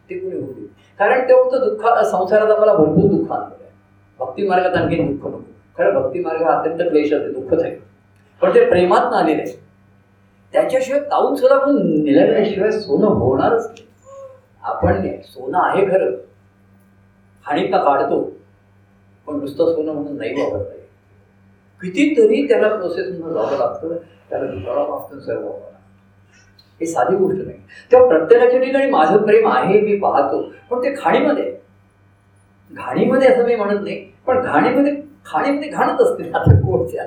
[0.09, 0.65] ते कुणी होते.
[0.99, 3.71] कारण तेवढं दुःख संसारात आम्हाला भरपूर दुःख आणलं आहे.
[4.19, 5.39] भक्ती मार्गात आणखी दुःख नको.
[5.77, 7.75] खरं भक्ती मार्ग हा अत्यंत क्लेश आहे दुःखच आहे.
[8.41, 9.59] पण ते प्रेमात आले आहे.
[10.51, 13.87] त्याच्याशिवाय ताऊन सुद्धा पण निलगल्याशिवाय सोनं होणारच नाही.
[14.61, 16.11] आपण सोनं आहे खरं.
[17.43, 18.31] हाणीत काढतो.
[19.27, 20.85] पण नुसतं सोनं म्हणून नाही वापरता येईल
[21.81, 23.95] कितीतरी त्याला प्रोसेसमधून जावं लागतं.
[24.29, 25.78] त्याला दुसरा लागतं सर्व वापरा
[26.81, 27.57] हे साधी गोष्ट नाही.
[27.91, 30.41] तेव्हा प्रत्येकाच्या ठिकाणी माझं प्रेम आहे मी पाहतो.
[30.71, 31.43] पण ते खाणीमध्ये.
[31.43, 31.51] आहे.
[32.71, 34.11] घाणीमध्ये असं मी म्हणत नाही.
[34.27, 34.93] पण घाणीमध्ये
[35.25, 37.03] खाणीमध्ये घाणत असते आता कोणत्या?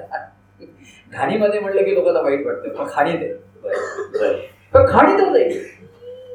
[1.13, 3.33] घाणीमध्ये म्हणलं की लोकांना वाईट वाटतं पण खाणीत आहे
[4.75, 5.49] पण खाणीतच आहे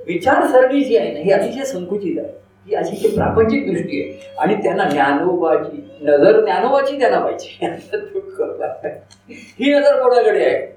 [0.08, 2.30] विचारसरणी जी आहे ना ही अतिशय संकुचित आहे.
[2.68, 4.34] ही अतिशय प्रापंचिक दृष्टी आहे.
[4.40, 7.66] आणि त्यांना ज्ञानोबाची नजर ज्ञानोबाची त्यांना पाहिजे.
[9.30, 10.77] ही नजर कोणाकडे आहे?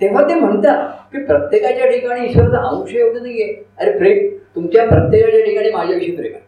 [0.00, 3.54] तेव्हा ते म्हणतात की प्रत्येकाच्या ठिकाणी ईश्वराचा अंश एवढं नाहीये.
[3.78, 6.42] अरे प्रेम तुमच्या प्रत्येकाच्या ठिकाणी माझ्याविषयी प्रेम आहे.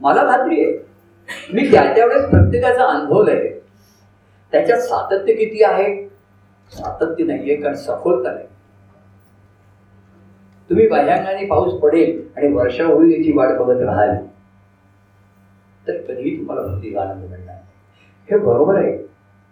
[0.00, 0.72] मला खात्री आहे.
[1.52, 3.48] मी त्या त्यावेळेस प्रत्येकाचा अनुभव आहे
[4.52, 5.94] त्याच्यात सातत्य किती आहे?
[6.72, 8.46] सातत्य नाहीये कारण सखोलता नाही.
[10.70, 14.14] तुम्ही बाह्यांगाने पाऊस पडेल आणि वर्षा होईल याची वाट बघत राहाल
[15.86, 17.56] तर कधीही तुम्हाला भक्तीचा आनंद मिळणार
[18.28, 18.96] हे बरोबर आहे.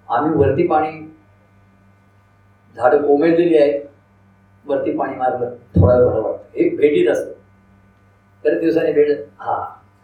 [0.08, 1.03] आम्ही वरती पाणी
[2.76, 3.80] झाडं कोमेजलेली आहेत
[4.66, 6.42] वरती पाणी मारलं थोडा बरं वाटतं.
[6.54, 7.32] हे भेटीत असतं.
[8.44, 9.54] तर दिवसाने भेट हा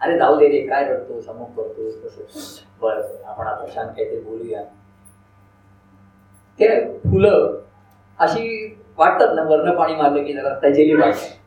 [0.01, 2.23] अरे जाऊ दे रे काय रडतो समोर करतो कसं
[2.83, 4.63] बरं आपण आता छान काहीतरी बोलूया.
[6.59, 6.69] ते
[7.03, 7.57] फुलं
[8.19, 11.39] अशी वाटतात ना वरनं पाणी मारलं की जरा तजेली वाटते.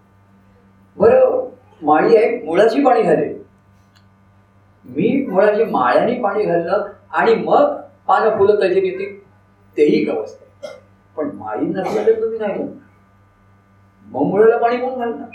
[0.98, 1.50] बरं
[1.82, 3.42] माळी आहे मुळाची पाणी घालेल.
[4.86, 7.76] मी मुळाची माळ्याने पाणी घालणं आणि मग
[8.08, 9.20] पानं फुलं तजेली येतील
[9.78, 10.43] तेही गवस्त
[11.44, 12.82] माळी नसल्यावर तुम्ही नाही म्हणणार
[14.06, 15.28] मग मुळाला पाणी कोण घालणार?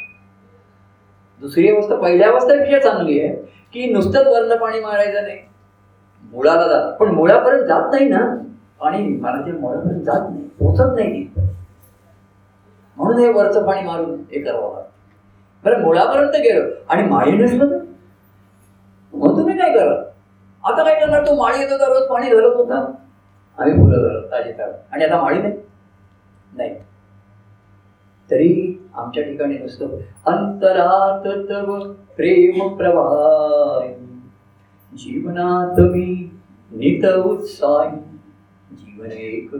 [1.40, 3.34] दुसरी अवस्था पहिल्या अवस्था पेक्षा चांगली आहे
[3.72, 5.38] की नुसतंच वरलं पाणी मारायचं नाही.
[6.32, 6.92] मुळाला जात.
[6.92, 8.18] पण मुळापर्यंत जात नाही ना.
[8.80, 10.42] पाणी मारायचे मुळापर्यंत जात नाही.
[10.42, 11.40] पोचत नाही ती.
[12.96, 14.88] म्हणून हे वरचं पाणी मारून हे करावं लागतं.
[15.64, 16.70] बरं मुळापर्यंत गेलो.
[16.88, 17.78] आणि माळी नसलं तर?
[19.12, 20.04] मग तुम्ही काय करत
[20.64, 21.26] आता काय करणार?
[21.26, 22.84] तो माळी येतो रोज पाणी घालत होता.
[23.59, 24.52] आम्ही फुलं घालत ताजी
[24.92, 25.52] आणि आता माळी नाही.
[26.57, 26.74] नाही
[28.30, 29.86] तरी आमच्या ठिकाणी नुसतं
[30.26, 33.92] अंतरात तव प्रेम प्रवाह.
[34.94, 36.30] जीवनात मी
[36.70, 37.96] नित उत्साही.
[38.76, 39.51] जीवन एक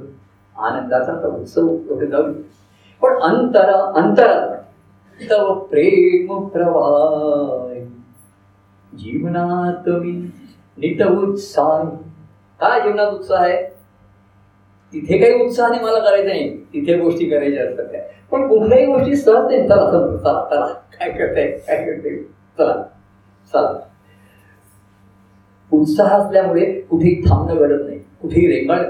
[0.57, 2.33] आनंदाचा तर उत्सव जाऊ?
[3.03, 4.59] पण अंतरा अंतरात
[5.31, 7.75] तव प्रेम प्रवाह.
[8.97, 10.13] जीवनात मी
[10.79, 11.97] नित उत्साही.
[12.61, 13.78] काय जीवनात उत्साह आहे?
[14.93, 16.57] तिथे काही उत्साहाने मला करायचं नाही.
[16.65, 18.01] तिथे गोष्टी करायच्या असतात त्या.
[18.31, 19.69] पण कुठल्याही गोष्टी सहज नाही.
[19.69, 20.67] चला चला चला चला.
[20.99, 21.51] काय करताय?
[21.51, 22.23] काय करते
[22.59, 22.83] चला
[23.53, 23.79] चला.
[25.73, 27.99] उत्साह असल्यामुळे कुठेही थांबणं घडत नाही.
[27.99, 28.83] कुठेही रेंगाळ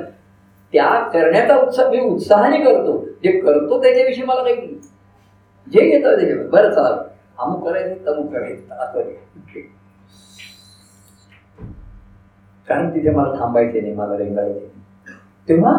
[0.72, 3.04] त्या करण्याचा उत्साह मी उत्साहाने करतो.
[3.24, 4.66] जे करतो त्याच्याविषयी मला काही
[5.66, 6.46] जे येतं त्याच्यावर.
[6.46, 7.02] बरं चला.
[7.38, 8.74] अमुक करायचं तमुक करायचं.
[8.74, 9.10] असं
[12.68, 13.94] कारण तिथे मला थांबायचे नाही.
[13.94, 14.77] मला रेंगायचे
[15.48, 15.72] तेव्हा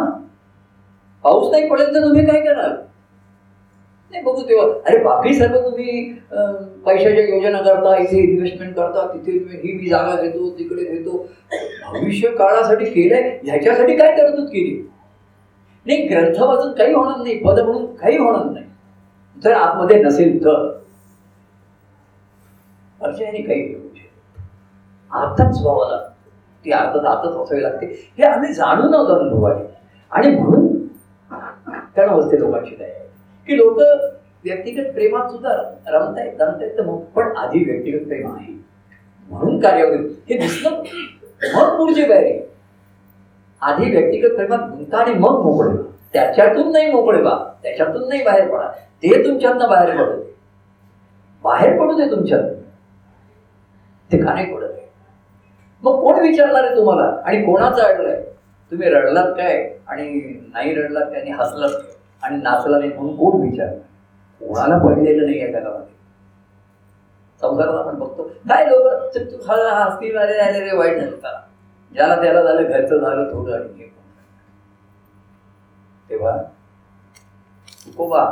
[1.24, 2.70] पाऊस नाही पडेल तर तुम्ही काय करणार?
[4.12, 4.66] नाही बघू तेव्हा.
[4.86, 6.04] अरे बाकी सर्व तुम्ही
[6.86, 11.18] पैशाच्या योजना करता इथे इन्व्हेस्टमेंट करता तिथे तुम्ही ही मी जागा घेतो तिकडे घेतो.
[11.94, 14.82] भविष्य काळासाठी केलंय ह्याच्यासाठी काय तरतूद केली?
[15.86, 18.66] नाही ग्रंथ वाचून काही होणार नाही पद म्हणून काही होणार नाही.
[19.38, 20.68] जर आतमध्ये नसेल तर.
[23.02, 23.64] अर्चयाने काही.
[23.64, 23.78] घेऊ
[25.12, 26.09] आताच व्हावं लागतं.
[26.66, 27.86] ती अर्थात आताच असावी लागते.
[28.18, 29.64] हे आम्ही जाणून आहोत अनुभवाने.
[30.12, 30.68] आणि म्हणून
[31.96, 32.90] कारण असते लोकांची काय
[33.48, 33.78] की लोक
[34.44, 35.54] व्यक्तिगत प्रेमात सुद्धा
[35.88, 38.54] रमतायत जमतायत तर मग पण आधी व्यक्तिगत प्रेम आहे.
[39.28, 40.84] म्हणून कार्यावरील हे दिसलं
[41.56, 42.42] मग पुढचे बाहेर
[43.62, 45.76] आधी व्यक्तिगत प्रेमात गुंता आणि मग मोकळे
[46.14, 48.68] त्याच्यातून नाही मोकळे बा त्याच्यातून नाही बाहेर पडा.
[49.04, 50.32] ते तुमच्यातनं बाहेर पडू दे.
[51.44, 52.44] बाहेर पडू दे तुमच्यात
[54.10, 54.69] ते का नाही पडत
[55.84, 57.12] मग कोण विचारणार आहे तुम्हाला?
[57.26, 58.22] आणि कोणाचं अडलंय?
[58.72, 59.78] तुम्ही रडलात काय?
[59.88, 60.10] आणि
[60.54, 61.22] नाही रडलात काय?
[61.22, 61.94] आणि हसलात काय?
[62.24, 63.78] आणि नाचला नाही म्हणून कोण विचारणार?
[64.42, 65.98] कोणाला पडलेलं नाही या जगामध्ये
[67.42, 68.24] संसारात आपण बघतो.
[68.50, 68.88] काय लोक?
[69.70, 71.40] हसतील अरे अरे रे वाईट झालं त्याला
[71.92, 73.88] ज्याला त्याला झालं घरचं झालं थोडं आणि हे
[76.10, 76.38] तेव्हा
[77.86, 78.26] तुकोबा.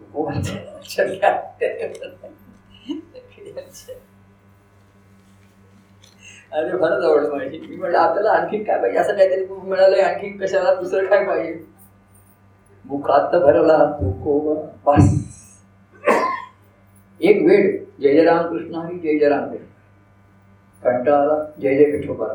[0.00, 0.32] तुकोबा
[6.52, 8.98] अरे फारच आवडलं माझी मी म्हटलं आपल्याला आणखी काय पाहिजे?
[8.98, 10.00] असं काहीतरी मिळालंय.
[10.00, 11.64] आणखी कशाला दुसरं काय पाहिजे?
[12.84, 14.54] मुखात भरला तुकोबा
[14.86, 15.14] बस.
[17.20, 17.76] एक वेळ.
[18.00, 18.74] जय जय रामकृष्ण.
[18.74, 19.64] आणि जय जय रामकृष्ण.
[20.82, 21.44] कंटाळा.
[21.60, 22.26] जय जय विठोबा.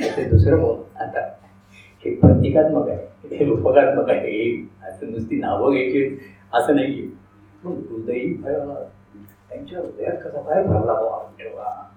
[0.00, 0.76] ते दुसरं बोल.
[1.00, 1.20] आता
[2.04, 3.36] हे प्रतिकात्मक आहे.
[3.36, 4.30] हे रूपकात्मक आहे.
[4.30, 6.18] हे असं नुसती नावं घ्यायची.
[6.54, 7.10] असं नाही
[7.64, 8.74] मग हृदयी भरला.
[9.48, 11.90] त्यांच्या हृदयात कसा काय भरला बाबा ठेवा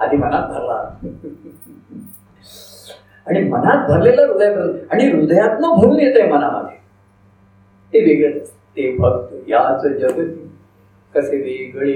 [0.00, 0.74] आधी मनात भरला.
[3.26, 4.54] आणि मनात भरलेलं हृदय
[4.90, 6.76] आणि हृदयातनं भरून येत आहे मनामध्ये.
[7.92, 10.42] ते वेगळंच ते भक्त याच जगती.
[11.14, 11.92] कसे वेगळे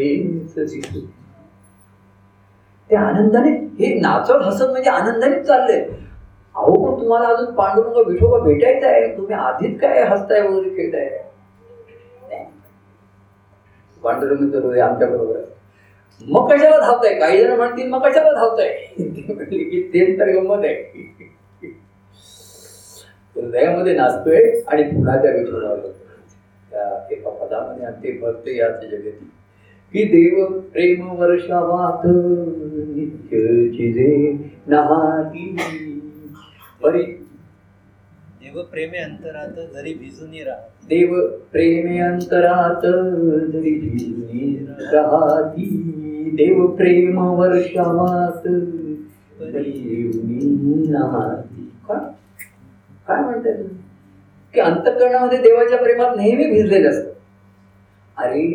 [2.91, 5.81] ते आनंदाने हे नाचत हसत म्हणजे आनंदानेच चाललंय.
[6.55, 9.17] अहो पण तुम्हाला अजून पांडुरंग विठोबा भेटायचं आहे.
[9.17, 11.09] तुम्ही आधीच काय हसताय वगैरे खेळताय?
[14.03, 15.45] पांडुरंग हृदय आमच्या बरोबर आहे.
[16.29, 17.15] मग कशाला धावताय?
[17.15, 18.85] काही जण म्हणतील मग कशाला धावताय?
[19.55, 21.01] की ते तर गंमत आहे.
[23.37, 25.93] हृदयामध्ये नाचतोय आणि पुन्हा त्या विठोबा
[26.71, 29.31] त्या एका पदामध्ये आणि भक्त याच जगती.
[29.93, 32.07] की देव प्रेम वर्षावात
[32.97, 34.33] नित्य चिजे
[34.67, 35.57] नहाती.
[36.83, 37.03] बरी.
[37.03, 40.87] देव प्रेमे अंतरात जरी भिजून राहत.
[40.89, 42.87] देव प्रेमे अंतरात
[43.53, 44.21] जरी भिजून
[44.69, 45.97] राहती.
[46.37, 48.47] देव प्रेम वर्षावात
[53.09, 53.77] काय म्हणताय तुम्ही?
[54.55, 57.11] की अंतकरणामध्ये देवाच्या प्रेमात नेहमी भिजलेलं असतं
[58.17, 58.47] अरे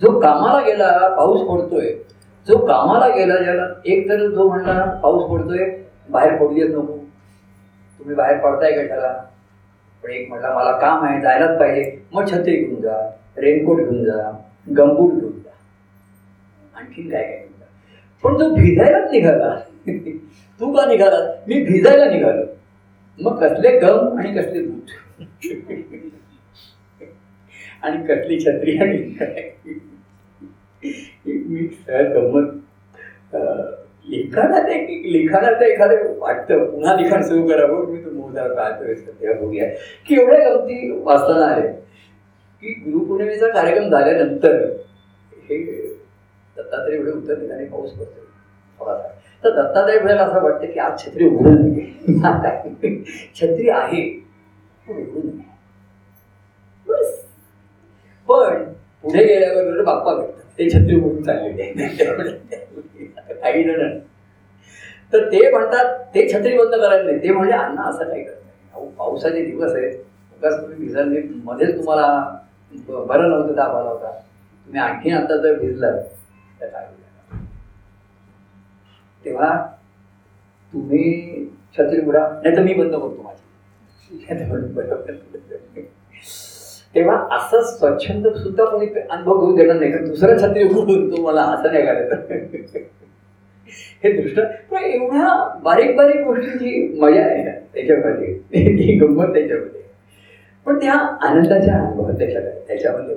[0.00, 1.92] जो कामाला गेला पाऊस पडतोय.
[2.46, 5.64] जो कामाला गेला ज्याला एक तर जो म्हणला पाऊस पडतोय
[6.10, 6.96] बाहेर पडू नको.
[8.00, 9.12] तुम्ही बाहेर पडताय कशाला
[10.04, 11.90] पण एक म्हटला मला काम आहे जायलाच पाहिजे.
[12.14, 12.98] मग छत्री घेऊन जा
[13.38, 14.30] रेनकोट घेऊन जा
[14.78, 15.27] गंबूट घेऊन
[16.78, 17.66] आणखीन काय काय म्हणतात?
[18.24, 19.54] पण तो भिजायलाच निघाला.
[20.60, 21.18] तू का निघाला
[21.48, 22.42] मी भिजायला निघालो.
[23.18, 24.90] मग कसले गम आणि कसले दूध
[27.82, 28.98] आणि कसली छत्री आणि
[31.26, 32.48] मी सहज गंमत.
[34.10, 36.64] लिखाणात एक लिखाणात एखादं वाटतं.
[36.70, 39.32] पुन्हा लिखाण सुरू करावं मी तो मोहदार पाहतोय सध्या.
[39.32, 39.68] बघूया.
[40.06, 41.68] की एवढ्या गमती वाचताना आहे.
[42.62, 44.54] की गुरुपौर्णिमेचा कार्यक्रम झाल्यानंतर
[45.50, 45.56] हे
[46.58, 48.24] दत्तात्रय एवढे उत्तर दिल्याने पाऊस पडतो
[48.80, 49.08] थोडासा.
[49.44, 52.94] तर दत्तात्रय वेळेला असं वाटतं की आज छत्री उघडू नये
[53.34, 54.02] छत्री आहे.
[54.86, 55.46] पण उघडू नये
[58.28, 58.64] पण
[59.04, 60.44] पुढे गेल्यावर बाप्पा भेटतात.
[60.58, 61.72] ते छत्री उघडून चाललेले
[63.34, 63.98] काही जण
[65.12, 67.22] तर ते म्हणतात ते छत्री बंद करायला नाही.
[67.22, 69.94] ते म्हणजे अण्णा असं काय करत अहो पावसाचे दिवस आहेत.
[70.38, 72.06] उगाच तुम्ही भिजले मध्येच तुम्हाला
[72.88, 76.02] बरं नव्हतं दाबाला होता तुम्ही आणखीन आता जर भिजलात
[79.24, 79.66] तेव्हा
[80.72, 81.02] तुम्ही
[81.78, 83.44] छत्री उघडा नाही तर मी बंद करतो माझी.
[86.94, 91.42] तेव्हा असं स्वच्छंद सुद्धा कोणी अनुभव घेऊ देणार नाही कारण दुसरं छत्री उघडून तो मला
[91.42, 92.14] असं नाही करायचं.
[94.04, 94.40] हे दृष्ट
[94.70, 98.38] पण एवढ्या बारीक बारीक गोष्टीची मजा आहे त्याच्यामध्ये.
[98.38, 99.82] ती गंमत त्याच्यामध्ये.
[100.66, 100.92] पण त्या
[101.28, 103.16] आनंदाच्या अनुभव त्याच्यात त्याच्यामध्ये.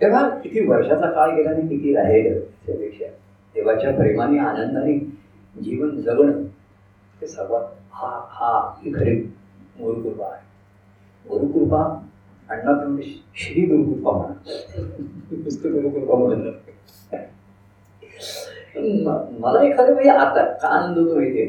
[0.00, 3.06] तेव्हा किती वर्षाचा काळ गेला आणि किती राहील त्यापेक्षा?
[3.54, 4.98] देवाच्या प्रेमाने आनंदाने
[5.56, 6.42] जीवन जगणं
[7.20, 9.14] ते सर्वात हा हा ही खरी
[9.80, 10.42] गुरुकृपा आहे.
[11.24, 11.82] गुरुकृपा
[12.48, 14.34] अण्णा तुम्ही श्री गुरुकृपा म्हणा.
[15.32, 16.46] नुसतं गुरुकृपा म्हणत
[19.40, 21.46] मला एखाद्या वेळी आता का आनंद होतो माहितीये?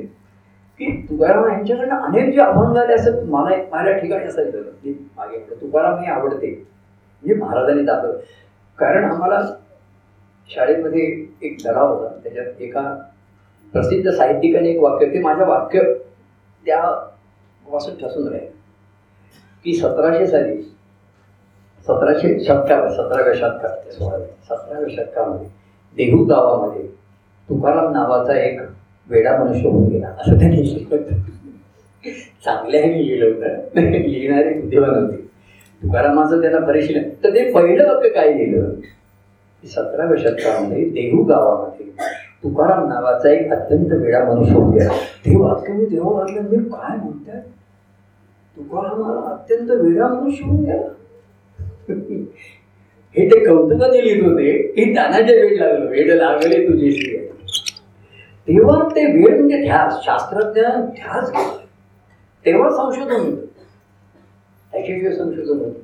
[0.79, 4.61] की तुकाराम यांच्याकडनं अनेक जे अभंग आले असं मला माझ्या ठिकाणी असायचं
[5.17, 6.53] मागे तुकाराम हे आवडते.
[7.21, 8.17] म्हणजे महाराजांनी दाखवलं.
[8.77, 9.41] कारण आम्हाला
[10.49, 12.17] शाळेमध्ये एक धडा होता.
[12.23, 12.95] त्याच्यात एका
[13.73, 15.81] प्रसिद्ध साहित्यिकाने एक वाक्य ते माझ्या वाक्य
[16.65, 17.09] त्या
[17.65, 18.47] वाचून ठसून राहील.
[19.63, 20.61] की सतराशे साली
[21.81, 25.47] सतराशे शतकावर सतराव्या शतकात ते सतराव्या शतकामध्ये
[25.95, 26.87] देहू गावामध्ये
[27.49, 28.59] तुकाराम नावाचा एक
[29.09, 30.07] वेडा मनुष्य होऊन गेला.
[30.07, 30.97] असं त्यांनी लिहिलं
[32.45, 33.79] चांगल्याने लिहिलं होतं.
[33.79, 35.30] लिहिणारे बुद्धिमान होते.
[35.81, 38.73] तुकारामाचं त्यांना परिशीलन तर ते पहिलं वाक्य काय लिहिलं?
[39.63, 41.85] सतराव्या शतकामध्ये देहू गावामध्ये
[42.43, 44.87] तुकाराम नावाचा एक अत्यंत वेळा मनुष्य होत्या
[45.25, 47.41] ते वाक्य मी देहू वाचलं मी काय म्हणतात
[48.57, 50.89] तुकारामाला अत्यंत वेळा मनुष्य होऊन गेला
[53.15, 54.51] हे ते कौतुकाने लिहित होते.
[54.71, 55.89] की तानाचे वेळ लागलो.
[55.89, 56.91] वेळ लागले तुझी
[58.47, 59.99] तेव्हा ते वेळ म्हणजे ध्यास.
[60.05, 61.65] शास्त्रज्ञ ध्यास घेतला.
[62.45, 63.45] तेव्हा संशोधन होतं.
[64.73, 65.79] त्याच्याशिवाय संशोधन होतं.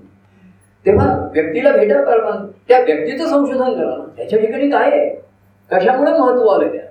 [0.85, 3.95] तेव्हा व्यक्तीला भेटा कारण त्या व्यक्तीचं संशोधन करा.
[4.17, 5.09] त्याच्या ठिकाणी काय आहे?
[5.71, 6.85] कशामुळे महत्त्व आलं त्या?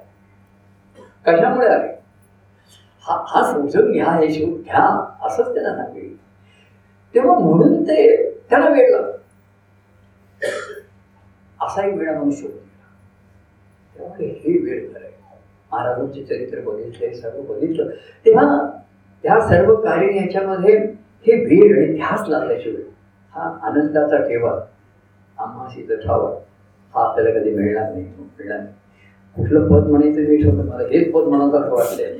[1.27, 1.95] कशामुळे आले
[3.05, 4.83] हा हा समजून घ्या हे शिव घ्या
[5.27, 6.15] असंच त्यांना सांगेल.
[7.15, 8.17] तेव्हा म्हणून ते
[8.51, 9.13] त्यांना वेळ लागला
[11.61, 12.65] असा एक वेळा मनुष्य होता
[13.97, 15.35] त्यामुळे हे वेळ करायचं
[15.73, 17.89] महाराजांचे चरित्र बघितले सर्व बघितलं.
[18.27, 18.59] तेव्हा
[19.25, 20.79] त्या सर्व कार्य याच्यामध्ये
[21.27, 22.83] हे वेळ आणि ध्यास लागल्याशिवाय
[23.35, 24.61] हा आनंदाचा ठेवा
[25.39, 26.31] आम्हाशी ठावा
[26.95, 28.73] हा आपल्याला कधी मिळणार नाही मिळणार नाही.
[29.37, 32.13] कुठलं पद म्हणायचं मी होतं मला हेच पद म्हणायचं वाटले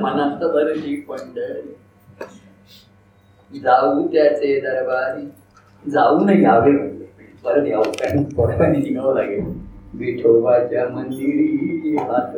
[0.00, 1.74] मनात बरशी पंढरी.
[3.60, 5.26] जाऊ त्याचे दरबारी.
[5.90, 7.04] जाऊन यावे म्हणले.
[7.44, 9.44] परत यावं कारण थोड्या निघावं लागेल.
[9.94, 12.36] विठोबाच्या मंदिरी हात.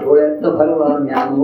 [0.00, 1.34] डोळ्यात भरवा ज्ञान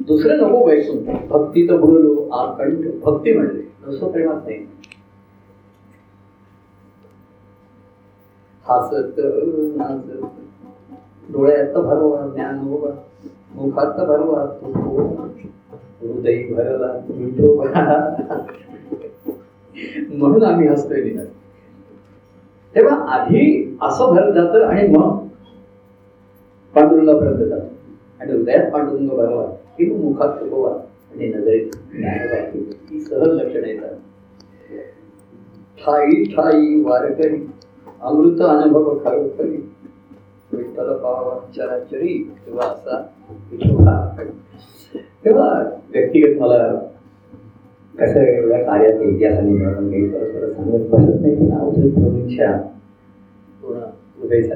[0.00, 0.98] दुसरं नको बैसून
[1.28, 2.78] भक्ती तर बोललो आकंठ.
[3.02, 3.62] भक्ती म्हणले.
[3.86, 4.66] नुसतं प्रेमात नाही.
[8.68, 9.20] हसत
[9.76, 10.24] नाचत.
[11.32, 12.58] डोळ्यात भरवा ज्ञान
[13.54, 14.42] मुखात भरवा
[16.00, 17.54] हृदय भरला मिठो
[20.16, 21.26] म्हणून आम्ही हसतोय निघाल
[22.74, 23.42] तेव्हा आधी
[23.82, 25.26] असं भरत जातं आणि मग
[26.74, 27.77] पांडुरला भरत जातं.
[28.20, 29.44] आणि हृदयात पांडुरंग भरावा
[29.78, 33.94] किंवा मुखात तुकोवा आणि नजरेत ज्ञानवा ही सहज लक्षण येतात.
[35.78, 37.46] ठाई ठाई वारकरी
[38.00, 39.56] अमृत अनुभव खरोखरी
[40.52, 42.14] विठ्ठल पावा चराचरी
[42.44, 43.00] किंवा असा
[43.50, 44.24] विठोबा.
[45.24, 45.48] तेव्हा
[45.90, 46.58] व्यक्तिगत मला
[47.94, 52.50] कसं एवढ्या कार्यात इतिहासाने मिळवून मी परस्पर सांगत बसत नाही पण अवधूत प्रभूंच्या
[53.62, 53.80] पूर्ण
[54.18, 54.54] हृदयचा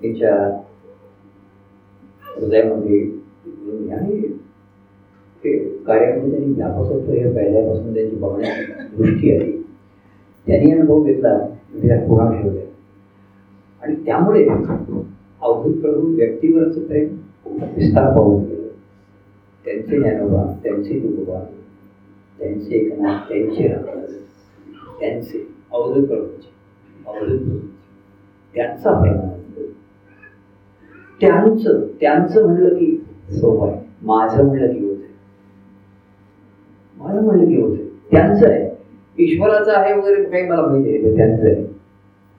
[0.00, 0.34] त्यांच्या
[2.40, 3.00] हृदयामध्ये
[3.92, 4.20] आणि
[5.44, 8.48] ते कार्यामध्ये त्यांनी व्यापक होतो हे पहिल्यापासून त्यांची भावना
[8.96, 9.52] दृष्टी आली
[10.46, 11.38] त्यांनी अनुभव घेतला
[11.82, 12.64] त्या पुराण ठेवल्या
[13.82, 17.16] आणि त्यामुळे अवधूत प्रभू व्यक्तीवरच प्रेम
[17.76, 18.66] विस्तार पाहून गेलं
[19.64, 21.40] त्यांचे ज्ञानोबा त्यांचे तुकोबा
[22.38, 24.10] त्यांचे एकनाथ त्यांचे रामदास
[25.00, 26.50] त्यांचे अवधूत प्रभूचे
[27.06, 27.66] अवधूत प्रभूचे.
[28.54, 29.37] त्यांचा प्रमाण
[31.20, 32.96] त्यांचं त्यांचं म्हणलं की
[33.30, 33.70] सोय
[34.02, 35.06] माझं म्हणलं की होते
[36.96, 38.66] माझं म्हणलं की होते त्यांचं आहे.
[39.18, 41.64] ईश्वराचं आहे वगैरे काही मला माहिती आहे त्यांचं आहे.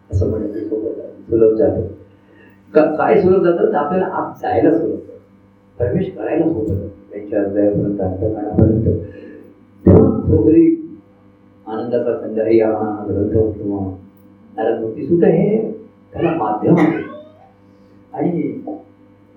[0.09, 0.93] असं म्हणलं की सोपं
[1.29, 1.81] सुलभ जातं.
[2.73, 3.71] का काय सुलभ जातं?
[3.71, 4.97] तर आपल्याला आत जायला सुलभ
[5.77, 8.85] प्रवेश करायला सोपं त्यांच्या हृदयापर्यंत अंतकाणापर्यंत
[9.85, 10.03] तेव्हा
[11.67, 13.79] आनंदाचा खंडारी हा ग्रंथ किंवा
[14.57, 15.57] नारदमुक्ती सुद्धा हे
[16.13, 16.97] त्याला माध्यम आहे.
[18.13, 18.51] आणि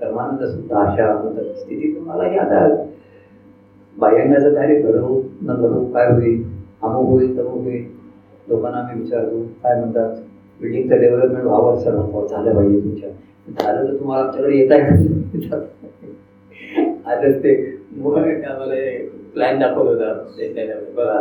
[0.00, 2.66] परमानंद सुद्धा अशा स्थितीत मला की आता
[3.96, 6.42] बाह्यांगाचं कार्य घडवू न घडवू काय होईल?
[6.82, 7.84] अमुक होईल तमुक होईल.
[8.48, 10.16] लोकांना मी विचारतो काय म्हणतात?
[10.60, 11.90] बिल्डिंगचं डेव्हलपमेंट व्हावं सर
[12.26, 13.08] झालं पाहिजे तुमच्या.
[13.60, 14.90] झालं तर तुम्हाला आमच्याकडे येत आहे.
[17.06, 17.54] आजच ते.
[18.44, 18.74] आम्हाला
[19.34, 20.12] प्लॅन दाखवत होता.
[20.96, 21.20] बघा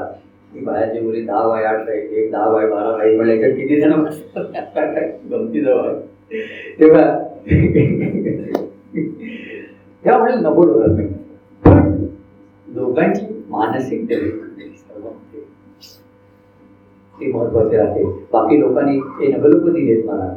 [0.54, 1.99] की बाहेरची मुली दहा बाय आठ आहे.
[1.99, 3.91] एक दहा बाय बारा बाई म्हणलं याच्यात किती जण
[5.32, 5.93] गमती जवळ
[6.80, 7.04] तेव्हा
[10.04, 11.12] त्यामुळे नको डेव्हलपमेंट
[11.64, 12.06] पण
[12.68, 14.50] लोकांची मानसिक डेव्हलपमेंट
[17.14, 18.04] ते महत्त्वाचे राहते.
[18.34, 20.28] बाकी लोकांनी एनव्हलप दिलेत मला.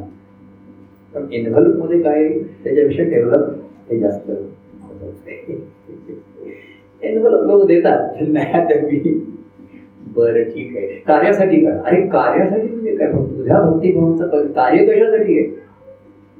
[1.13, 2.27] पण एनव्हलपमध्ये काय
[2.63, 4.31] त्याच्यापेक्षा डेव्हलप हे जास्त
[7.01, 9.19] एनव्हलप लोक देतात नाही मी.
[10.15, 10.87] बरं ठीक आहे.
[11.07, 13.11] कार्यासाठी काय अरे कार्यासाठी म्हणजे काय?
[13.11, 15.64] तुझ्या भक्तिभावाचं कार्य कशासाठी आहे?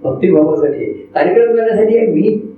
[0.04, 2.52] भक्तिभावासाठी कार्यक्रम करण्यासाठी आहे मी.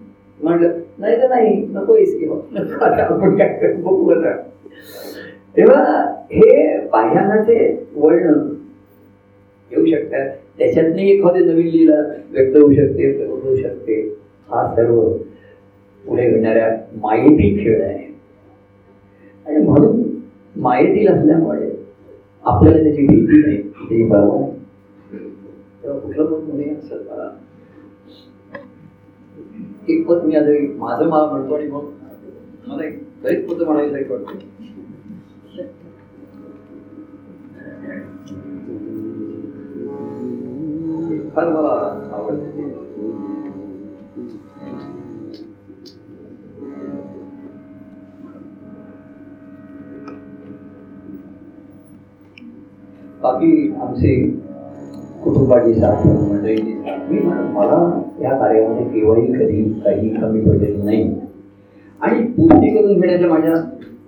[0.43, 1.79] म्हटलं नाही तर नाही हो.
[1.79, 4.35] नको किंवा आता आपण काय करू बघू आता.
[5.57, 5.83] तेव्हा
[6.31, 8.33] हे पाह्यानाचे वळण
[9.71, 10.29] येऊ शकतात.
[10.57, 14.01] त्याच्यातनं एखादी नवीन लीला व्यक्त होऊ शकते होऊ शकते.
[14.49, 15.01] हा सर्व
[16.03, 18.05] पुढे घडणाऱ्या माहिती खेळ आहे.
[19.45, 20.01] आणि म्हणून
[20.55, 21.69] माहिती असल्यामुळे
[22.45, 23.57] आपल्याला त्याची भीती नाही.
[23.57, 24.56] त्याची बरोबर नाही
[25.87, 27.29] तेव्हा कुठलं पण कोणी असं मला
[29.89, 31.89] एक पद मी आता माझं मला म्हणतो आणि मग
[32.67, 34.39] मला एक गरीब पद म्हणायचं एक वाटतं.
[41.35, 41.73] फार मला
[42.13, 42.45] आवडतं.
[53.21, 54.36] बाकी आमचे
[55.47, 57.75] कुटुंबाची साथ मंडळीची साथ मी म्हणून मला
[58.21, 61.03] या कार्यामध्ये केव्हाही कधी काही कमी पडलेली नाही.
[62.01, 63.55] आणि पूर्ती करून घेण्याच्या माझ्या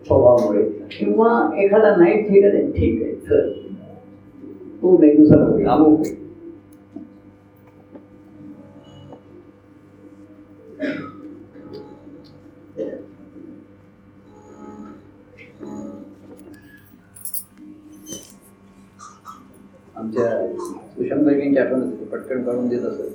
[0.08, 1.30] स्वभावामुळे किंवा
[1.64, 3.48] एखादा नाही ठीक आहे ठीक आहे सर
[4.82, 6.02] तो नाही दुसरा अमुक
[22.70, 23.09] aprendiendo a.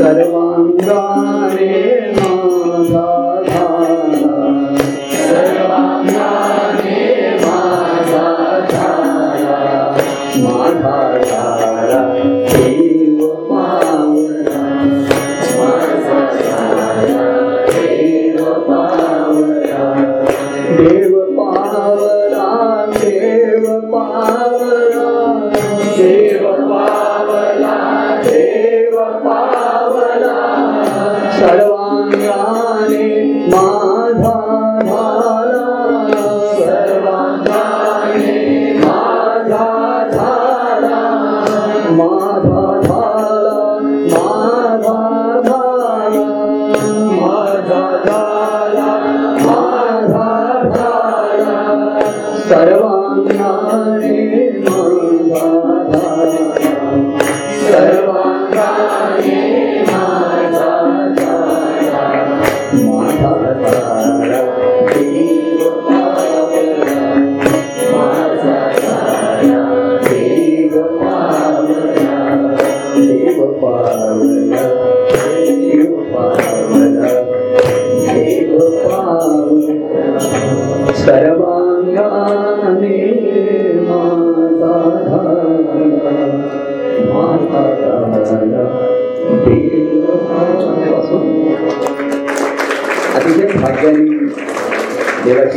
[0.00, 1.79] सर्वाङ्गानि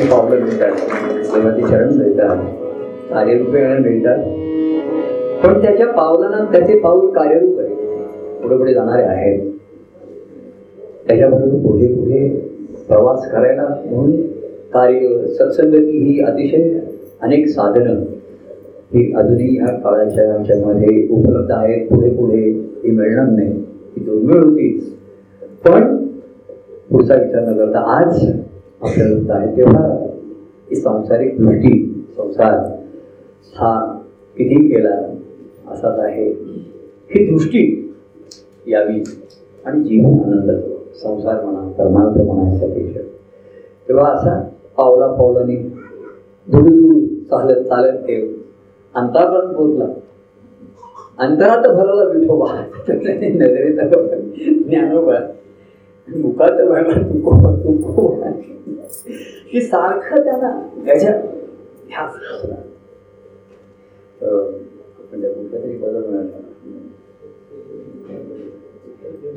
[0.04, 0.72] देवाची पावलं मिळतात
[1.34, 2.38] देवाचे चरण मिळतात.
[3.14, 4.18] कार्यरूपेण मिळतात.
[5.44, 7.70] पण त्याच्या पावलांना त्याचे पाऊल कार्यरूप आहे.
[8.42, 9.52] पुढे पुढे जाणारे आहेत.
[11.08, 12.30] त्याच्याबरोबर पुढे पुढे
[12.88, 14.22] प्रवास करायला म्हणून
[14.74, 16.80] कार्य सत्संगती ही अतिशय
[17.22, 18.00] अनेक साधनं
[18.94, 21.88] ही अजूनही ह्या काळाच्या ह्याच्यामध्ये उपलब्ध आहेत.
[21.90, 22.42] पुढे पुढे
[22.84, 23.50] ही मिळणार नाही.
[23.98, 24.94] ही दुर्मिळ होतीच.
[25.66, 25.98] पण
[26.92, 28.32] पुढचा विचार न करता आज
[28.84, 30.08] आपल्याला होत आहे तेव्हा
[30.70, 32.60] ही सांसारिक दृष्टी संसार
[33.56, 34.00] हा
[34.38, 34.96] किती केला
[35.68, 36.30] असाच आहे.
[37.10, 37.94] ही दृष्टी
[38.68, 39.04] यावी
[39.66, 43.00] आणि जीवन आनंदाचं संसार म्हणा परमार्थ म्हणा याच्यापेक्षा.
[43.88, 44.44] तेव्हा असा
[44.78, 45.56] पावला पावलाने
[46.48, 48.46] दुडू चालत चालत ते
[48.96, 49.86] अंतरापर्यंत पोचला
[51.18, 52.66] अंतरात भरला विठोबा.
[52.88, 53.80] नजरेत
[54.68, 55.16] ज्ञानोबा
[56.08, 58.08] मुखात व्हायला तुको तुको
[59.52, 60.50] की सारखं त्यांना
[60.88, 61.20] गजब
[61.90, 62.06] ह्या
[64.22, 66.42] म्हणजे कुठल्या तरी बदल मिळाला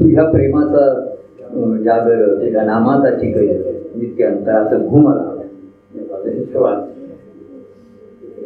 [0.01, 0.85] तुझ्या प्रेमाचा
[1.45, 3.47] अं, जागर तुझ्या नामाचा चिकल
[3.95, 5.33] नित्य अंतराचं घुमला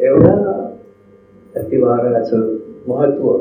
[0.01, 0.35] एवढा
[1.55, 2.57] प्रतिभागाचं
[2.89, 3.33] महत्त्व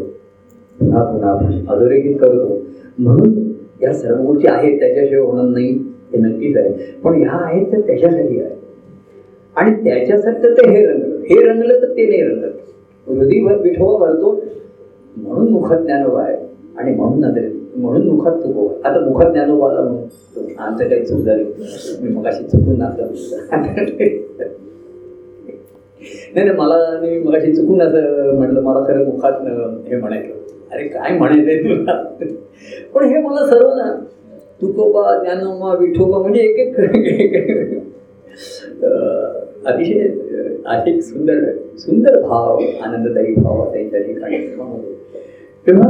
[0.80, 1.34] पुन्हा पुन्हा
[1.74, 2.58] अधोरेखित करतो.
[3.00, 3.34] म्हणून
[3.82, 5.68] या सर्व गोष्टी आहेत त्याच्याशिवाय होणार नाही
[6.14, 6.74] हे नक्कीच आहे.
[7.04, 8.56] पण ह्या आहेत तर त्याच्यासाठी आहे.
[9.56, 12.48] आणि त्याच्यासाठी तर ते हे रंगलं हे रंगलं तर ते नाही रंगलं
[13.08, 14.40] हृदय भर भरतो
[15.18, 16.38] म्हणून मुखात ज्ञानोबा आहे.
[16.78, 20.54] आणि म्हणून नजरे म्हणून मुखात चुकवा आता मुखात ज्ञानोबाला म्हणून.
[20.60, 21.44] आमचं काही चूक झाली.
[22.02, 23.08] मी मगाशी चुकून नाचलं.
[26.36, 29.42] नाही नाही मला मी मगाशी चुकून असं म्हटलं मला खरं मुखात
[29.88, 30.39] हे म्हणायचं.
[30.72, 31.94] अरे काय म्हणायचंय तुला?
[32.94, 33.92] पण हे मला सर्व ना.
[34.62, 36.80] तुकोबा ज्ञानोबा विठोबा म्हणजे एक एक
[39.66, 40.08] अतिशय
[40.66, 41.40] असे सुंदर
[41.78, 44.38] सुंदर भाव आनंददायी भाव त्यांच्या ठिकाणी
[45.68, 45.90] तेव्हा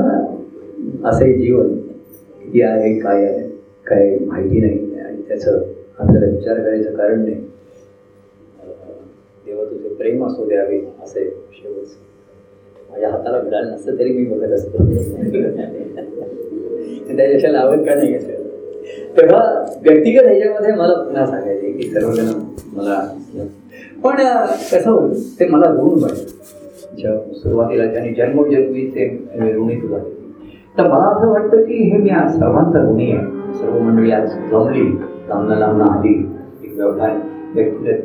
[1.10, 1.74] असं जीवन
[2.44, 3.48] किती आहे काय आहे
[3.88, 5.00] काय माहिती नाही.
[5.00, 5.62] आणि त्याचं
[6.00, 7.36] आपल्याला विचार करायचं कारण नाही.
[9.46, 11.86] देवा तुझे प्रेम असू द्यावे असे शेवट
[12.92, 14.84] माझ्या हाताला मिळालं नसतं तरी मी बघत असतो.
[17.18, 18.48] त्याच्याशी लावत का नाही असेल
[19.18, 19.40] तेव्हा
[19.84, 22.28] व्यक्तिगत ह्याच्यामध्ये मला पुन्हा सांगायचं आहे की सर्वजण
[22.74, 23.00] मला
[24.04, 24.16] पण
[24.72, 29.08] कसं होतं ते मला ऋण पाहिजे सुरुवातीला त्यांनी जन्मोजन्मी ते
[29.40, 29.98] ऋणी तुला
[30.78, 33.26] तर मला असं वाटतं की हे मी आज सर्वांचा ऋणी आहे.
[33.60, 34.84] सर्व मंडळी आज जमली
[35.30, 36.14] लांबना लांबना आली
[36.64, 37.16] एक व्यवहार
[37.56, 38.02] व्यक्तिगत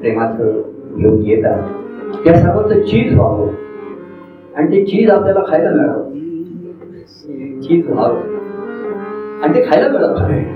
[0.00, 0.60] प्रेमाचं
[0.96, 2.26] घेऊन येतात.
[2.26, 3.48] या सर्वांचं चीज व्हावं.
[4.56, 6.12] आणि ते चीज आपल्याला खायला मिळावं.
[7.60, 8.20] चीज व्हावं
[9.42, 10.54] आणि ते खायला मिळावं.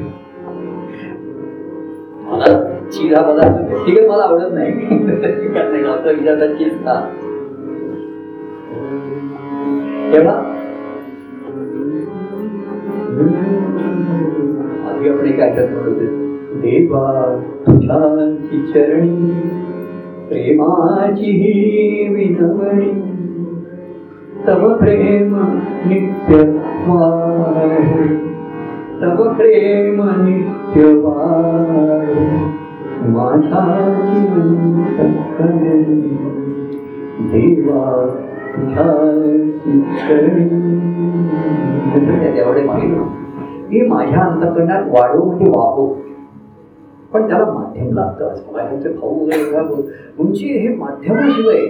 [2.25, 2.47] मला
[2.93, 4.73] चीज हा पदार्थ आहे मला आवडत नाही.
[5.83, 7.01] डॉक्टर विचारतात चीज का
[10.13, 10.35] तेव्हा
[14.89, 16.07] आधी आपण एक ऐकत म्हणत होते
[16.61, 17.37] देवा
[17.67, 19.31] तुझ्याची चरणी
[20.29, 22.91] प्रेमाची ही विनवणी.
[24.47, 25.35] तव प्रेम
[25.87, 26.43] नित्य
[29.03, 30.93] तव प्रेम नित्य
[33.07, 33.65] माझा
[34.05, 35.59] जीवन सखन
[37.33, 37.85] देवा
[42.37, 42.99] एवढे माहिती
[43.71, 45.87] हे माझ्या अंतकरणात वाढव म्हणजे वाहो
[47.13, 51.67] पण त्याला माध्यम लागतं असं माझ्या भाऊ वगैरे एवढा म्हणजे हे माध्यमाशिवाय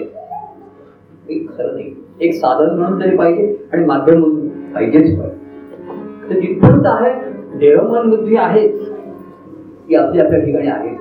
[1.48, 1.94] खरं नाही.
[2.20, 5.38] एक साधन म्हणून तरी पाहिजे आणि माध्यम म्हणून पाहिजेच पाहिजे.
[6.30, 7.12] तर जिथपर्यंत आहे
[7.58, 8.80] देहमन बुद्धी आहेच
[9.88, 10.98] ती आपल्या आपल्या ठिकाणी आहेच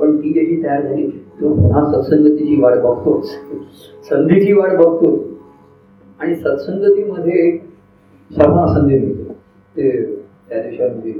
[0.00, 1.06] पण ती जशी तयार झाली
[1.40, 3.30] तो पुन्हा सत्संगतीची वाट बघतोच.
[4.10, 5.16] संधीची वाट बघतो
[6.20, 7.50] आणि सत्संगतीमध्ये
[8.30, 9.32] सर्वांना संधी मिळते.
[9.74, 9.90] ते
[10.48, 11.12] त्या दिवसामध्ये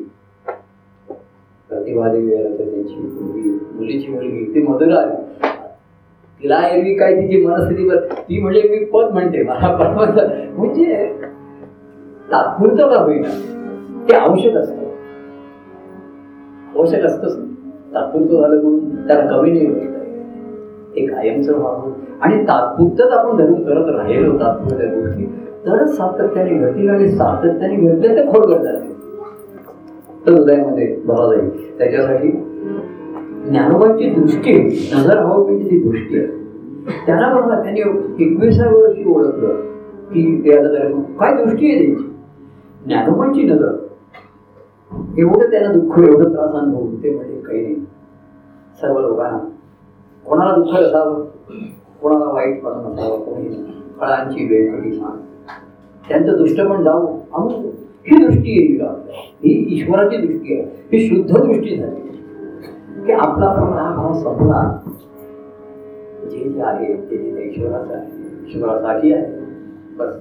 [1.70, 5.14] प्रतिभादेवी तर त्यांची मुलगी मुलीची मुलगी ते मधुरा आली
[6.42, 7.96] तिला एरवी काय तिची मनस्थिती बर.
[7.96, 9.76] ती म्हणजे मी पद म्हणते मला?
[9.76, 10.26] परमाचा
[10.56, 11.06] म्हणजे
[12.32, 13.28] तात्पुरतं का होईना
[14.08, 14.84] ते आवश्यक असतं.
[16.76, 17.36] आवश्यक असतंच.
[17.94, 19.76] तात्पुरतं झालं म्हणून त्याला कमी नाही होत.
[20.96, 21.92] ते कायमचं व्हावं.
[22.20, 25.26] आणि तात्पुरतंच आपण धरून करत राहिलो तात्पुरत्या गोष्टी.
[25.66, 28.80] तरच सातत्याने घडतील आणि सातत्याने घडले तर खोड घडतात
[30.26, 32.28] तर हृदयामध्ये बरा जाईल त्याच्यासाठी
[33.48, 34.52] ज्ञानोबाची दृष्टी
[34.94, 36.26] नजर हवं ती दृष्टी आहे
[37.06, 37.80] त्यांना बघा त्यांनी
[38.24, 39.60] एकविसाव्या वर्षी ओळखलं
[40.12, 40.88] की देवाला जरा
[41.20, 42.04] काय दृष्टी आहे त्यांची?
[42.86, 43.76] ज्ञानोबांची नजर
[45.18, 47.74] एवढं त्यांना दुःख एवढं त्रास अनुभव ते म्हणजे काही नाही.
[48.80, 49.38] सर्व लोकांना
[50.26, 51.24] कोणाला दुःख असावं
[52.02, 53.48] कोणाला वाईट पण असावं कोणी
[54.00, 55.16] फळांची वेळ कधी सांग.
[56.08, 57.64] त्यांचं दुष्टपण जाऊ जावं अमुक
[58.06, 59.12] ही दृष्टी आहे का
[59.44, 60.62] ही ईश्वराची दृष्टी आहे
[60.92, 62.19] ही शुद्ध दृष्टी झाली.
[63.06, 64.62] की आपला पण हा संपला
[66.30, 69.38] जे जे आहे ते जे ईश्वराचं आहे ईश्वरासाठी आहे
[69.98, 70.14] बस,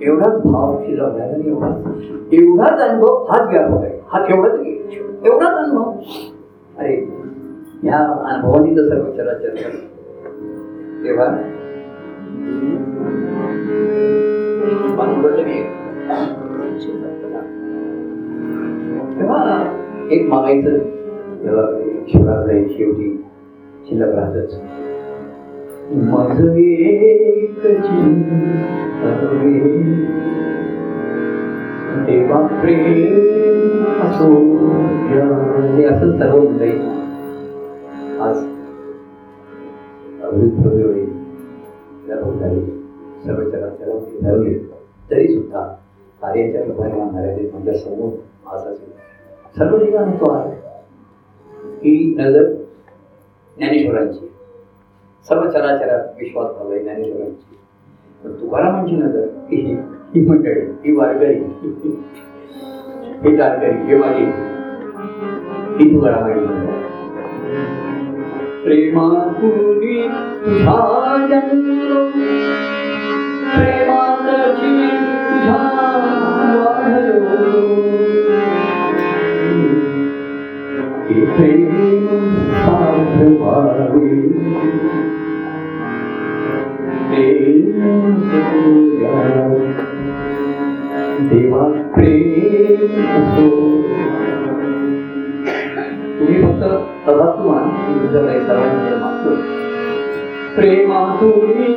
[0.00, 4.72] एवढाच भाव शिल्लक आणि एवढाच एवढाच अनुभव हाच व्यापक आहे हा तरी
[5.24, 5.90] एवढाच अनुभव।
[6.78, 6.94] अरे,
[7.84, 9.54] या अनुभवानी जर सर्व चराचर
[11.04, 11.26] तेव्हा
[19.18, 19.62] तेव्हा
[20.10, 20.78] एक मागायचं
[21.44, 23.10] देवाकडे शिवराकडे शेवटी
[23.88, 24.60] शिल्लक राहतच.
[26.10, 27.58] माझं एक
[32.06, 34.28] देवा प्रेम असो
[35.08, 36.70] हे असं सर्व मंडळी
[38.20, 38.36] आज
[40.24, 41.04] अवृद्ध वेळी
[42.06, 42.60] झाले
[43.24, 44.58] सर्व चराचरामध्ये ठरवले
[45.10, 45.62] तरी सुद्धा
[46.22, 48.10] कार्याच्या प्रभावी मर्यादित माझ्यासमोर
[48.54, 48.90] आज असेल
[49.58, 50.52] सर्व ठिकाणी तो आहे.
[51.84, 52.44] ही नजर
[53.56, 54.30] ज्ञानेश्वरांची.
[55.28, 57.58] सर्व चराचरात विश्वास भाव ज्ञानेश्वरांची.
[58.24, 59.76] पण तुकारामांची नजर ही
[60.14, 61.34] ही मंडळी ही वारकरी
[63.24, 64.24] हे तारकरी हे माझी
[65.78, 66.70] ही तुकारामाची नजर.
[68.64, 71.84] प्रेमातुनी तुझा जन्म
[75.28, 75.58] तुझा
[76.64, 78.23] वाढलो
[81.06, 81.72] हे प्रेम
[82.50, 83.18] साध
[96.18, 96.62] तुम्ही फक्त
[97.06, 99.34] तसाच म्हणा तुमच्याकडे सर्वांकडे मागतो
[100.56, 101.72] प्रेमातुनी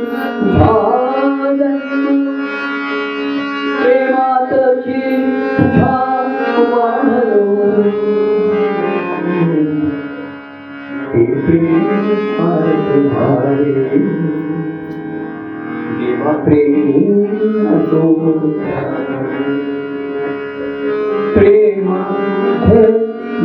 [21.36, 21.88] प्रेम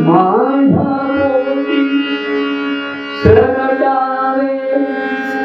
[0.07, 1.83] माधावी
[3.23, 4.55] सर्वदावे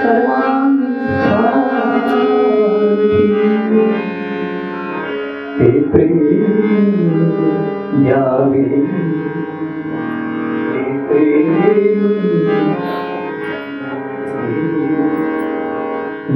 [0.01, 0.58] सर्वा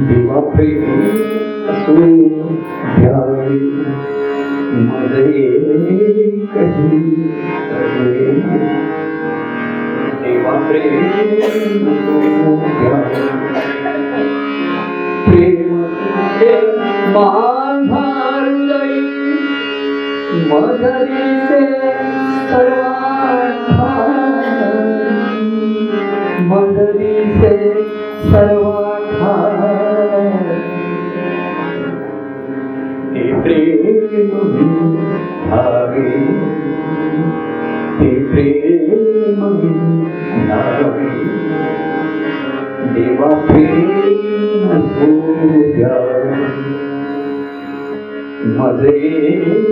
[0.07, 0.83] देवा प्रेम
[1.71, 1.93] असो
[2.97, 3.57] द्यावे
[4.87, 5.47] मदये
[6.53, 6.99] कधी
[10.23, 12.19] देवा प्रेम असो
[12.79, 13.23] द्यावे
[15.27, 15.73] प्रेम
[20.43, 21.93] माझा हृदय
[48.83, 49.62] मजे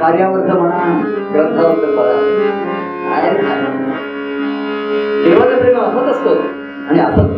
[0.00, 0.78] कार्यावरच म्हणा
[1.34, 2.12] ग्रंथावरच बघा.
[3.08, 3.30] काय
[5.24, 6.26] देवाचं प्रेम असत असत
[6.90, 7.30] आणि असत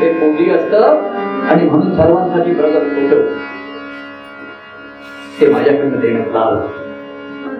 [0.00, 3.22] ते पोटी असत आणि म्हणून सर्वांसाठी प्रगत होत.
[5.40, 6.66] ते माझ्याकडनं देण्यात आलं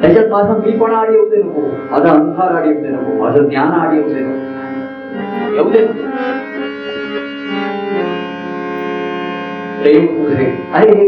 [0.02, 1.60] त्याच्यात माझा पण आडी होते नको?
[1.90, 3.22] माझा अंधार आडी होते नको?
[3.22, 5.54] माझं ज्ञान आडी होते नको?
[5.54, 5.84] येऊ दे.
[9.82, 10.44] प्रेम तुझे
[10.74, 11.05] अरे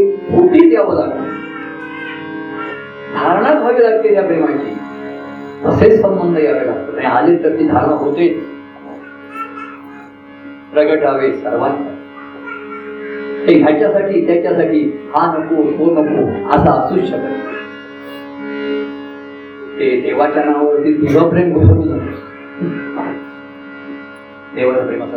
[4.09, 4.73] लागते त्या प्रेमाची
[5.65, 8.27] असेच संबंध यावे लागतात आणि आले तर ती धारणा होते
[10.73, 11.95] प्रगटावे सर्वांचा
[13.47, 17.47] ते ह्याच्यासाठी त्याच्यासाठी हा नको तो नको असा असूच शकत
[19.79, 22.17] ते देवाच्या नावावरती तुझं प्रेम घुसवू नको
[24.55, 25.15] देवाचं प्रेम असत.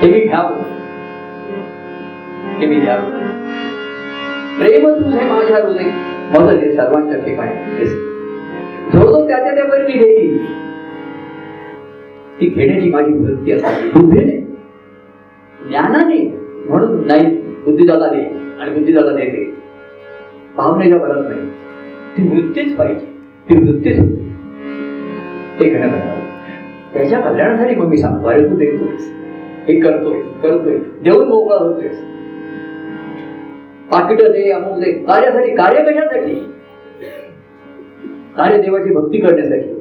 [0.00, 0.56] हे मी घ्यावं.
[2.58, 3.10] हे मी द्यावं.
[4.58, 7.84] प्रेम तुझे माझ्या हृदय म्हणून हे सर्वांच्या ठिकाणी
[8.92, 10.38] जो जो त्याच्या त्या मी घेईल
[12.40, 14.36] ती घेण्याची माझी वृत्ती असावी बुद्धीने
[15.68, 16.18] ज्ञानाने
[16.68, 17.26] म्हणून नाही
[17.64, 18.22] बुद्धिदाता दे
[18.60, 19.52] आणि बुद्धिदाता देते
[20.56, 21.40] भावनेच्या भरत नाही.
[22.16, 23.06] ती वृत्तीच पाहिजे.
[23.46, 24.32] ती वृत्तीच होती.
[25.60, 25.90] हे घेण्यात
[26.94, 29.10] त्याच्या कल्याणासाठी मग मी सांगतो अरे तू देतोस
[29.68, 31.88] हे करतोय करतोय देऊन मोकळा होतोय
[33.92, 36.34] पाकिट दे अमुक दे कार्यासाठी कार्य कशासाठी
[38.36, 39.74] कार्य देवाची भक्ती करण्यासाठी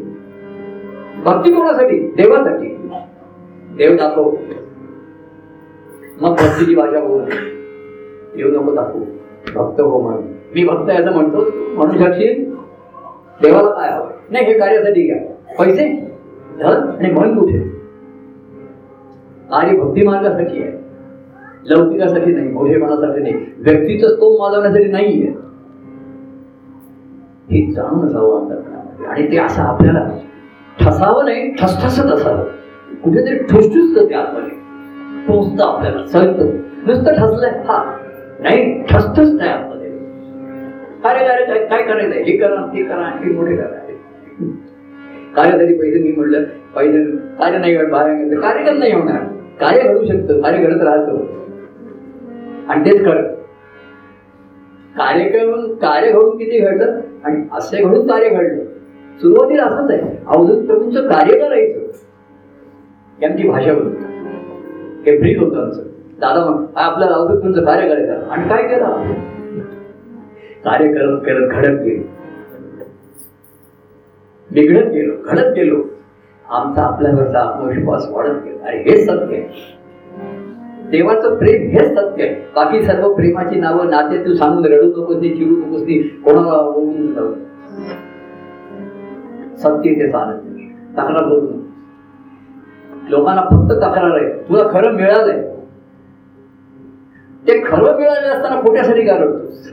[1.25, 1.99] भक्ती कोणासाठी?
[1.99, 2.67] देवासाठी.
[3.77, 4.35] देव दाखव.
[6.21, 7.21] मग भक्तीची भाषा बोल.
[8.35, 9.05] देव नको दाखवू.
[9.55, 10.15] भक्त हो म्हण.
[10.55, 12.53] मी भक्त याचं म्हणतो म्हणू शकशील?
[13.41, 14.09] देवाला काय हवं?
[14.29, 15.17] नाही हे कार्यासाठी घ्या.
[15.59, 15.87] पैसे?
[16.59, 16.89] धन?
[16.89, 17.59] आणि मन कुठे?
[19.51, 20.82] कार्य भक्ती मार्गासाठी आहे.
[21.65, 23.33] लौकिकासाठी नाही मोठेपणासाठी नाही.
[23.57, 25.27] व्यक्तीचं तो माजवण्यासाठी नाहीये.
[27.49, 30.09] हे जाणून असावं अंतर्मनामध्ये आणि ते असं आपल्याला
[30.79, 32.43] ठसावं नाही ठसठसत असावं.
[33.03, 34.57] कुठेतरी ठुसठुसत ते आतमध्ये.
[35.27, 36.45] टोचतं आपल्याला चलतं
[36.87, 37.97] नुसतं ठसलंय हा.
[38.39, 39.89] नाही ठसठस नाही आतमध्ये.
[41.03, 43.67] अरे अरे काय काय करायचं हे करा ते करा आणखी मोठे करा.
[45.35, 46.43] कार्यासाठी पैसे मी म्हटलं
[46.75, 47.03] पैसे
[47.39, 49.23] कार्य नाही बाहेर कार्यक्रम नाही होणार?
[49.59, 51.42] कार्य घडू शकतं कार्य घडत राहतं.
[52.69, 53.31] आणि तेच करत
[54.97, 58.63] कार्यक्रम कार्य घडून किती घडलं आणि असे घडून कार्य घडलं.
[59.21, 60.17] सुरुवातीला असंच आहे.
[60.27, 61.79] अवधूत प्रभूंचं कार्य करायचं.
[63.19, 64.11] ही आमची भाषा होती
[65.05, 65.83] हे ब्रीद होतं आमचं.
[66.19, 68.29] दादा मग आपल्याला अवधूत प्रभूंचं कार्य करायचं.
[68.29, 69.13] आणि काय केलं?
[70.65, 72.03] कार्य करत करत घडत गेलो.
[74.49, 75.83] बिघडत गेलो घडत गेलो.
[76.45, 78.65] आमचा आपल्यावरचा आत्मविश्वास वाढत गेला.
[78.67, 79.41] अरे हेच सत्य
[80.91, 82.35] देवाचं प्रेम हेच सत्य आहे.
[82.55, 87.33] बाकी सर्व प्रेमाची नावं नाते तू सांगून रडू नकोस नी चिडू नकोस नी कोणाला बोलून
[89.57, 91.61] सत्य ते चालत नाही तक्रार बोलतो
[93.09, 94.29] लोकांना फक्त तक्रार आहे.
[94.49, 95.41] तुला खरं मिळालंय.
[97.47, 99.67] ते खरं मिळालं असताना खोट्यासाठी का रडतोस?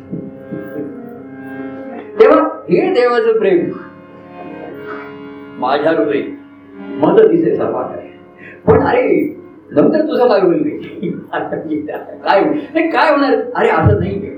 [2.20, 3.70] तेव्हा हे देवाचं प्रेम.
[5.60, 6.22] माझ्या हृदय
[7.00, 8.08] मदतीचे सर्वात आहे.
[8.66, 9.06] पण अरे
[9.70, 10.62] नंतर तुझं काय होईल
[12.24, 12.60] काय होईल?
[12.74, 13.34] नाही काय होणार?
[13.54, 14.36] अरे असं नाही केलं.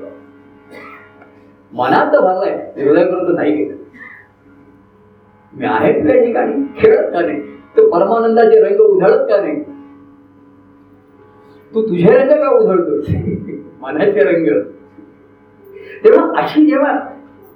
[1.73, 2.51] मनात तर भरलाय.
[2.77, 3.77] हृदयापर्यंत नाही गेलं
[5.53, 7.41] मी आहे तुझ्या ठिकाणी खेळत का नाही?
[7.77, 9.63] तो परमानंदाचे रंग उधळत का नाही?
[11.73, 13.01] तू तुझे रंग का उधळतो
[13.81, 14.47] मनाचे रंग.
[16.05, 16.93] तेव्हा अशी जेव्हा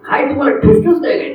[0.05, 1.35] काय तुम्हाला ठुसठुस नाही काय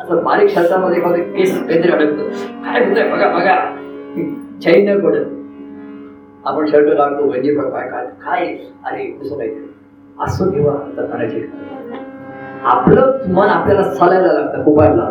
[0.00, 2.28] असं बारीक शब्दामध्ये एखादं केस काहीतरी अडकतं.
[2.64, 3.10] काय होतंय?
[3.12, 3.56] बघा बघा.
[4.62, 8.46] चैन न पडत आपण शर्ट काढतो गंजी पाय काय काय
[8.86, 9.66] अरे कसं काहीतरी
[10.18, 11.42] असं जेव्हा अंतकरणाची
[12.64, 15.10] आपलं मन आपल्याला चालायला लागतं उभारला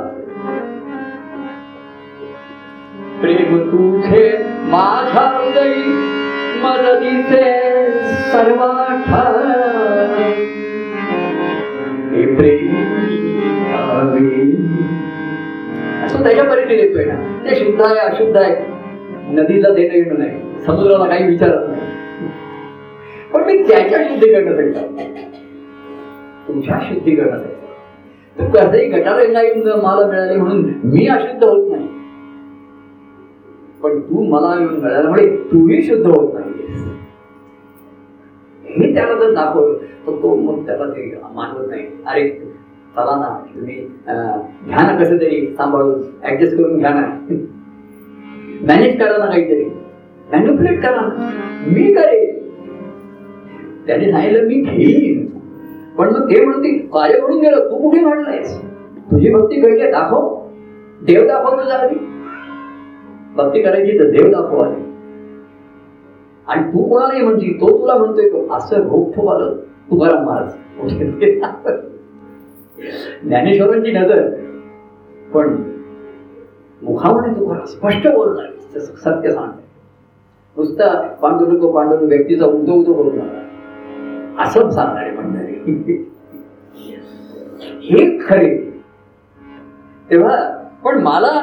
[3.22, 4.28] प्रेम तुझे
[4.72, 5.84] माझा हृदयी
[6.62, 7.44] मदतीचे
[8.32, 9.36] सर्वाठार.
[12.12, 12.76] हे प्रेम
[16.06, 17.16] असं त्याच्या परीने देतोय ना.
[17.46, 18.56] ते शुद्ध आहे अशुद्ध आहे.
[19.30, 21.82] नदीला देणं येणं नाही समुद्राला काही विचारत नाही.
[23.34, 25.24] पण मी त्याच्या शुद्धीकरणासाठी तुमच्या
[26.48, 27.54] तुझ्या शुद्धीकरणासाठी
[28.40, 29.42] तू कसंही गटारंगा
[29.76, 31.88] मला मिळाले म्हणून मी अशुद्ध होत नाही.
[33.84, 36.48] पण तू मला येऊन मिळाल्यामुळे म्हणजे तूही शुद्ध होत नाही.
[38.64, 39.78] हे त्याला जर दाखवलं
[40.08, 41.86] तर तो मग त्याला ते मानवत नाही.
[42.08, 42.30] अरे
[42.96, 44.42] चला ना तुम्ही अं,
[44.98, 47.36] कसं तरी सांभाळून ऍडजस्ट करून घ्या ना.
[48.68, 49.64] मॅनेज करा ना काहीतरी.
[50.32, 51.30] मॅन्युप्युलेट करा.
[51.68, 52.36] मी करेन.
[53.88, 55.26] त्याने सांगितलं मी घेईन.
[55.98, 58.62] पण मग ते म्हणते कार्य घडून गेलं तू कुठे म्हणलायस
[59.12, 60.36] तुझी भक्ती घडली दाखव.
[61.02, 61.96] देव दाखव तुझा आधी.
[63.36, 64.82] भक्ती करायची तर देव दाखव आधी.
[66.48, 69.56] आणि तू कोणालाही म्हणती तो तुला म्हणतोय तो असं रोखठोक आलं
[69.92, 70.80] तुकाराम महाराज.
[73.24, 74.30] ज्ञानेश्वरांची नजर.
[75.34, 75.56] पण
[76.82, 79.58] मुखामध्ये तुम्हाला स्पष्ट बोलणार सत्य सांगणार
[80.58, 85.52] नुसता पांडुरंग पांडुरंग व्यक्तीचा उदो उदो बोलणार असं सांगणारे म्हणणारे
[87.82, 88.56] हे खरे.
[90.10, 90.36] तेव्हा
[90.86, 91.34] पण मला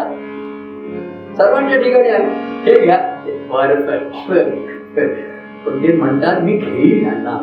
[1.36, 2.24] सर्वांच्या ठिकाणी आहे.
[2.64, 2.98] हे घ्या.
[5.66, 7.38] पण ते म्हणतात मी घेईन यांना.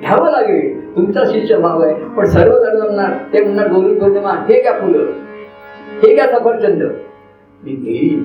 [0.00, 0.96] घ्यावं लागेल.
[0.96, 1.94] तुमचा शिष्य भाव आहे.
[1.94, 5.06] पण सर्वजण म्हणणार ते म्हणणार गोरी पौर्णिमा हे घ्या फुलं.
[6.02, 6.82] हे घ्या सफरचंद.
[7.64, 8.22] मी घेईन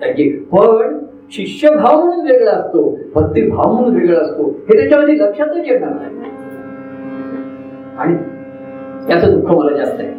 [0.00, 0.98] त्याचे पण
[1.30, 6.30] शिष्यभाव म्हणून वेगळा असतो भक्तिभाव म्हणून वेगळा असतो हे त्याच्यामध्ये लक्षातच येणार नाही.
[7.98, 8.14] आणि
[9.08, 10.10] त्याचं दुःख मला जास्त आहे.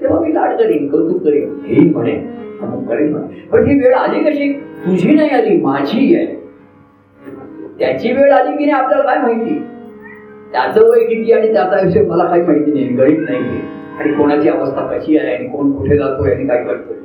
[0.00, 2.12] तेव्हा मी लाड करीन कौतुक करीन घेईन म्हणे
[2.62, 3.40] अमुक करीन म्हणे.
[3.52, 4.52] पण ही वेळ आली कशी?
[4.86, 6.26] तुझी नाही आली माझी आहे.
[7.78, 9.58] त्याची वेळ आली की नाही आपल्याला काय माहिती?
[10.52, 13.60] त्याचं वय किती आणि त्याचा विषय मला काही माहिती नाही गणित नाही.
[13.98, 16.95] आणि कोणाची अवस्था कशी आहे आणि कोण कुठे जातोय आणि काय करतोय?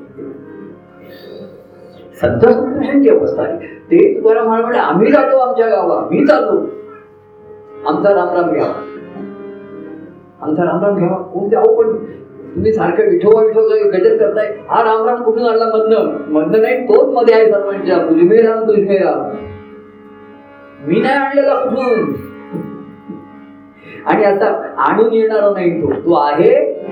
[2.21, 3.57] संत संतोषांची अवस्था आहे.
[3.91, 6.57] ते तुकाराम म्हणा आम्ही जातो आमच्या गावा मी जातो
[7.87, 8.73] आमचा रामराम घ्यावा
[10.41, 11.95] आमचा रामराम घ्यावा कोण द्यावं पण
[12.55, 14.47] तुम्ही सारखं विठोबा विठोबा गजर करताय.
[14.69, 16.17] हा रामराम कुठून आणला मधनं?
[16.33, 17.97] मधनं नाही तोच मध्ये आहे सर्वांच्या.
[17.97, 19.35] तुझमे राम तुझमे राम.
[20.87, 22.13] मी नाही आणलेला कुठून?
[24.05, 24.45] आणि आता
[24.77, 25.91] आणून येणार नाही तो.
[25.91, 26.83] तो आहे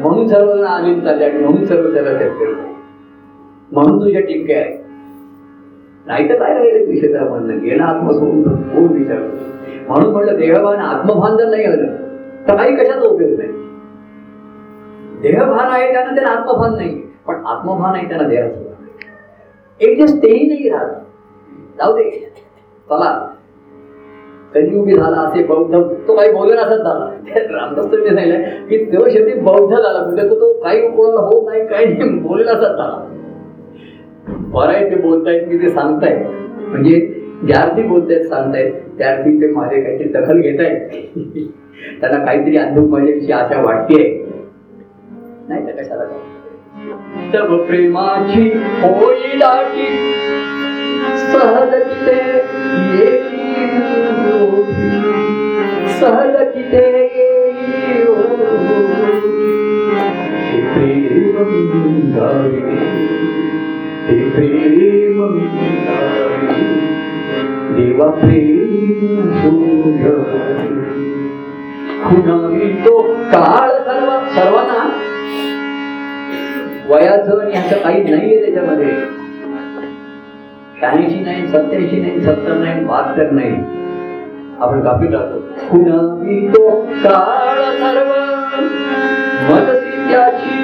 [0.00, 2.71] म्हणून सर्वजण आले चालले आणि म्हणून सर्व त्याला करते
[3.72, 4.76] म्हणून तुझ्या टिपके आहे?
[6.06, 9.18] नाही तर काय राहिलं तुझ्या क्षेत्रामधलं गेला आत्मसोबत खूप विचार
[9.88, 11.86] म्हणून म्हटलं देहभान आत्मभान जर नाही आलं
[12.48, 13.50] तर काही कशाचा उपयोग नाही?
[15.22, 17.02] देहभान आहे त्यांना त्याला आत्मभान नाही.
[17.26, 18.60] पण आत्मभान आहे त्यांना देहाचं
[19.80, 20.88] एक दिवस तेही नाही राहत.
[21.78, 22.10] जाऊ दे.
[22.90, 23.28] चला.
[24.54, 27.10] कलियुगी झाला असे बौद्ध तो काही बौद्ध असाच झाला.
[27.36, 30.04] रामदास तुम्ही सांगितलं की तो शेवटी बौद्ध झाला.
[30.04, 33.11] म्हणजे तो तो काही कोणाला होत नाही काही नाही बोलेल असत झाला.
[34.52, 36.24] बरं आहे ते बोलतायत मी ते सांगतायत?
[36.68, 36.98] म्हणजे
[37.46, 41.16] ज्या अर्थी बोलतायत सांगतायत त्या अर्थी ते माझे काहीतरी दखल घेत आहेत
[42.00, 44.02] त्यांना काहीतरी अंधुक माझ्याविषयी आशा वाटते
[45.48, 46.04] नाही तर कशाला?
[47.34, 48.48] तब प्रेमाची
[48.82, 49.86] होई दाटी
[51.24, 52.20] सहज किते
[55.92, 56.90] सहज किते
[60.74, 62.91] प्रेम
[64.32, 65.18] प्रेम
[67.76, 70.10] देवा प्रेम सूर्य
[72.04, 73.00] खुणावी तो
[73.32, 74.84] काळ सर्व सर्वांना
[76.88, 78.90] वयाचं आणि असं काही नाहीये त्याच्यामध्ये
[80.80, 83.54] शहाऐंशी नाही सत्याऐंशी नाही सत्तर नाही बहात्तर नाही
[84.60, 86.70] आपण कापी टाकतो खुणावी तो
[87.04, 88.10] काळ सर्व
[89.44, 90.60] मनसी त्याची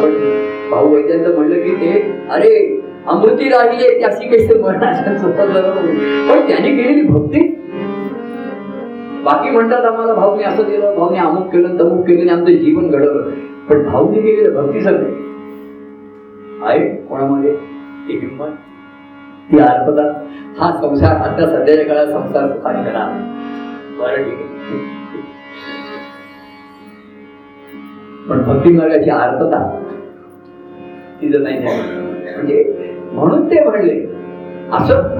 [0.00, 1.92] आपण भाऊ वैद्यांचं म्हणलं की ते
[2.30, 5.36] अरे अमृती राहिले त्याशी काही मरणाच्या सोबत
[6.30, 7.40] पण त्याने केलेली भक्ती.
[9.24, 13.30] बाकी म्हणतात आम्हाला भाऊने असं केलं भाऊने अमुक केलं तमुक केलं आमचं जीवन घडवलं.
[13.68, 15.10] पण भाऊने केलेलं भक्ती सगळे.
[16.62, 17.54] आहे कोणामध्ये?
[18.08, 18.50] ती हिंमत
[19.50, 20.02] ती अर्थता
[20.58, 23.04] हा संसार आता सध्याच्या काळात संसार सुखाने करा.
[23.98, 24.78] बरं ठीक आहे.
[28.28, 29.58] पण भक्ती मार्गाची अर्थता
[31.22, 32.62] तिचं नाही म्हणजे
[33.12, 33.94] म्हणून ते म्हणले.
[34.72, 35.18] असं.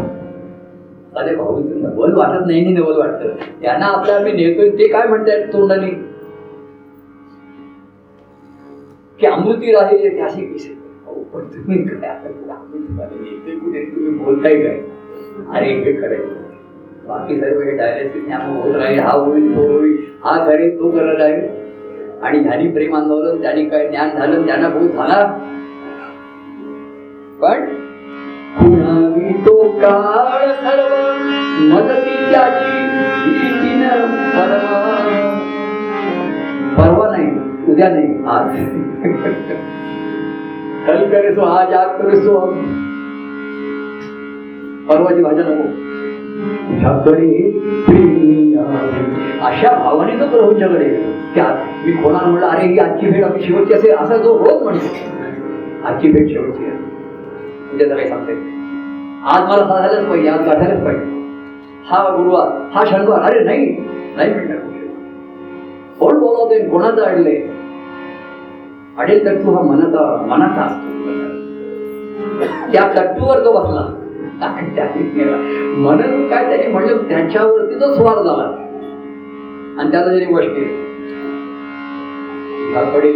[1.17, 3.35] अरे भाऊ नवल वाटत नाही नवल वाटतं.
[3.63, 5.91] त्यांना आपल्या आम्ही नेतोय ते काय म्हणतायत तोंडाने?
[9.21, 10.75] की अमृती राहिले त्याशी कसे
[11.33, 12.29] पण तुम्ही काय आता
[13.55, 14.79] कुठे तुम्ही बोलताय काय?
[15.55, 16.17] अरे हे खरंय
[17.07, 21.21] बाकी सर्व हे डायरेक्ट त्यामुळे होत राहील हा होईल तो होईल हा करेल तो करत
[21.21, 21.49] आहे.
[22.23, 25.21] आणि ह्यानी प्रेम आंदोलन त्यांनी काय ज्ञान झालं त्यांना बोध झाला?
[27.43, 27.65] पण
[28.59, 29.53] कुणावी तो
[29.83, 30.95] काळ सर्व
[31.69, 32.79] मदती त्याची
[34.35, 34.81] परवा
[36.77, 37.29] परवा नाही
[37.73, 38.57] उद्या नाही आज.
[40.87, 42.39] कल करेसो आज आज करेसो
[44.89, 45.69] परवाची भाषा नको.
[49.47, 50.89] अशा भावाने तो प्रभूंच्याकडे
[51.35, 53.95] त्यात मी कोणाला म्हणलं अरे ही आजची भेट आपली शेवटची असेल.
[53.97, 56.79] असा जो रोज म्हणतो आजची भेट शेवटची आहे.
[57.75, 58.33] उद्याचं काही सांगते.
[59.25, 61.05] आज मला साधायलाच पाहिजे आज गाठायलाच पाहिजे.
[61.85, 63.67] हा गुरुवार हा शनिवार अरे नाही
[64.17, 64.59] नाही म्हणणार
[65.99, 67.35] कोण बोलावते कोणाचं अडले
[68.99, 70.89] अडेल तट्टू हा मनाचा मनाचा असतो.
[72.73, 73.87] त्या तट्टूवर तो बसला.
[74.47, 74.69] आणि
[75.11, 75.37] केला.
[75.77, 78.43] म्हणून काय त्याने म्हणलं त्यांच्यावरती तो स्वार झाला.
[79.79, 80.87] आणि त्याला त्याने वश केली.
[82.67, 83.13] तुझ्याकडे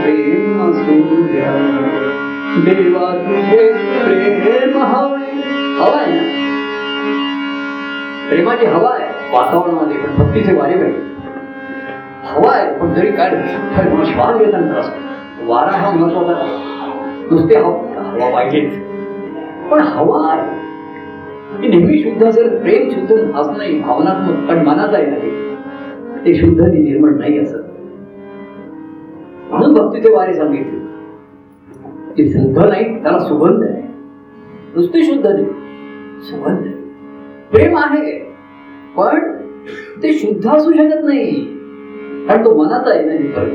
[0.02, 1.52] प्रेम सूर्या
[2.66, 3.68] देवा तुझे
[4.44, 5.32] प्रेम हवे.
[5.80, 6.24] हवा आहे ना?
[8.30, 9.08] प्रेमाची हवा आहे.
[9.34, 11.00] वातावरणामध्ये पण भक्तीचे वारे पाहिजे
[12.24, 13.30] हवा आहे पण तरी काय
[14.06, 14.90] श्वास घेताना त्रास
[15.44, 16.34] वारा हा महत्त्वाचा
[17.32, 18.74] नुसते हवा हवा पाहिजेच.
[19.72, 20.62] पण हवा आहे.
[21.62, 25.56] ती नेहमी शुद्ध असेल प्रेम शुद्ध असं नाही भावनात्मक पण मनात आहे ना ते.
[26.26, 27.71] ते शुद्ध निर्माण निर्मळ नाही असत
[29.52, 30.80] म्हणून भक्तीचे वारे सांगितले.
[32.18, 33.82] ते शुद्ध नाही त्याला सुगंध आहे.
[34.76, 35.46] नुसती शुद्ध नाही
[36.30, 36.74] सुगंध आहे.
[37.52, 38.18] प्रेम आहे
[38.98, 39.20] पण
[40.04, 41.32] ते शुद्ध असू शकत नाही.
[42.28, 43.46] कारण तो मनाचा आहे ना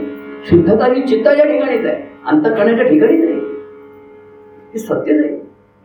[0.48, 3.35] शुद्धता ही चित्ताच्या ठिकाणीच आहे अंतकरणाच्या ठिकाणीच आहे.
[4.73, 5.35] हे सत्यच आहे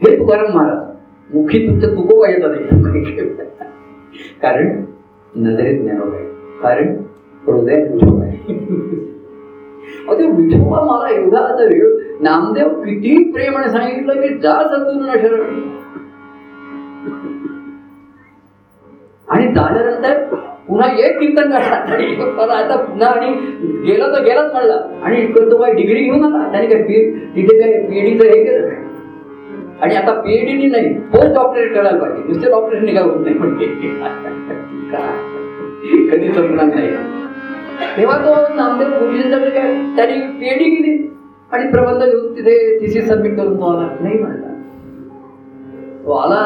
[0.02, 3.24] हे तुकाराम महाराज मुखी तुमचं तुको पाहिजे नाही
[4.42, 4.84] कारण
[5.36, 6.26] नजरेत ज्ञानोब आहे.
[6.62, 6.96] कारण
[7.44, 7.76] हृदय
[8.22, 9.10] आहे.
[10.08, 11.90] अहो, ते विठोबा मला एवढा आता वेळ
[12.22, 15.60] नामदेव किती प्रेमाने सांगितलं की जा सद्गुरूंना शरण.
[19.28, 20.24] आणि झाल्यानंतर
[20.68, 23.36] पुन्हा एक कीर्तन करणार आता पुन्हा आणि
[23.86, 24.82] गेला तर गेलाच म्हणला.
[25.04, 26.52] आणि तो काय डिग्री घेऊन आला.
[26.52, 26.82] त्याने काय
[27.36, 28.70] तिथे काय पीएडीचं हे केलं
[29.82, 32.24] आणि आता पीएचडी नाही पोस्ट डॉक्टरेट करायला पाहिजे.
[32.28, 33.66] नुसते डॉक्टरेट निघा होत नाही म्हणते.
[36.12, 36.90] कधी संपणार नाही.
[37.98, 40.98] तेव्हा तो नामदेव गुरुजींच्याकडे काय त्यांनी पेढी गेली
[41.52, 43.88] आणि प्रबंध घेऊन तिथे तिथे सबमिट करून तो आला.
[44.02, 44.48] नाही म्हणला.
[46.06, 46.42] तो आला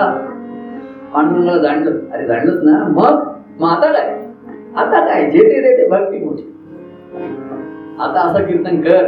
[1.13, 1.99] पांडुरंगाला जाणलं.
[2.13, 2.83] अरे जाणलंच ना.
[2.87, 3.23] मग
[3.59, 4.09] मग आता काय?
[4.75, 5.29] आता काय?
[5.31, 6.51] जे ते ते भक्ती मोठी
[7.99, 9.05] आता असं कीर्तन कर.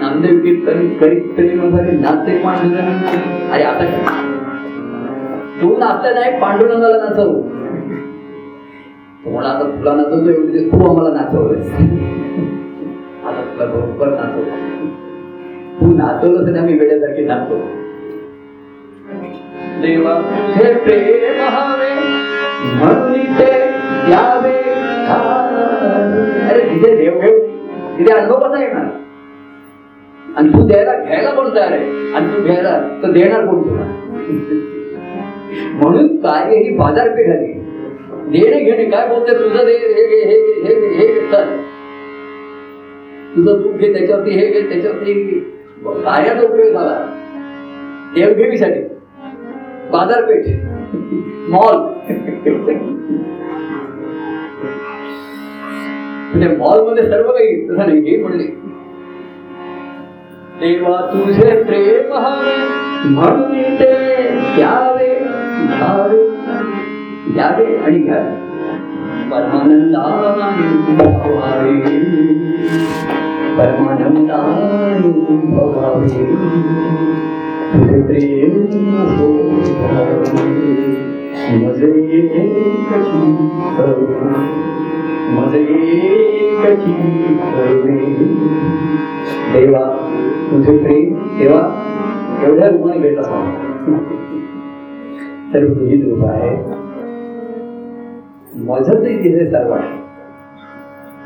[0.00, 3.52] नामदेव कीर्तन करीत तरी वगैरे नाचते पांडुरंग.
[3.52, 3.84] अरे आता
[5.62, 7.32] तू नाचलं नाही पांडुरंगाला नाचव.
[9.28, 11.70] तुम्हाला आता तुला नाचवतो एवढी दिवस तू आम्हाला नाचवलंस
[13.26, 14.86] आता तुला बरोबर नाचवतो
[15.80, 17.56] तू नाचवलंस आणि आम्ही वेड्यासारखी नाचतो.
[19.82, 20.14] देवा
[20.54, 21.90] हे प्रेम हवे
[22.78, 23.50] म्हणून ते
[24.06, 24.54] द्यावे
[26.48, 27.38] अरे तिथे देव घेऊ
[27.98, 28.86] तिथे अनुभव कसा येणार?
[30.36, 32.12] आणि तू द्यायला घ्यायला कोण तयार आहे?
[32.16, 33.84] आणि तू घ्यायला तर देणार कोण तुला?
[35.80, 37.52] म्हणून कार्य ही बाजारपेठ आली.
[38.32, 39.34] देणे घेणे काय बोलते?
[39.34, 41.46] तुझं दे हे घे हे घे हे घे हे घेतात.
[43.36, 45.38] तुझं दुःख घे त्याच्यावरती हे घे त्याच्यावरती घे
[45.84, 47.14] कार्याचा उपयोग झाला.
[48.14, 48.80] देवघेवीसाठी.
[49.90, 50.46] बाजारपेठ.
[51.48, 51.76] मॉल.
[56.30, 58.46] म्हणजे मॉलमध्ये सर्व काही तसं नाही हे म्हणले.
[60.60, 62.56] देवा तुझे प्रेम हवे
[63.08, 66.37] म्हणून ते द्यावे.
[67.26, 68.48] द्यावे आणि घ्यावे.
[73.56, 74.78] परमानंदाने
[77.72, 78.50] तुझे प्रेम
[81.54, 81.92] मजे
[83.76, 84.48] करुणे
[85.34, 85.62] मजे
[87.46, 88.14] करुणे
[89.52, 89.84] देवा
[90.50, 91.84] तुझे प्रेम देवा
[92.46, 93.54] एवढ्या रूपाने भेटला.
[95.54, 96.77] तर तुझी रूप आहे.
[98.66, 99.96] माझं ते तिथे सर्व आहे.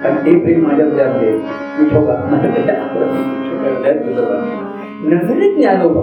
[0.03, 1.31] कारण ते प्रेम माझ्या विचारले
[1.79, 2.15] विठोबा
[5.11, 6.03] नजरेत ज्ञानोबा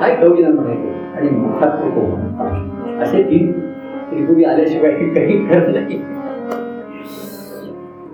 [0.00, 0.90] काय कविना म्हणायचे.
[1.16, 2.48] आणि मुखात तुकोबा
[3.02, 3.50] असे तीन
[4.10, 5.98] त्रिपुरी आल्याशिवाय काही करत नाही.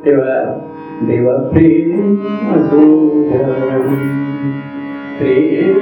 [0.05, 0.39] तेव्हा
[1.03, 2.15] देवा प्रेम
[5.19, 5.75] प्रेम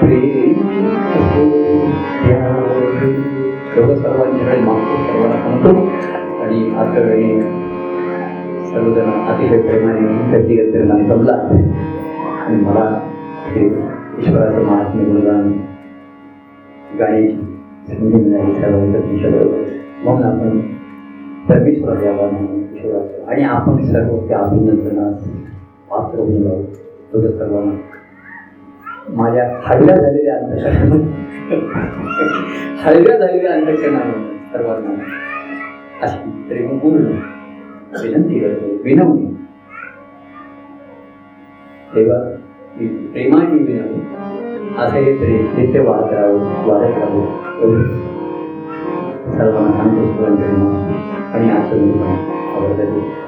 [0.00, 0.37] प्रेम
[0.78, 1.68] सोडावे.
[3.98, 5.70] सर्वांची वेळ मागतो सर्वांना सांगतो
[6.42, 7.40] आणि आता वेळी
[8.70, 11.34] सर्वजण अतिशय प्रेमाने व्यक्तिगत प्रेमाने समजा
[12.44, 12.84] आणि मला
[13.46, 13.64] हे
[14.18, 15.50] ईश्वराचं महात्म्य गुणगान
[17.00, 17.36] गाण्याची
[17.88, 20.60] संधी मिळाली सर्वांचं तुमच्याबरोबर म्हणून आपण
[21.48, 22.28] सर्वेश्वर यावा
[22.74, 25.28] ईश्वराचं आणि आपण सर्व त्या अभिनंदनास
[25.90, 26.62] पात्र होऊन जाऊ
[27.14, 27.97] एवढं सर्वांना
[29.08, 31.56] माझ्या हळव्या झालेल्या अंतकरणामध्ये
[32.84, 34.94] हळव्या झालेल्या अंतकरणामध्ये सर्वांना
[36.02, 37.04] अशी प्रेमपूर्ण
[38.02, 39.26] विनंती करतो विनवणी.
[41.94, 42.18] तेव्हा
[43.12, 44.00] प्रेमाची विनवणी
[44.78, 47.82] असं हे प्रेम नित्य वाढत राहावं वाढत राहावं एवढं
[49.38, 50.24] सर्वांना सांगतो
[51.34, 53.27] आणि असं मी आवडतं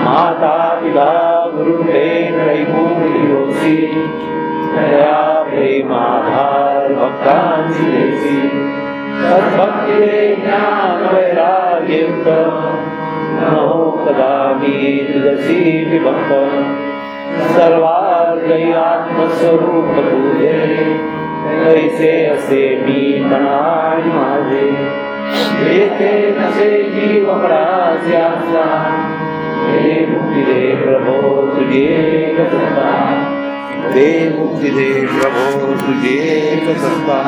[0.06, 1.10] माता पिता
[1.56, 3.78] गुरुतेन्द्रैमूर्तियोसी
[4.76, 5.20] दया
[5.50, 8.38] प्रेमाधार भक्तांची देसी।
[9.22, 12.28] सद्भक्तिरे ज्ञान वैराग्ययुक्त
[13.42, 14.36] नहो कदा
[15.92, 16.32] विभक्त।
[17.42, 19.94] सर्वार्गै आत्मस्वरूप
[21.66, 24.68] कैसे असे मी प्राण माझे।
[25.26, 28.65] येथे नसे जीव पराचे आसा
[29.60, 31.15] हे मुक्ती दे प्रभो
[31.47, 31.81] तुझे
[32.18, 32.91] एक सत्ता
[33.93, 36.15] दे मुक्ती दे प्रभो तुझे
[36.52, 37.19] एक सत्ता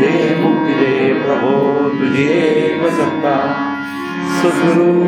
[0.00, 0.10] दे
[0.40, 1.54] मुक्ती दे प्रभो
[1.90, 3.36] तुझे एक सत्ता
[4.40, 4.92] सुखरू